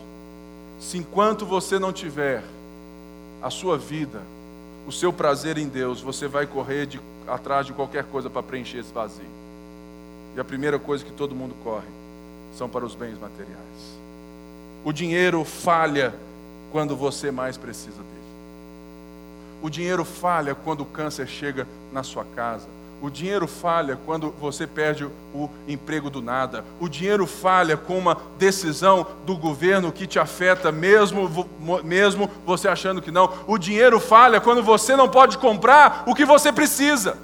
se 0.80 0.98
enquanto 0.98 1.46
você 1.46 1.78
não 1.78 1.92
tiver 1.92 2.44
a 3.42 3.50
sua 3.50 3.78
vida, 3.78 4.22
o 4.88 4.92
seu 4.92 5.12
prazer 5.12 5.58
em 5.58 5.68
Deus, 5.68 6.00
você 6.02 6.28
vai 6.28 6.46
correr 6.46 6.86
de, 6.86 7.02
atrás 7.28 7.66
de 7.66 7.74
qualquer 7.74 8.04
coisa 8.06 8.30
para 8.30 8.44
preencher 8.44 8.80
esse 8.80 8.94
vazio. 8.94 9.43
E 10.36 10.40
a 10.40 10.44
primeira 10.44 10.80
coisa 10.80 11.04
que 11.04 11.12
todo 11.12 11.36
mundo 11.36 11.56
corre 11.64 11.88
são 12.58 12.70
para 12.70 12.86
os 12.86 12.96
bens 12.96 13.20
materiais. 13.20 13.98
O 14.84 14.92
dinheiro 14.92 15.44
falha 15.44 16.14
quando 16.72 16.96
você 16.96 17.32
mais 17.32 17.58
precisa 17.58 17.98
dele. 17.98 18.10
O 19.62 19.70
dinheiro 19.70 20.04
falha 20.04 20.54
quando 20.54 20.82
o 20.82 20.86
câncer 20.86 21.28
chega 21.28 21.68
na 21.92 22.04
sua 22.04 22.26
casa. 22.36 22.68
O 23.02 23.10
dinheiro 23.10 23.48
falha 23.48 23.98
quando 24.06 24.32
você 24.40 24.66
perde 24.66 25.06
o 25.34 25.50
emprego 25.68 26.10
do 26.10 26.22
nada. 26.22 26.64
O 26.80 26.88
dinheiro 26.88 27.28
falha 27.28 27.76
com 27.76 27.98
uma 27.98 28.18
decisão 28.40 29.06
do 29.26 29.36
governo 29.36 29.92
que 29.92 30.08
te 30.08 30.20
afeta, 30.20 30.72
mesmo, 30.72 31.30
mesmo 31.84 32.32
você 32.46 32.68
achando 32.68 33.02
que 33.02 33.12
não. 33.12 33.30
O 33.46 33.58
dinheiro 33.58 34.00
falha 34.00 34.40
quando 34.40 34.64
você 34.64 34.96
não 34.96 35.10
pode 35.10 35.38
comprar 35.38 36.04
o 36.08 36.16
que 36.16 36.24
você 36.24 36.52
precisa. 36.52 37.18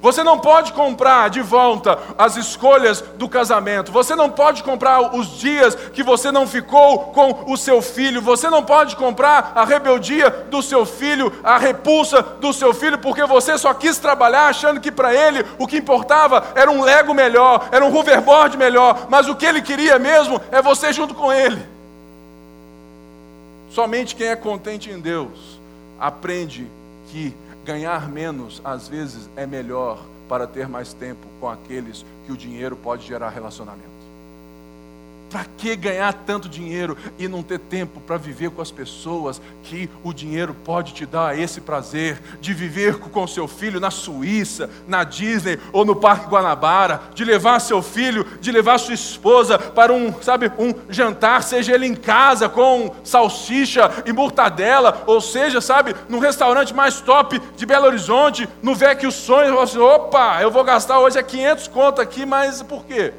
Você 0.00 0.24
não 0.24 0.38
pode 0.38 0.72
comprar 0.72 1.28
de 1.28 1.42
volta 1.42 1.98
as 2.16 2.36
escolhas 2.36 3.02
do 3.18 3.28
casamento. 3.28 3.92
Você 3.92 4.16
não 4.16 4.30
pode 4.30 4.62
comprar 4.62 5.14
os 5.14 5.38
dias 5.38 5.74
que 5.74 6.02
você 6.02 6.32
não 6.32 6.46
ficou 6.46 7.12
com 7.12 7.44
o 7.52 7.56
seu 7.56 7.82
filho. 7.82 8.22
Você 8.22 8.48
não 8.48 8.64
pode 8.64 8.96
comprar 8.96 9.52
a 9.54 9.62
rebeldia 9.64 10.30
do 10.50 10.62
seu 10.62 10.86
filho, 10.86 11.30
a 11.44 11.58
repulsa 11.58 12.22
do 12.22 12.50
seu 12.52 12.72
filho, 12.72 12.96
porque 12.98 13.26
você 13.26 13.58
só 13.58 13.74
quis 13.74 13.98
trabalhar 13.98 14.46
achando 14.46 14.80
que 14.80 14.90
para 14.90 15.14
ele 15.14 15.44
o 15.58 15.66
que 15.66 15.76
importava 15.76 16.44
era 16.54 16.70
um 16.70 16.82
Lego 16.82 17.12
melhor, 17.12 17.68
era 17.70 17.84
um 17.84 17.94
hoverboard 17.94 18.56
melhor. 18.56 19.06
Mas 19.10 19.28
o 19.28 19.36
que 19.36 19.44
ele 19.44 19.60
queria 19.60 19.98
mesmo 19.98 20.40
é 20.50 20.62
você 20.62 20.94
junto 20.94 21.14
com 21.14 21.30
ele. 21.30 21.60
Somente 23.70 24.16
quem 24.16 24.28
é 24.28 24.36
contente 24.36 24.90
em 24.90 24.98
Deus 24.98 25.60
aprende 26.00 26.66
que 27.08 27.34
ganhar 27.64 28.08
menos 28.08 28.60
às 28.64 28.88
vezes 28.88 29.28
é 29.36 29.46
melhor 29.46 30.04
para 30.28 30.46
ter 30.46 30.68
mais 30.68 30.92
tempo 30.92 31.26
com 31.40 31.48
aqueles 31.48 32.04
que 32.24 32.32
o 32.32 32.36
dinheiro 32.36 32.76
pode 32.76 33.06
gerar 33.06 33.30
relacionamento. 33.30 33.89
Para 35.30 35.44
que 35.56 35.76
ganhar 35.76 36.12
tanto 36.12 36.48
dinheiro 36.48 36.96
e 37.16 37.28
não 37.28 37.42
ter 37.42 37.60
tempo 37.60 38.00
para 38.00 38.16
viver 38.16 38.50
com 38.50 38.60
as 38.60 38.72
pessoas 38.72 39.40
que 39.62 39.88
o 40.02 40.12
dinheiro 40.12 40.52
pode 40.52 40.92
te 40.92 41.06
dar 41.06 41.38
esse 41.38 41.60
prazer 41.60 42.20
de 42.40 42.52
viver 42.52 42.98
com 42.98 43.26
seu 43.26 43.46
filho 43.46 43.78
na 43.78 43.90
Suíça, 43.90 44.68
na 44.88 45.04
Disney 45.04 45.58
ou 45.72 45.84
no 45.84 45.94
Parque 45.94 46.28
Guanabara, 46.28 47.00
de 47.14 47.24
levar 47.24 47.60
seu 47.60 47.80
filho, 47.80 48.26
de 48.40 48.50
levar 48.50 48.78
sua 48.78 48.94
esposa 48.94 49.58
para 49.58 49.92
um, 49.92 50.12
sabe, 50.20 50.50
um 50.58 50.74
jantar, 50.88 51.42
seja 51.42 51.74
ele 51.74 51.86
em 51.86 51.94
casa 51.94 52.48
com 52.48 52.94
salsicha 53.04 54.02
e 54.04 54.12
mortadela, 54.12 55.04
ou 55.06 55.20
seja, 55.20 55.60
sabe, 55.60 55.94
num 56.08 56.18
restaurante 56.18 56.74
mais 56.74 57.00
top 57.00 57.40
de 57.56 57.66
Belo 57.66 57.86
Horizonte, 57.86 58.48
no 58.62 58.74
Vecchio 58.74 59.12
Sonho, 59.12 59.60
assim, 59.60 59.78
opa, 59.78 60.42
eu 60.42 60.50
vou 60.50 60.64
gastar 60.64 60.98
hoje 60.98 61.18
é 61.18 61.22
500 61.22 61.68
conto 61.68 62.00
aqui, 62.00 62.26
mas 62.26 62.62
por 62.62 62.84
quê? 62.84 63.12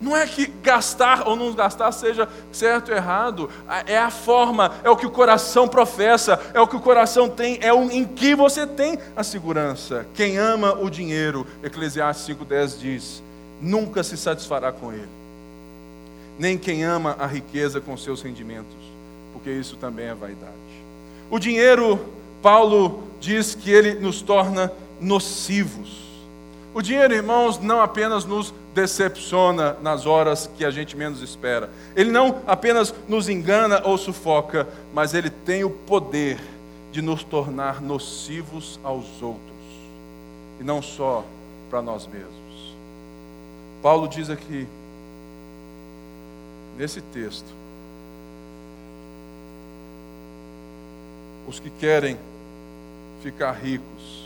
Não 0.00 0.14
é 0.14 0.26
que 0.26 0.46
gastar 0.62 1.26
ou 1.26 1.34
não 1.34 1.54
gastar 1.54 1.90
seja 1.90 2.28
certo 2.52 2.90
ou 2.90 2.96
errado, 2.96 3.50
é 3.86 3.96
a 3.96 4.10
forma, 4.10 4.74
é 4.84 4.90
o 4.90 4.96
que 4.96 5.06
o 5.06 5.10
coração 5.10 5.66
professa, 5.66 6.38
é 6.52 6.60
o 6.60 6.68
que 6.68 6.76
o 6.76 6.80
coração 6.80 7.30
tem, 7.30 7.58
é 7.62 7.74
em 7.74 8.04
que 8.04 8.34
você 8.34 8.66
tem 8.66 8.98
a 9.16 9.24
segurança. 9.24 10.06
Quem 10.14 10.36
ama 10.36 10.74
o 10.74 10.90
dinheiro, 10.90 11.46
Eclesiastes 11.62 12.36
5,10 12.36 12.78
diz, 12.78 13.22
nunca 13.60 14.02
se 14.02 14.18
satisfará 14.18 14.70
com 14.70 14.92
ele, 14.92 15.08
nem 16.38 16.58
quem 16.58 16.84
ama 16.84 17.16
a 17.18 17.26
riqueza 17.26 17.80
com 17.80 17.96
seus 17.96 18.20
rendimentos, 18.20 18.76
porque 19.32 19.50
isso 19.50 19.76
também 19.76 20.08
é 20.08 20.14
vaidade. 20.14 20.52
O 21.30 21.38
dinheiro, 21.38 21.98
Paulo 22.42 23.04
diz 23.18 23.54
que 23.54 23.70
ele 23.70 23.94
nos 23.94 24.20
torna 24.20 24.70
nocivos. 25.00 26.05
O 26.76 26.82
dinheiro, 26.82 27.14
irmãos, 27.14 27.58
não 27.58 27.80
apenas 27.80 28.26
nos 28.26 28.52
decepciona 28.74 29.78
nas 29.80 30.04
horas 30.04 30.46
que 30.58 30.62
a 30.62 30.70
gente 30.70 30.94
menos 30.94 31.22
espera. 31.22 31.70
Ele 31.96 32.10
não 32.10 32.42
apenas 32.46 32.94
nos 33.08 33.30
engana 33.30 33.80
ou 33.82 33.96
sufoca, 33.96 34.68
mas 34.92 35.14
ele 35.14 35.30
tem 35.30 35.64
o 35.64 35.70
poder 35.70 36.38
de 36.92 37.00
nos 37.00 37.24
tornar 37.24 37.80
nocivos 37.80 38.78
aos 38.84 39.06
outros, 39.22 39.40
e 40.60 40.64
não 40.64 40.82
só 40.82 41.24
para 41.70 41.80
nós 41.80 42.06
mesmos. 42.06 42.76
Paulo 43.82 44.06
diz 44.06 44.28
aqui, 44.28 44.68
nesse 46.76 47.00
texto, 47.00 47.48
os 51.48 51.58
que 51.58 51.70
querem 51.70 52.18
ficar 53.22 53.52
ricos, 53.52 54.25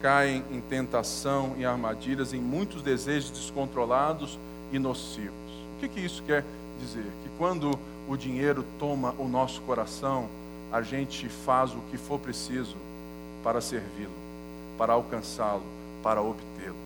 caem 0.00 0.44
em 0.50 0.60
tentação 0.60 1.54
e 1.56 1.64
armadilhas, 1.64 2.32
em 2.32 2.40
muitos 2.40 2.82
desejos 2.82 3.30
descontrolados 3.30 4.38
e 4.72 4.78
nocivos. 4.78 5.34
O 5.76 5.80
que, 5.80 5.88
que 5.88 6.00
isso 6.00 6.22
quer 6.22 6.44
dizer? 6.80 7.04
Que 7.22 7.30
quando 7.38 7.78
o 8.08 8.16
dinheiro 8.16 8.64
toma 8.78 9.14
o 9.18 9.28
nosso 9.28 9.60
coração, 9.62 10.28
a 10.72 10.82
gente 10.82 11.28
faz 11.28 11.72
o 11.72 11.80
que 11.90 11.96
for 11.96 12.18
preciso 12.18 12.76
para 13.42 13.60
servi-lo, 13.60 14.12
para 14.78 14.92
alcançá-lo, 14.92 15.64
para 16.02 16.22
obtê-lo. 16.22 16.76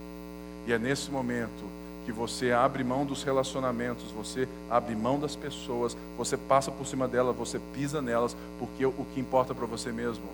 E 0.66 0.72
é 0.72 0.78
nesse 0.78 1.10
momento 1.10 1.64
que 2.04 2.12
você 2.12 2.52
abre 2.52 2.84
mão 2.84 3.04
dos 3.04 3.22
relacionamentos, 3.22 4.10
você 4.10 4.46
abre 4.70 4.94
mão 4.94 5.18
das 5.18 5.34
pessoas, 5.34 5.96
você 6.16 6.36
passa 6.36 6.70
por 6.70 6.86
cima 6.86 7.08
delas, 7.08 7.34
você 7.34 7.58
pisa 7.74 8.02
nelas, 8.02 8.36
porque 8.58 8.84
o 8.84 9.06
que 9.14 9.20
importa 9.20 9.54
para 9.54 9.66
você 9.66 9.90
mesmo, 9.90 10.24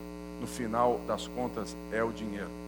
no 0.40 0.46
final 0.46 1.00
das 1.06 1.28
contas, 1.28 1.76
é 1.92 2.02
o 2.02 2.12
dinheiro. 2.12 2.59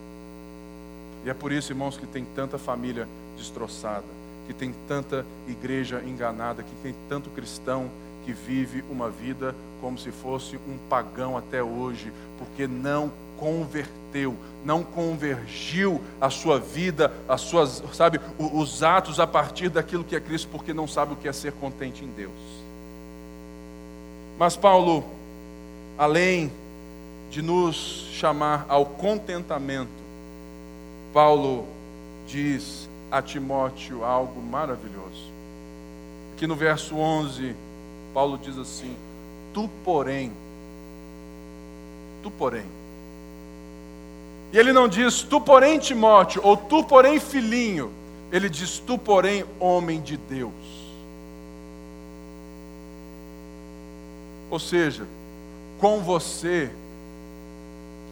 E 1.25 1.29
é 1.29 1.33
por 1.33 1.51
isso, 1.51 1.71
irmãos, 1.71 1.97
que 1.97 2.05
tem 2.05 2.25
tanta 2.25 2.57
família 2.57 3.07
destroçada, 3.37 4.05
que 4.45 4.53
tem 4.53 4.73
tanta 4.87 5.25
igreja 5.47 6.01
enganada, 6.05 6.63
que 6.63 6.75
tem 6.81 6.93
tanto 7.07 7.29
cristão 7.29 7.89
que 8.25 8.33
vive 8.33 8.83
uma 8.89 9.09
vida 9.09 9.55
como 9.81 9.97
se 9.97 10.11
fosse 10.11 10.55
um 10.55 10.77
pagão 10.89 11.37
até 11.37 11.61
hoje, 11.61 12.11
porque 12.37 12.67
não 12.67 13.11
converteu, 13.37 14.35
não 14.63 14.83
convergiu 14.83 16.01
a 16.21 16.29
sua 16.29 16.59
vida, 16.59 17.11
as 17.27 17.41
suas, 17.41 17.83
sabe, 17.93 18.19
os 18.37 18.83
atos 18.83 19.19
a 19.19 19.27
partir 19.27 19.69
daquilo 19.69 20.03
que 20.03 20.15
é 20.15 20.19
Cristo, 20.19 20.47
porque 20.51 20.73
não 20.73 20.87
sabe 20.87 21.13
o 21.13 21.15
que 21.15 21.27
é 21.27 21.33
ser 21.33 21.51
contente 21.53 22.03
em 22.05 22.07
Deus. 22.07 22.31
Mas 24.37 24.55
Paulo, 24.55 25.03
além 25.97 26.51
de 27.29 27.41
nos 27.41 28.07
chamar 28.13 28.65
ao 28.69 28.85
contentamento, 28.85 30.02
Paulo 31.13 31.65
diz 32.27 32.89
a 33.11 33.21
Timóteo 33.21 34.03
algo 34.03 34.41
maravilhoso. 34.41 35.31
Que 36.37 36.47
no 36.47 36.55
verso 36.55 36.97
11, 36.97 37.55
Paulo 38.13 38.39
diz 38.39 38.57
assim: 38.57 38.95
Tu, 39.53 39.69
porém, 39.85 40.31
tu, 42.23 42.31
porém. 42.31 42.65
E 44.51 44.57
ele 44.57 44.73
não 44.73 44.87
diz 44.87 45.21
tu, 45.21 45.39
porém, 45.39 45.77
Timóteo, 45.77 46.41
ou 46.43 46.57
tu, 46.57 46.83
porém, 46.83 47.19
filhinho. 47.19 47.91
Ele 48.31 48.49
diz 48.49 48.79
tu, 48.79 48.97
porém, 48.97 49.45
homem 49.59 50.01
de 50.01 50.17
Deus. 50.17 50.51
Ou 54.49 54.59
seja, 54.59 55.07
com 55.79 56.01
você 56.01 56.71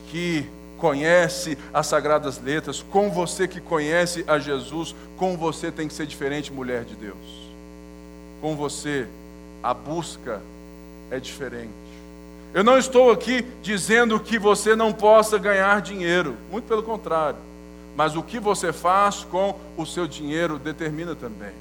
que 0.10 0.48
conhece 0.82 1.56
as 1.72 1.86
sagradas 1.86 2.42
letras, 2.42 2.84
com 2.92 3.12
você 3.12 3.48
que 3.48 3.62
conhece 3.62 4.26
a 4.28 4.40
Jesus, 4.40 4.96
com 5.16 5.38
você 5.38 5.72
tem 5.72 5.88
que 5.88 5.94
ser 5.94 6.08
diferente, 6.08 6.52
mulher 6.52 6.84
de 6.84 6.96
Deus. 6.96 7.16
Com 8.42 8.56
você 8.56 9.08
a 9.62 9.76
busca 9.76 10.42
é 11.12 11.20
diferente. 11.20 11.70
Eu 12.52 12.64
não 12.64 12.80
estou 12.80 13.12
aqui 13.12 13.46
dizendo 13.62 14.20
que 14.20 14.40
você 14.40 14.76
não 14.76 14.92
possa 14.92 15.38
ganhar 15.38 15.80
dinheiro, 15.82 16.36
muito 16.52 16.66
pelo 16.68 16.82
contrário. 16.82 17.38
Mas 17.96 18.16
o 18.16 18.24
que 18.24 18.40
você 18.40 18.74
faz 18.74 19.24
com 19.24 19.56
o 19.78 19.86
seu 19.86 20.08
dinheiro 20.08 20.58
determina 20.58 21.14
também. 21.14 21.54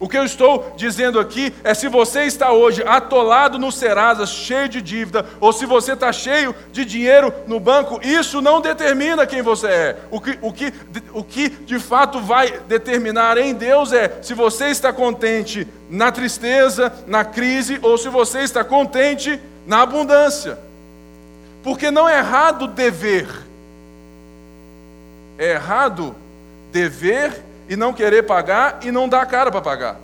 O 0.00 0.08
que 0.08 0.16
eu 0.16 0.24
estou 0.24 0.74
dizendo 0.76 1.18
aqui 1.18 1.52
é 1.64 1.74
se 1.74 1.88
você 1.88 2.22
está 2.22 2.52
hoje 2.52 2.82
atolado 2.86 3.58
no 3.58 3.72
Serasa, 3.72 4.26
cheio 4.26 4.68
de 4.68 4.80
dívida, 4.80 5.26
ou 5.40 5.52
se 5.52 5.66
você 5.66 5.92
está 5.92 6.12
cheio 6.12 6.54
de 6.70 6.84
dinheiro 6.84 7.34
no 7.46 7.58
banco, 7.58 8.00
isso 8.04 8.40
não 8.40 8.60
determina 8.60 9.26
quem 9.26 9.42
você 9.42 9.66
é. 9.66 9.96
O 10.10 10.20
que, 10.20 10.38
o, 10.40 10.52
que, 10.52 10.72
o 11.12 11.24
que 11.24 11.48
de 11.48 11.80
fato 11.80 12.20
vai 12.20 12.60
determinar 12.68 13.38
em 13.38 13.52
Deus 13.52 13.92
é 13.92 14.18
se 14.22 14.34
você 14.34 14.66
está 14.66 14.92
contente 14.92 15.66
na 15.90 16.12
tristeza, 16.12 16.92
na 17.06 17.24
crise, 17.24 17.80
ou 17.82 17.98
se 17.98 18.08
você 18.08 18.40
está 18.40 18.62
contente 18.62 19.40
na 19.66 19.82
abundância. 19.82 20.58
Porque 21.64 21.90
não 21.90 22.08
é 22.08 22.18
errado 22.18 22.68
dever, 22.68 23.26
é 25.36 25.52
errado 25.52 26.14
dever 26.70 27.47
e 27.68 27.76
não 27.76 27.92
querer 27.92 28.22
pagar 28.24 28.80
e 28.82 28.90
não 28.90 29.08
dar 29.08 29.26
cara 29.26 29.50
para 29.50 29.60
pagar. 29.60 29.96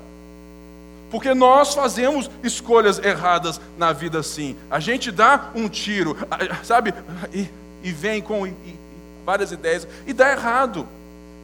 Porque 1.11 1.33
nós 1.33 1.75
fazemos 1.75 2.31
escolhas 2.43 2.99
erradas 2.99 3.61
na 3.79 3.93
vida 3.93 4.19
assim. 4.19 4.57
A 4.71 4.81
gente 4.81 5.11
dá 5.11 5.51
um 5.55 5.69
tiro, 5.69 6.17
sabe? 6.63 6.93
E, 7.33 7.49
e 7.83 7.93
vem 7.93 8.21
com 8.21 8.47
e, 8.47 8.51
e, 8.51 8.79
várias 9.25 9.53
ideias 9.53 9.87
e 10.07 10.13
dá 10.13 10.33
errado. 10.33 10.87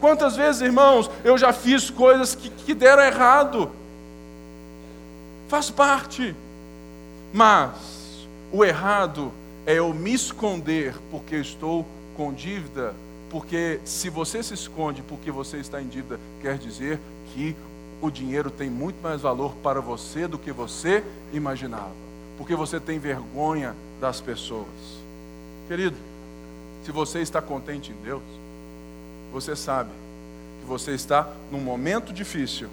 Quantas 0.01 0.35
vezes, 0.35 0.63
irmãos, 0.63 1.11
eu 1.23 1.39
já 1.39 1.53
fiz 1.53 1.91
coisas 1.91 2.35
que, 2.35 2.51
que 2.51 2.75
deram 2.75 3.03
errado? 3.03 3.71
Faz 5.49 5.71
parte. 5.71 6.35
Mas 7.33 7.71
o 8.51 8.65
errado 8.65 9.33
é 9.67 9.75
eu 9.75 9.95
me 9.95 10.13
esconder 10.13 10.95
porque 11.11 11.37
estou 11.37 11.87
com 12.17 12.33
dívida, 12.33 12.95
porque 13.31 13.81
se 13.85 14.11
você 14.11 14.43
se 14.43 14.55
esconde 14.55 15.03
porque 15.03 15.31
você 15.31 15.59
está 15.59 15.81
em 15.81 15.89
dívida, 15.89 16.19
quer 16.43 16.59
dizer 16.59 16.99
que 17.33 17.57
o 18.03 18.11
dinheiro 18.11 18.51
tem 18.51 18.69
muito 18.69 19.01
mais 19.03 19.21
valor 19.21 19.55
para 19.63 19.81
você 19.81 20.27
do 20.27 20.39
que 20.39 20.51
você 20.51 21.05
imaginava, 21.33 21.93
porque 22.37 22.55
você 22.55 22.81
tem 22.81 22.99
vergonha 22.99 23.75
das 24.01 24.21
pessoas. 24.21 24.67
Querido, 25.69 25.97
se 26.85 26.91
você 26.91 27.21
está 27.21 27.41
contente 27.41 27.93
em 27.93 28.05
Deus, 28.05 28.23
você 29.33 29.55
sabe 29.55 29.91
que 30.61 30.67
você 30.67 30.93
está 30.93 31.29
num 31.53 31.61
momento 31.61 32.13
difícil, 32.13 32.69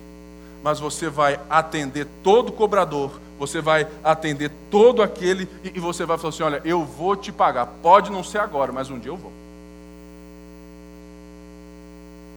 mas 0.63 0.79
você 0.79 1.09
vai 1.09 1.39
atender 1.49 2.07
todo 2.23 2.51
cobrador, 2.51 3.19
você 3.37 3.61
vai 3.61 3.87
atender 4.03 4.51
todo 4.71 5.03
aquele 5.03 5.47
e, 5.63 5.79
você 5.79 6.05
vai 6.05 6.17
falar 6.17 6.29
assim: 6.29 6.43
olha, 6.43 6.61
eu 6.65 6.83
vou 6.83 7.15
te 7.15 7.31
pagar. 7.31 7.67
Pode 7.81 8.11
não 8.11 8.23
ser 8.23 8.39
agora, 8.39 8.71
mas 8.71 8.89
um 8.89 8.97
dia 8.97 9.11
eu 9.11 9.17
vou. 9.17 9.31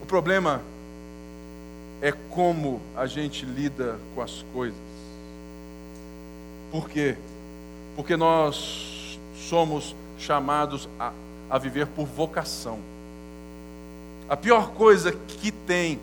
problema 0.11 0.61
é 2.01 2.11
como 2.11 2.81
a 2.97 3.05
gente 3.05 3.45
lida 3.45 3.97
com 4.13 4.21
as 4.21 4.43
coisas. 4.53 4.77
Por 6.69 6.89
quê? 6.89 7.15
Porque 7.95 8.17
nós 8.17 9.17
somos 9.47 9.95
chamados 10.19 10.89
a, 10.99 11.13
a 11.49 11.57
viver 11.57 11.87
por 11.87 12.05
vocação. 12.05 12.79
A 14.27 14.35
pior 14.35 14.71
coisa 14.71 15.13
que 15.13 15.49
tem 15.49 15.97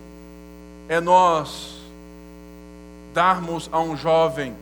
é 0.89 1.03
nós 1.03 1.77
darmos 3.13 3.69
a 3.71 3.79
um 3.79 3.95
jovem 3.95 4.55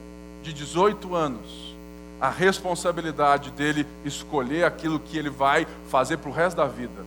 de 0.42 0.53
18 0.53 1.14
anos 1.14 1.76
a 2.20 2.30
responsabilidade 2.30 3.53
dele 3.53 3.86
escolher 4.05 4.64
aquilo 4.64 4.99
que 4.99 5.16
ele 5.16 5.30
vai 5.30 5.68
fazer 5.88 6.16
para 6.16 6.30
o 6.30 6.32
resto 6.32 6.57
da 6.57 6.66
vida. 6.66 7.07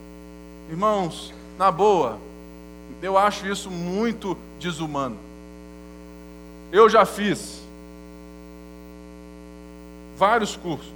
Irmãos, 0.69 1.33
na 1.57 1.69
boa, 1.69 2.17
eu 3.01 3.17
acho 3.17 3.47
isso 3.47 3.69
muito 3.69 4.37
desumano. 4.59 5.17
Eu 6.71 6.89
já 6.89 7.05
fiz 7.05 7.61
vários 10.17 10.55
cursos: 10.55 10.91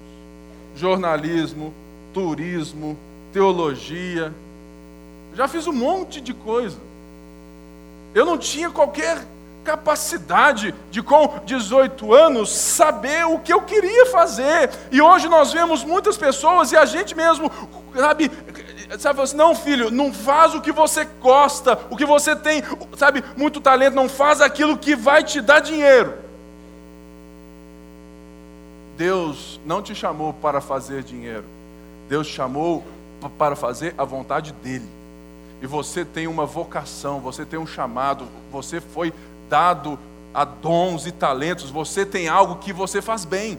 jornalismo, 0.76 1.74
turismo, 2.14 2.98
teologia. 3.32 4.34
Já 5.34 5.48
fiz 5.48 5.66
um 5.66 5.74
monte 5.74 6.22
de 6.22 6.34
coisa. 6.34 6.78
Eu 8.14 8.26
não 8.26 8.38
tinha 8.38 8.70
qualquer 8.70 9.26
capacidade 9.64 10.76
de, 10.92 11.02
com 11.02 11.40
18 11.46 12.14
anos, 12.14 12.52
saber 12.52 13.26
o 13.26 13.40
que 13.40 13.52
eu 13.52 13.62
queria 13.62 14.06
fazer. 14.08 14.70
E 14.92 15.02
hoje 15.02 15.28
nós 15.28 15.54
vemos 15.54 15.84
muitas 15.84 16.18
pessoas 16.18 16.72
e 16.72 16.78
a 16.78 16.86
gente 16.86 17.16
mesmo, 17.16 17.50
sabe, 17.96 18.30
sabe 19.00 19.22
assim, 19.22 19.36
não 19.36 19.56
filho, 19.56 19.90
não 19.90 20.14
faz 20.14 20.54
o 20.54 20.62
que 20.62 20.72
você 20.72 21.06
gosta, 21.22 21.80
o 21.90 21.98
que 21.98 22.06
você 22.06 22.36
tem, 22.36 22.64
sabe, 22.98 23.24
muito 23.36 23.60
talento, 23.62 23.94
não 23.94 24.10
faz 24.10 24.42
aquilo 24.42 24.78
que 24.78 24.96
vai 24.96 25.24
te 25.24 25.42
dar 25.42 25.60
dinheiro. 25.60 26.14
Deus 28.98 29.60
não 29.66 29.82
te 29.82 29.96
chamou 29.96 30.34
para 30.34 30.62
fazer 30.62 31.04
dinheiro. 31.04 31.46
Deus 32.08 32.28
te 32.28 32.34
chamou 32.34 32.84
para 33.38 33.56
fazer 33.56 33.96
a 33.98 34.04
vontade 34.04 34.54
dele. 34.54 34.88
E 35.62 35.68
você 35.68 36.04
tem 36.04 36.28
uma 36.28 36.46
vocação, 36.46 37.20
você 37.20 37.46
tem 37.46 37.58
um 37.58 37.66
chamado, 37.66 38.28
você 38.52 38.82
foi 38.82 39.14
dado 39.50 39.98
a 40.34 40.44
dons 40.44 41.06
e 41.06 41.12
talentos, 41.12 41.70
você 41.70 42.06
tem 42.06 42.28
algo 42.28 42.58
que 42.58 42.74
você 42.74 43.02
faz 43.02 43.24
bem. 43.24 43.58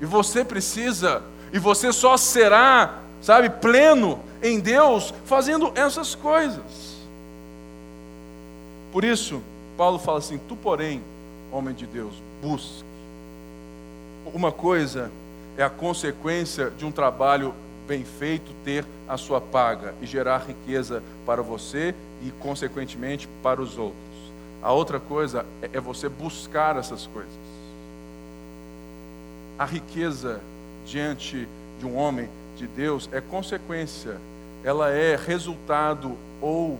E 0.00 0.04
você 0.04 0.44
precisa, 0.44 1.22
e 1.52 1.58
você 1.58 1.92
só 1.92 2.16
será, 2.16 2.98
sabe, 3.26 3.50
pleno 3.50 4.20
em 4.40 4.60
Deus 4.60 5.12
fazendo 5.24 5.72
essas 5.74 6.14
coisas. 6.14 6.96
Por 8.92 9.04
isso, 9.04 9.42
Paulo 9.76 9.98
fala 9.98 10.18
assim: 10.18 10.38
Tu, 10.38 10.54
porém, 10.54 11.02
homem 11.50 11.74
de 11.74 11.86
Deus, 11.86 12.14
busque. 12.40 12.84
Uma 14.32 14.52
coisa 14.52 15.10
é 15.58 15.64
a 15.64 15.68
consequência 15.68 16.70
de 16.70 16.84
um 16.84 16.92
trabalho 16.92 17.52
bem 17.88 18.04
feito 18.04 18.52
ter 18.64 18.84
a 19.08 19.16
sua 19.16 19.40
paga 19.40 19.92
e 20.00 20.06
gerar 20.06 20.44
riqueza 20.46 21.02
para 21.24 21.42
você 21.42 21.96
e, 22.22 22.30
consequentemente, 22.38 23.28
para 23.42 23.60
os 23.60 23.76
outros. 23.76 23.96
A 24.62 24.72
outra 24.72 25.00
coisa 25.00 25.44
é, 25.60 25.70
é 25.72 25.80
você 25.80 26.08
buscar 26.08 26.76
essas 26.76 27.08
coisas. 27.08 27.32
A 29.58 29.64
riqueza 29.64 30.40
diante 30.84 31.48
de 31.80 31.86
um 31.86 31.96
homem 31.96 32.28
de 32.56 32.66
Deus 32.66 33.08
é 33.12 33.20
consequência, 33.20 34.16
ela 34.64 34.90
é 34.90 35.16
resultado 35.16 36.16
ou 36.40 36.78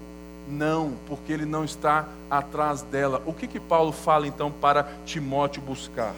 não, 0.49 0.95
porque 1.07 1.33
ele 1.33 1.45
não 1.45 1.65
está 1.65 2.09
atrás 2.31 2.83
dela. 2.83 3.23
O 3.27 3.33
que 3.33 3.47
que 3.47 3.61
Paulo 3.61 3.93
fala 3.93 4.27
então 4.27 4.51
para 4.51 4.85
Timóteo 5.05 5.61
buscar? 5.63 6.15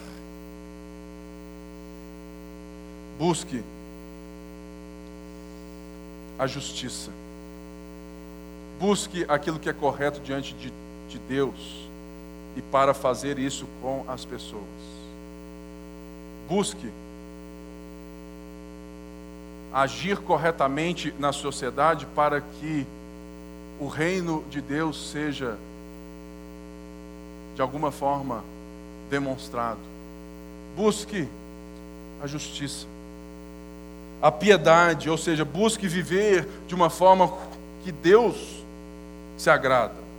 Busque 3.17 3.63
a 6.37 6.47
justiça. 6.47 7.11
Busque 8.79 9.25
aquilo 9.27 9.59
que 9.59 9.69
é 9.69 9.73
correto 9.73 10.21
diante 10.21 10.53
de 10.53 10.71
de 11.09 11.19
Deus 11.19 11.89
e 12.55 12.61
para 12.61 12.93
fazer 12.93 13.39
isso 13.39 13.67
com 13.81 14.05
as 14.07 14.23
pessoas. 14.23 14.63
Busque 16.47 16.91
agir 19.73 20.17
corretamente 20.17 21.13
na 21.19 21.31
sociedade 21.31 22.05
para 22.15 22.41
que 22.41 22.85
o 23.79 23.87
reino 23.87 24.43
de 24.49 24.61
Deus 24.61 25.11
seja 25.11 25.57
de 27.55 27.61
alguma 27.61 27.91
forma 27.91 28.43
demonstrado. 29.09 29.79
Busque 30.75 31.27
a 32.21 32.27
justiça, 32.27 32.85
a 34.21 34.31
piedade, 34.31 35.09
ou 35.09 35.17
seja, 35.17 35.45
busque 35.45 35.87
viver 35.87 36.47
de 36.67 36.75
uma 36.75 36.89
forma 36.89 37.31
que 37.83 37.91
Deus 37.91 38.63
se 39.37 39.49
agrada 39.49 40.09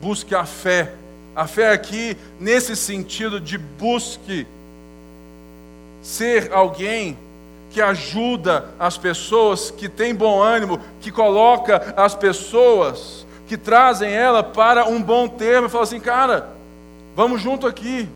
busque 0.00 0.34
a 0.34 0.44
fé. 0.44 0.92
A 1.36 1.46
fé 1.46 1.72
aqui, 1.72 2.16
nesse 2.40 2.74
sentido 2.74 3.40
de 3.40 3.56
busque 3.56 4.46
ser 6.02 6.52
alguém 6.52 7.16
que 7.70 7.80
ajuda 7.80 8.68
as 8.78 8.98
pessoas, 8.98 9.70
que 9.70 9.88
tem 9.88 10.14
bom 10.14 10.42
ânimo, 10.42 10.80
que 11.00 11.10
coloca 11.10 11.94
as 11.96 12.14
pessoas, 12.14 13.24
que 13.46 13.56
trazem 13.56 14.10
ela 14.10 14.42
para 14.42 14.86
um 14.86 15.00
bom 15.00 15.28
termo 15.28 15.68
e 15.68 15.70
fala 15.70 15.84
assim, 15.84 16.00
cara, 16.00 16.50
vamos 17.14 17.40
junto 17.40 17.66
aqui. 17.66 18.08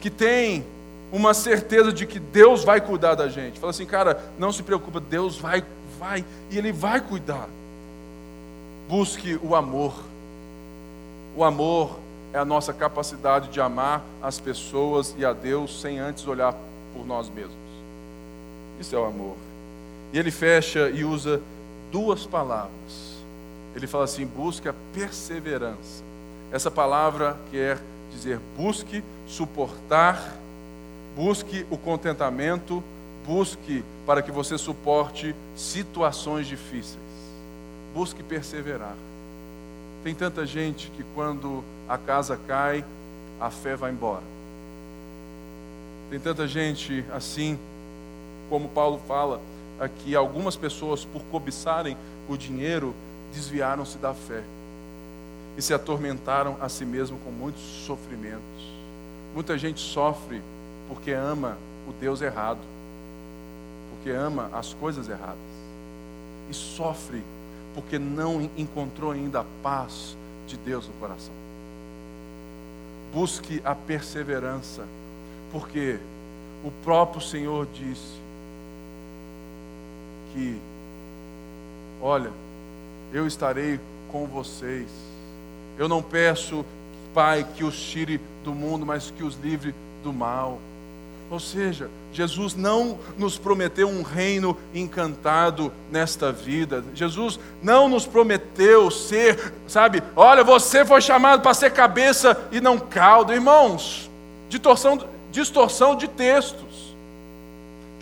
Que 0.00 0.10
tem 0.10 0.66
uma 1.12 1.32
certeza 1.34 1.92
de 1.92 2.04
que 2.04 2.18
Deus 2.18 2.64
vai 2.64 2.80
cuidar 2.80 3.14
da 3.14 3.28
gente. 3.28 3.60
Fala 3.60 3.70
assim, 3.70 3.86
cara, 3.86 4.20
não 4.38 4.52
se 4.52 4.62
preocupa, 4.62 4.98
Deus 4.98 5.38
vai, 5.38 5.62
vai, 5.98 6.24
e 6.50 6.58
Ele 6.58 6.72
vai 6.72 7.00
cuidar. 7.00 7.48
Busque 8.88 9.38
o 9.40 9.54
amor. 9.54 9.94
O 11.36 11.44
amor 11.44 11.98
é 12.32 12.38
a 12.38 12.44
nossa 12.44 12.72
capacidade 12.72 13.50
de 13.50 13.60
amar 13.60 14.02
as 14.20 14.40
pessoas 14.40 15.14
e 15.16 15.24
a 15.24 15.32
Deus 15.32 15.80
sem 15.80 15.98
antes 16.00 16.26
olhar 16.26 16.54
por 16.94 17.06
nós 17.06 17.28
mesmos. 17.28 17.56
Isso 18.80 18.94
é 18.94 18.98
o 18.98 19.04
amor. 19.04 19.36
E 20.12 20.18
ele 20.18 20.30
fecha 20.30 20.90
e 20.90 21.04
usa 21.04 21.40
duas 21.90 22.26
palavras. 22.26 23.22
Ele 23.74 23.86
fala 23.86 24.04
assim: 24.04 24.26
busque 24.26 24.68
a 24.68 24.74
perseverança. 24.92 26.02
Essa 26.50 26.70
palavra 26.70 27.36
quer 27.50 27.78
dizer 28.12 28.38
busque 28.56 29.02
suportar, 29.26 30.36
busque 31.16 31.66
o 31.70 31.78
contentamento, 31.78 32.82
busque 33.26 33.84
para 34.04 34.20
que 34.20 34.30
você 34.30 34.58
suporte 34.58 35.34
situações 35.56 36.46
difíceis 36.46 37.12
busque 37.92 38.22
perseverar. 38.22 38.94
Tem 40.02 40.14
tanta 40.14 40.44
gente 40.44 40.90
que 40.90 41.04
quando 41.14 41.62
a 41.88 41.96
casa 41.96 42.38
cai, 42.48 42.84
a 43.40 43.50
fé 43.50 43.76
vai 43.76 43.92
embora. 43.92 44.31
Tem 46.12 46.20
tanta 46.20 46.46
gente 46.46 47.02
assim, 47.10 47.58
como 48.50 48.68
Paulo 48.68 49.00
fala 49.08 49.40
aqui, 49.80 50.14
algumas 50.14 50.54
pessoas, 50.54 51.06
por 51.06 51.22
cobiçarem 51.30 51.96
o 52.28 52.36
dinheiro, 52.36 52.94
desviaram-se 53.32 53.96
da 53.96 54.12
fé 54.12 54.42
e 55.56 55.62
se 55.62 55.72
atormentaram 55.72 56.58
a 56.60 56.68
si 56.68 56.84
mesmo 56.84 57.16
com 57.20 57.30
muitos 57.30 57.62
sofrimentos. 57.86 58.42
Muita 59.34 59.56
gente 59.56 59.80
sofre 59.80 60.42
porque 60.86 61.12
ama 61.12 61.56
o 61.88 61.92
Deus 61.98 62.20
errado, 62.20 62.60
porque 63.94 64.10
ama 64.10 64.50
as 64.52 64.74
coisas 64.74 65.08
erradas 65.08 65.38
e 66.50 66.52
sofre 66.52 67.22
porque 67.74 67.98
não 67.98 68.50
encontrou 68.54 69.12
ainda 69.12 69.40
a 69.40 69.44
paz 69.62 70.14
de 70.46 70.58
Deus 70.58 70.86
no 70.86 70.92
coração. 71.00 71.32
Busque 73.14 73.62
a 73.64 73.74
perseverança, 73.74 74.84
porque 75.52 75.98
o 76.64 76.70
próprio 76.82 77.20
Senhor 77.20 77.68
disse 77.74 78.20
que, 80.32 80.58
olha, 82.00 82.30
eu 83.12 83.26
estarei 83.26 83.78
com 84.10 84.26
vocês. 84.26 84.88
Eu 85.78 85.88
não 85.88 86.02
peço, 86.02 86.64
Pai, 87.12 87.46
que 87.54 87.62
os 87.62 87.78
tire 87.78 88.18
do 88.42 88.54
mundo, 88.54 88.86
mas 88.86 89.10
que 89.10 89.22
os 89.22 89.36
livre 89.36 89.74
do 90.02 90.12
mal. 90.12 90.58
Ou 91.30 91.40
seja, 91.40 91.88
Jesus 92.12 92.54
não 92.54 92.98
nos 93.16 93.38
prometeu 93.38 93.88
um 93.88 94.02
reino 94.02 94.56
encantado 94.74 95.72
nesta 95.90 96.30
vida. 96.30 96.84
Jesus 96.94 97.40
não 97.62 97.88
nos 97.88 98.06
prometeu 98.06 98.90
ser, 98.90 99.52
sabe, 99.66 100.02
olha, 100.14 100.44
você 100.44 100.84
foi 100.84 101.00
chamado 101.00 101.40
para 101.40 101.54
ser 101.54 101.72
cabeça 101.72 102.38
e 102.52 102.60
não 102.60 102.78
cauda. 102.78 103.34
Irmãos, 103.34 104.10
distorção, 104.50 104.98
distorção 105.32 105.96
de 105.96 106.06
textos 106.06 106.92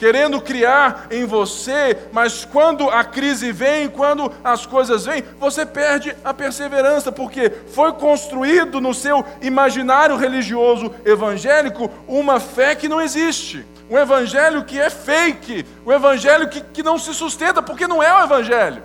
querendo 0.01 0.41
criar 0.41 1.09
em 1.11 1.27
você, 1.27 1.95
mas 2.11 2.43
quando 2.43 2.89
a 2.89 3.05
crise 3.05 3.53
vem, 3.53 3.87
quando 3.87 4.33
as 4.43 4.65
coisas 4.65 5.05
vêm, 5.05 5.23
você 5.39 5.67
perde 5.67 6.17
a 6.25 6.33
perseverança, 6.33 7.13
porque 7.13 7.51
foi 7.51 7.93
construído 7.93 8.81
no 8.81 8.95
seu 8.95 9.23
imaginário 9.43 10.17
religioso 10.17 10.91
evangélico 11.05 11.91
uma 12.09 12.41
fé 12.41 12.75
que 12.75 12.89
não 12.89 12.99
existe, 12.99 13.63
um 13.91 13.99
evangelho 13.99 14.65
que 14.65 14.81
é 14.81 14.89
fake, 14.89 15.67
um 15.85 15.93
evangelho 15.93 16.49
que, 16.49 16.63
que 16.63 16.83
não 16.83 16.99
se 16.99 17.13
sustenta, 17.13 17.63
porque 17.63 17.87
não 17.87 18.03
é 18.03 18.11
o 18.23 18.25
evangelho. 18.25 18.83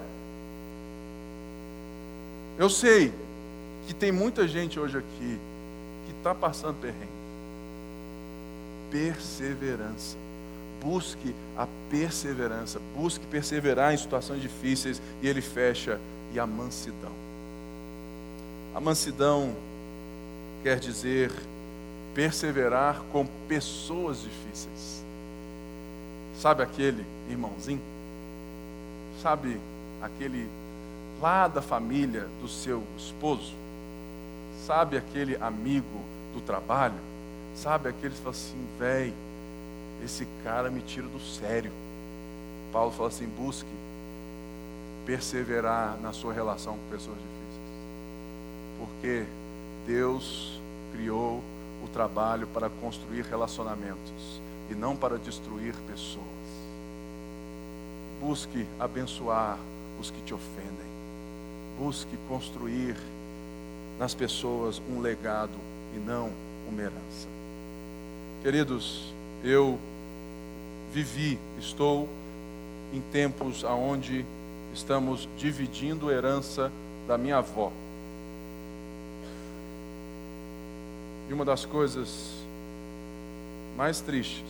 Eu 2.58 2.70
sei 2.70 3.14
que 3.88 3.94
tem 3.94 4.12
muita 4.12 4.46
gente 4.46 4.78
hoje 4.78 4.98
aqui 4.98 5.40
que 6.06 6.12
está 6.18 6.36
passando 6.36 6.76
perrengue. 6.82 7.15
Perseverança 8.96 10.16
busque 10.86 11.34
a 11.58 11.68
perseverança, 11.90 12.80
busque 12.96 13.26
perseverar 13.26 13.94
em 13.94 13.98
situações 13.98 14.40
difíceis, 14.40 15.02
e 15.20 15.28
ele 15.28 15.42
fecha, 15.42 16.00
e 16.32 16.40
a 16.40 16.46
mansidão. 16.46 17.12
A 18.76 18.80
mansidão 18.80 19.56
quer 20.62 20.80
dizer 20.80 21.32
perseverar 22.14 23.02
com 23.12 23.26
pessoas 23.48 24.22
difíceis. 24.22 25.04
Sabe 26.40 26.62
aquele 26.62 27.04
irmãozinho? 27.30 27.82
Sabe 29.24 29.60
aquele 30.02 30.48
lá 31.20 31.48
da 31.48 31.62
família 31.62 32.28
do 32.42 32.48
seu 32.48 32.84
esposo? 32.98 33.54
Sabe 34.68 34.98
aquele 34.98 35.36
amigo 35.38 36.02
do 36.34 36.42
trabalho? 36.42 37.15
Sabe 37.56 37.88
aquele 37.90 38.14
que 38.14 38.20
fala 38.20 38.32
assim, 38.32 38.68
velho, 38.78 39.14
esse 40.04 40.28
cara 40.44 40.70
me 40.70 40.82
tira 40.82 41.08
do 41.08 41.20
sério. 41.20 41.72
Paulo 42.72 42.92
fala 42.92 43.08
assim: 43.08 43.28
busque 43.28 43.70
perseverar 45.06 45.98
na 46.02 46.12
sua 46.12 46.34
relação 46.34 46.74
com 46.74 46.90
pessoas 46.90 47.18
difíceis, 47.18 47.70
porque 48.78 49.26
Deus 49.88 50.60
criou 50.92 51.42
o 51.84 51.88
trabalho 51.88 52.48
para 52.48 52.70
construir 52.70 53.24
relacionamentos 53.24 54.42
e 54.70 54.76
não 54.76 54.96
para 54.96 55.18
destruir 55.18 55.74
pessoas. 55.88 56.26
Busque 58.20 58.68
abençoar 58.80 59.58
os 60.00 60.10
que 60.12 60.22
te 60.24 60.34
ofendem. 60.34 60.96
Busque 61.78 62.18
construir 62.28 62.98
nas 64.00 64.14
pessoas 64.14 64.82
um 64.90 65.00
legado 65.00 65.58
e 65.96 66.00
não 66.00 66.32
uma 66.68 66.82
herança. 66.82 67.36
Queridos, 68.46 69.12
eu 69.44 69.80
vivi, 70.94 71.40
estou 71.58 72.08
em 72.94 73.02
tempos 73.12 73.66
aonde 73.66 74.24
estamos 74.72 75.28
dividindo 75.36 76.12
herança 76.12 76.72
da 77.08 77.18
minha 77.18 77.38
avó. 77.38 77.72
E 81.28 81.34
uma 81.34 81.44
das 81.44 81.66
coisas 81.66 82.36
mais 83.76 84.00
tristes, 84.00 84.46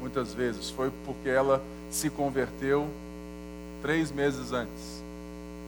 muitas 0.00 0.34
vezes, 0.34 0.68
foi 0.68 0.90
porque 1.06 1.28
ela 1.28 1.62
se 1.92 2.10
converteu 2.10 2.88
três 3.82 4.10
meses 4.10 4.50
antes 4.50 5.00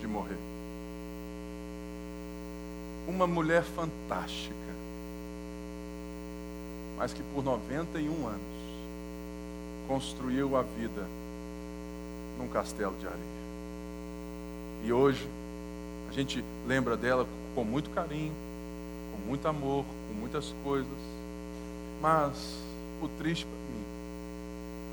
de 0.01 0.09
morrer. 0.09 0.39
Uma 3.07 3.29
mulher 3.29 3.63
fantástica 3.63 4.57
mas 6.97 7.13
que 7.13 7.23
por 7.35 7.45
91 7.45 8.27
anos 8.27 8.41
construiu 9.87 10.57
a 10.57 10.63
vida 10.63 11.07
num 12.39 12.49
castelo 12.49 12.95
de 12.99 13.07
areia. 13.07 13.37
E 14.85 14.93
hoje 14.93 15.27
a 16.09 16.13
gente 16.13 16.45
lembra 16.67 16.97
dela 16.97 17.27
com 17.55 17.65
muito 17.65 17.91
carinho, 17.91 18.33
com 19.13 19.29
muito 19.29 19.47
amor, 19.49 19.85
com 20.09 20.15
muitas 20.15 20.55
coisas, 20.63 20.87
mas 22.01 22.59
o 23.03 23.09
triste 23.19 23.45
para 23.45 23.55
mim 23.55 23.85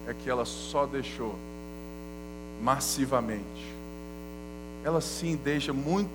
é 0.08 0.14
que 0.14 0.30
ela 0.30 0.46
só 0.46 0.86
deixou 0.86 1.36
massivamente. 2.62 3.74
Ela 4.84 5.02
sim 5.02 5.36
deixa 5.36 5.72
muito, 5.72 6.10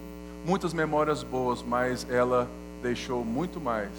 muitas 0.44 0.72
memórias 0.72 1.22
boas, 1.22 1.62
mas 1.62 2.08
ela 2.10 2.48
deixou 2.82 3.24
muito 3.24 3.60
mais 3.60 3.90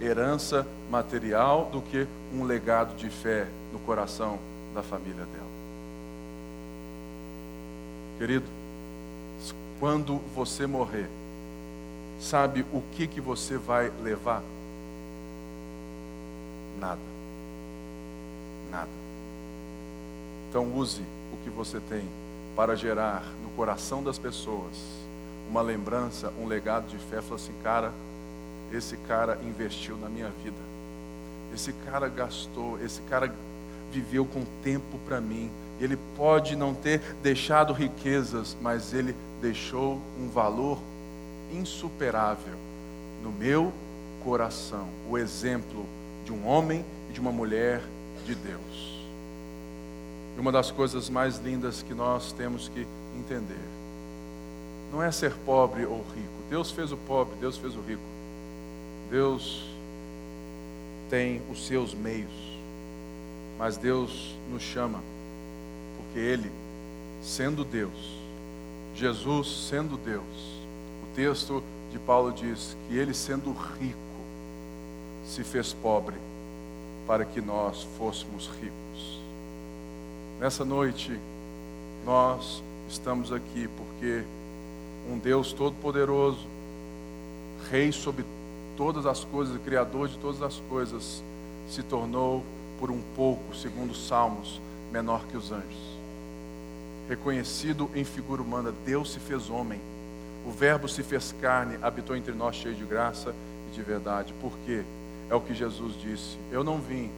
herança 0.00 0.66
material 0.90 1.66
do 1.66 1.80
que 1.80 2.06
um 2.32 2.44
legado 2.44 2.94
de 2.96 3.08
fé 3.08 3.46
no 3.72 3.78
coração 3.80 4.38
da 4.74 4.82
família 4.82 5.24
dela. 5.24 5.46
Querido, 8.18 8.46
quando 9.78 10.18
você 10.34 10.66
morrer, 10.66 11.08
sabe 12.18 12.64
o 12.72 12.82
que 12.92 13.06
que 13.06 13.20
você 13.20 13.56
vai 13.56 13.92
levar? 14.02 14.42
Nada. 16.80 17.00
Nada. 18.70 18.90
Então 20.48 20.74
use 20.74 21.02
o 21.32 21.36
que 21.44 21.50
você 21.50 21.80
tem 21.80 22.06
para 22.54 22.74
gerar 22.74 23.22
no 23.42 23.50
coração 23.50 24.02
das 24.02 24.18
pessoas 24.18 25.06
uma 25.48 25.60
lembrança, 25.60 26.32
um 26.40 26.46
legado 26.46 26.86
de 26.88 26.98
fé. 26.98 27.20
Fala 27.20 27.36
assim, 27.36 27.52
cara, 27.62 27.92
esse 28.72 28.96
cara 28.96 29.38
investiu 29.42 29.96
na 29.96 30.08
minha 30.08 30.30
vida. 30.42 30.56
Esse 31.54 31.72
cara 31.84 32.08
gastou, 32.08 32.78
esse 32.82 33.00
cara 33.02 33.32
viveu 33.92 34.24
com 34.24 34.44
tempo 34.62 34.98
para 35.06 35.20
mim. 35.20 35.50
Ele 35.80 35.96
pode 36.16 36.56
não 36.56 36.74
ter 36.74 37.00
deixado 37.22 37.72
riquezas, 37.72 38.56
mas 38.60 38.92
ele 38.92 39.14
deixou 39.40 40.00
um 40.18 40.28
valor 40.28 40.78
insuperável 41.52 42.54
no 43.22 43.30
meu 43.30 43.72
coração. 44.24 44.88
O 45.08 45.16
exemplo 45.16 45.86
de 46.24 46.32
um 46.32 46.46
homem 46.46 46.84
e 47.08 47.12
de 47.12 47.20
uma 47.20 47.32
mulher 47.32 47.82
de 48.24 48.34
Deus. 48.34 48.96
E 50.36 50.40
uma 50.40 50.52
das 50.52 50.70
coisas 50.70 51.08
mais 51.08 51.38
lindas 51.38 51.82
que 51.82 51.94
nós 51.94 52.32
temos 52.32 52.68
que 52.68 52.86
entender 53.18 53.76
não 54.92 55.02
é 55.02 55.10
ser 55.10 55.32
pobre 55.44 55.84
ou 55.84 55.98
rico. 55.98 56.36
Deus 56.48 56.70
fez 56.70 56.92
o 56.92 56.96
pobre, 56.96 57.34
Deus 57.40 57.56
fez 57.56 57.74
o 57.74 57.80
rico. 57.80 58.15
Deus 59.10 59.64
tem 61.08 61.40
os 61.50 61.66
seus 61.66 61.94
meios, 61.94 62.32
mas 63.58 63.76
Deus 63.76 64.34
nos 64.50 64.62
chama, 64.62 65.00
porque 65.96 66.18
Ele, 66.18 66.50
sendo 67.22 67.64
Deus, 67.64 68.16
Jesus 68.94 69.68
sendo 69.68 69.96
Deus, 69.96 70.24
o 71.02 71.14
texto 71.14 71.62
de 71.92 71.98
Paulo 71.98 72.32
diz 72.32 72.76
que 72.88 72.96
Ele, 72.96 73.14
sendo 73.14 73.52
rico, 73.52 73.96
se 75.24 75.44
fez 75.44 75.72
pobre 75.72 76.16
para 77.06 77.24
que 77.24 77.40
nós 77.40 77.86
fôssemos 77.96 78.48
ricos. 78.60 79.20
Nessa 80.40 80.64
noite, 80.64 81.18
nós 82.04 82.62
estamos 82.88 83.32
aqui 83.32 83.68
porque 83.76 84.24
um 85.10 85.18
Deus 85.18 85.52
Todo-Poderoso, 85.52 86.46
Rei 87.70 87.90
sobre 87.90 88.24
todas 88.76 89.06
as 89.06 89.24
coisas, 89.24 89.60
Criador 89.62 90.08
de 90.08 90.18
todas 90.18 90.42
as 90.42 90.60
coisas, 90.68 91.22
se 91.68 91.82
tornou 91.82 92.44
por 92.78 92.90
um 92.90 93.00
pouco, 93.14 93.54
segundo 93.54 93.90
os 93.90 94.06
Salmos, 94.06 94.60
menor 94.92 95.24
que 95.26 95.36
os 95.36 95.50
anjos. 95.50 95.96
Reconhecido 97.08 97.90
em 97.94 98.04
figura 98.04 98.42
humana, 98.42 98.72
Deus 98.84 99.12
se 99.12 99.20
fez 99.20 99.48
homem. 99.48 99.80
O 100.46 100.50
Verbo 100.50 100.88
se 100.88 101.02
fez 101.02 101.34
carne, 101.40 101.78
habitou 101.82 102.16
entre 102.16 102.32
nós 102.32 102.56
cheio 102.56 102.74
de 102.74 102.84
graça 102.84 103.34
e 103.70 103.74
de 103.74 103.82
verdade. 103.82 104.32
Por 104.40 104.52
quê? 104.64 104.82
É 105.28 105.34
o 105.34 105.40
que 105.40 105.54
Jesus 105.54 105.94
disse: 106.00 106.36
Eu 106.52 106.62
não 106.62 106.78
vim 106.78 107.10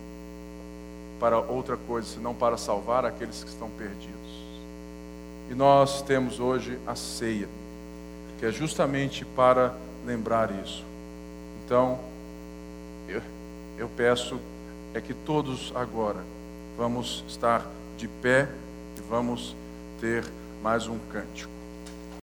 para 1.21 1.39
outra 1.39 1.77
coisa 1.77 2.07
senão 2.07 2.35
para 2.35 2.57
salvar 2.57 3.05
aqueles 3.05 3.43
que 3.43 3.51
estão 3.51 3.69
perdidos. 3.71 4.49
E 5.51 5.55
nós 5.55 6.03
temos 6.03 6.39
hoje 6.39 6.79
a 6.87 6.95
ceia, 6.95 7.49
que 8.39 8.47
é 8.47 8.53
justamente 8.53 9.25
para 9.25 9.75
lembrar 10.07 10.51
isso. 10.65 10.88
Então, 11.69 11.99
eu, 13.07 13.21
eu 13.77 13.91
peço 13.95 14.41
é 14.95 15.03
que 15.03 15.13
todos 15.13 15.71
agora 15.77 16.25
vamos 16.79 17.23
estar 17.29 17.63
de 17.99 18.09
pé 18.09 18.49
e 18.97 19.03
vamos 19.03 19.55
ter 20.01 20.25
mais 20.63 20.89
um 20.89 20.99
cântico. 21.13 21.58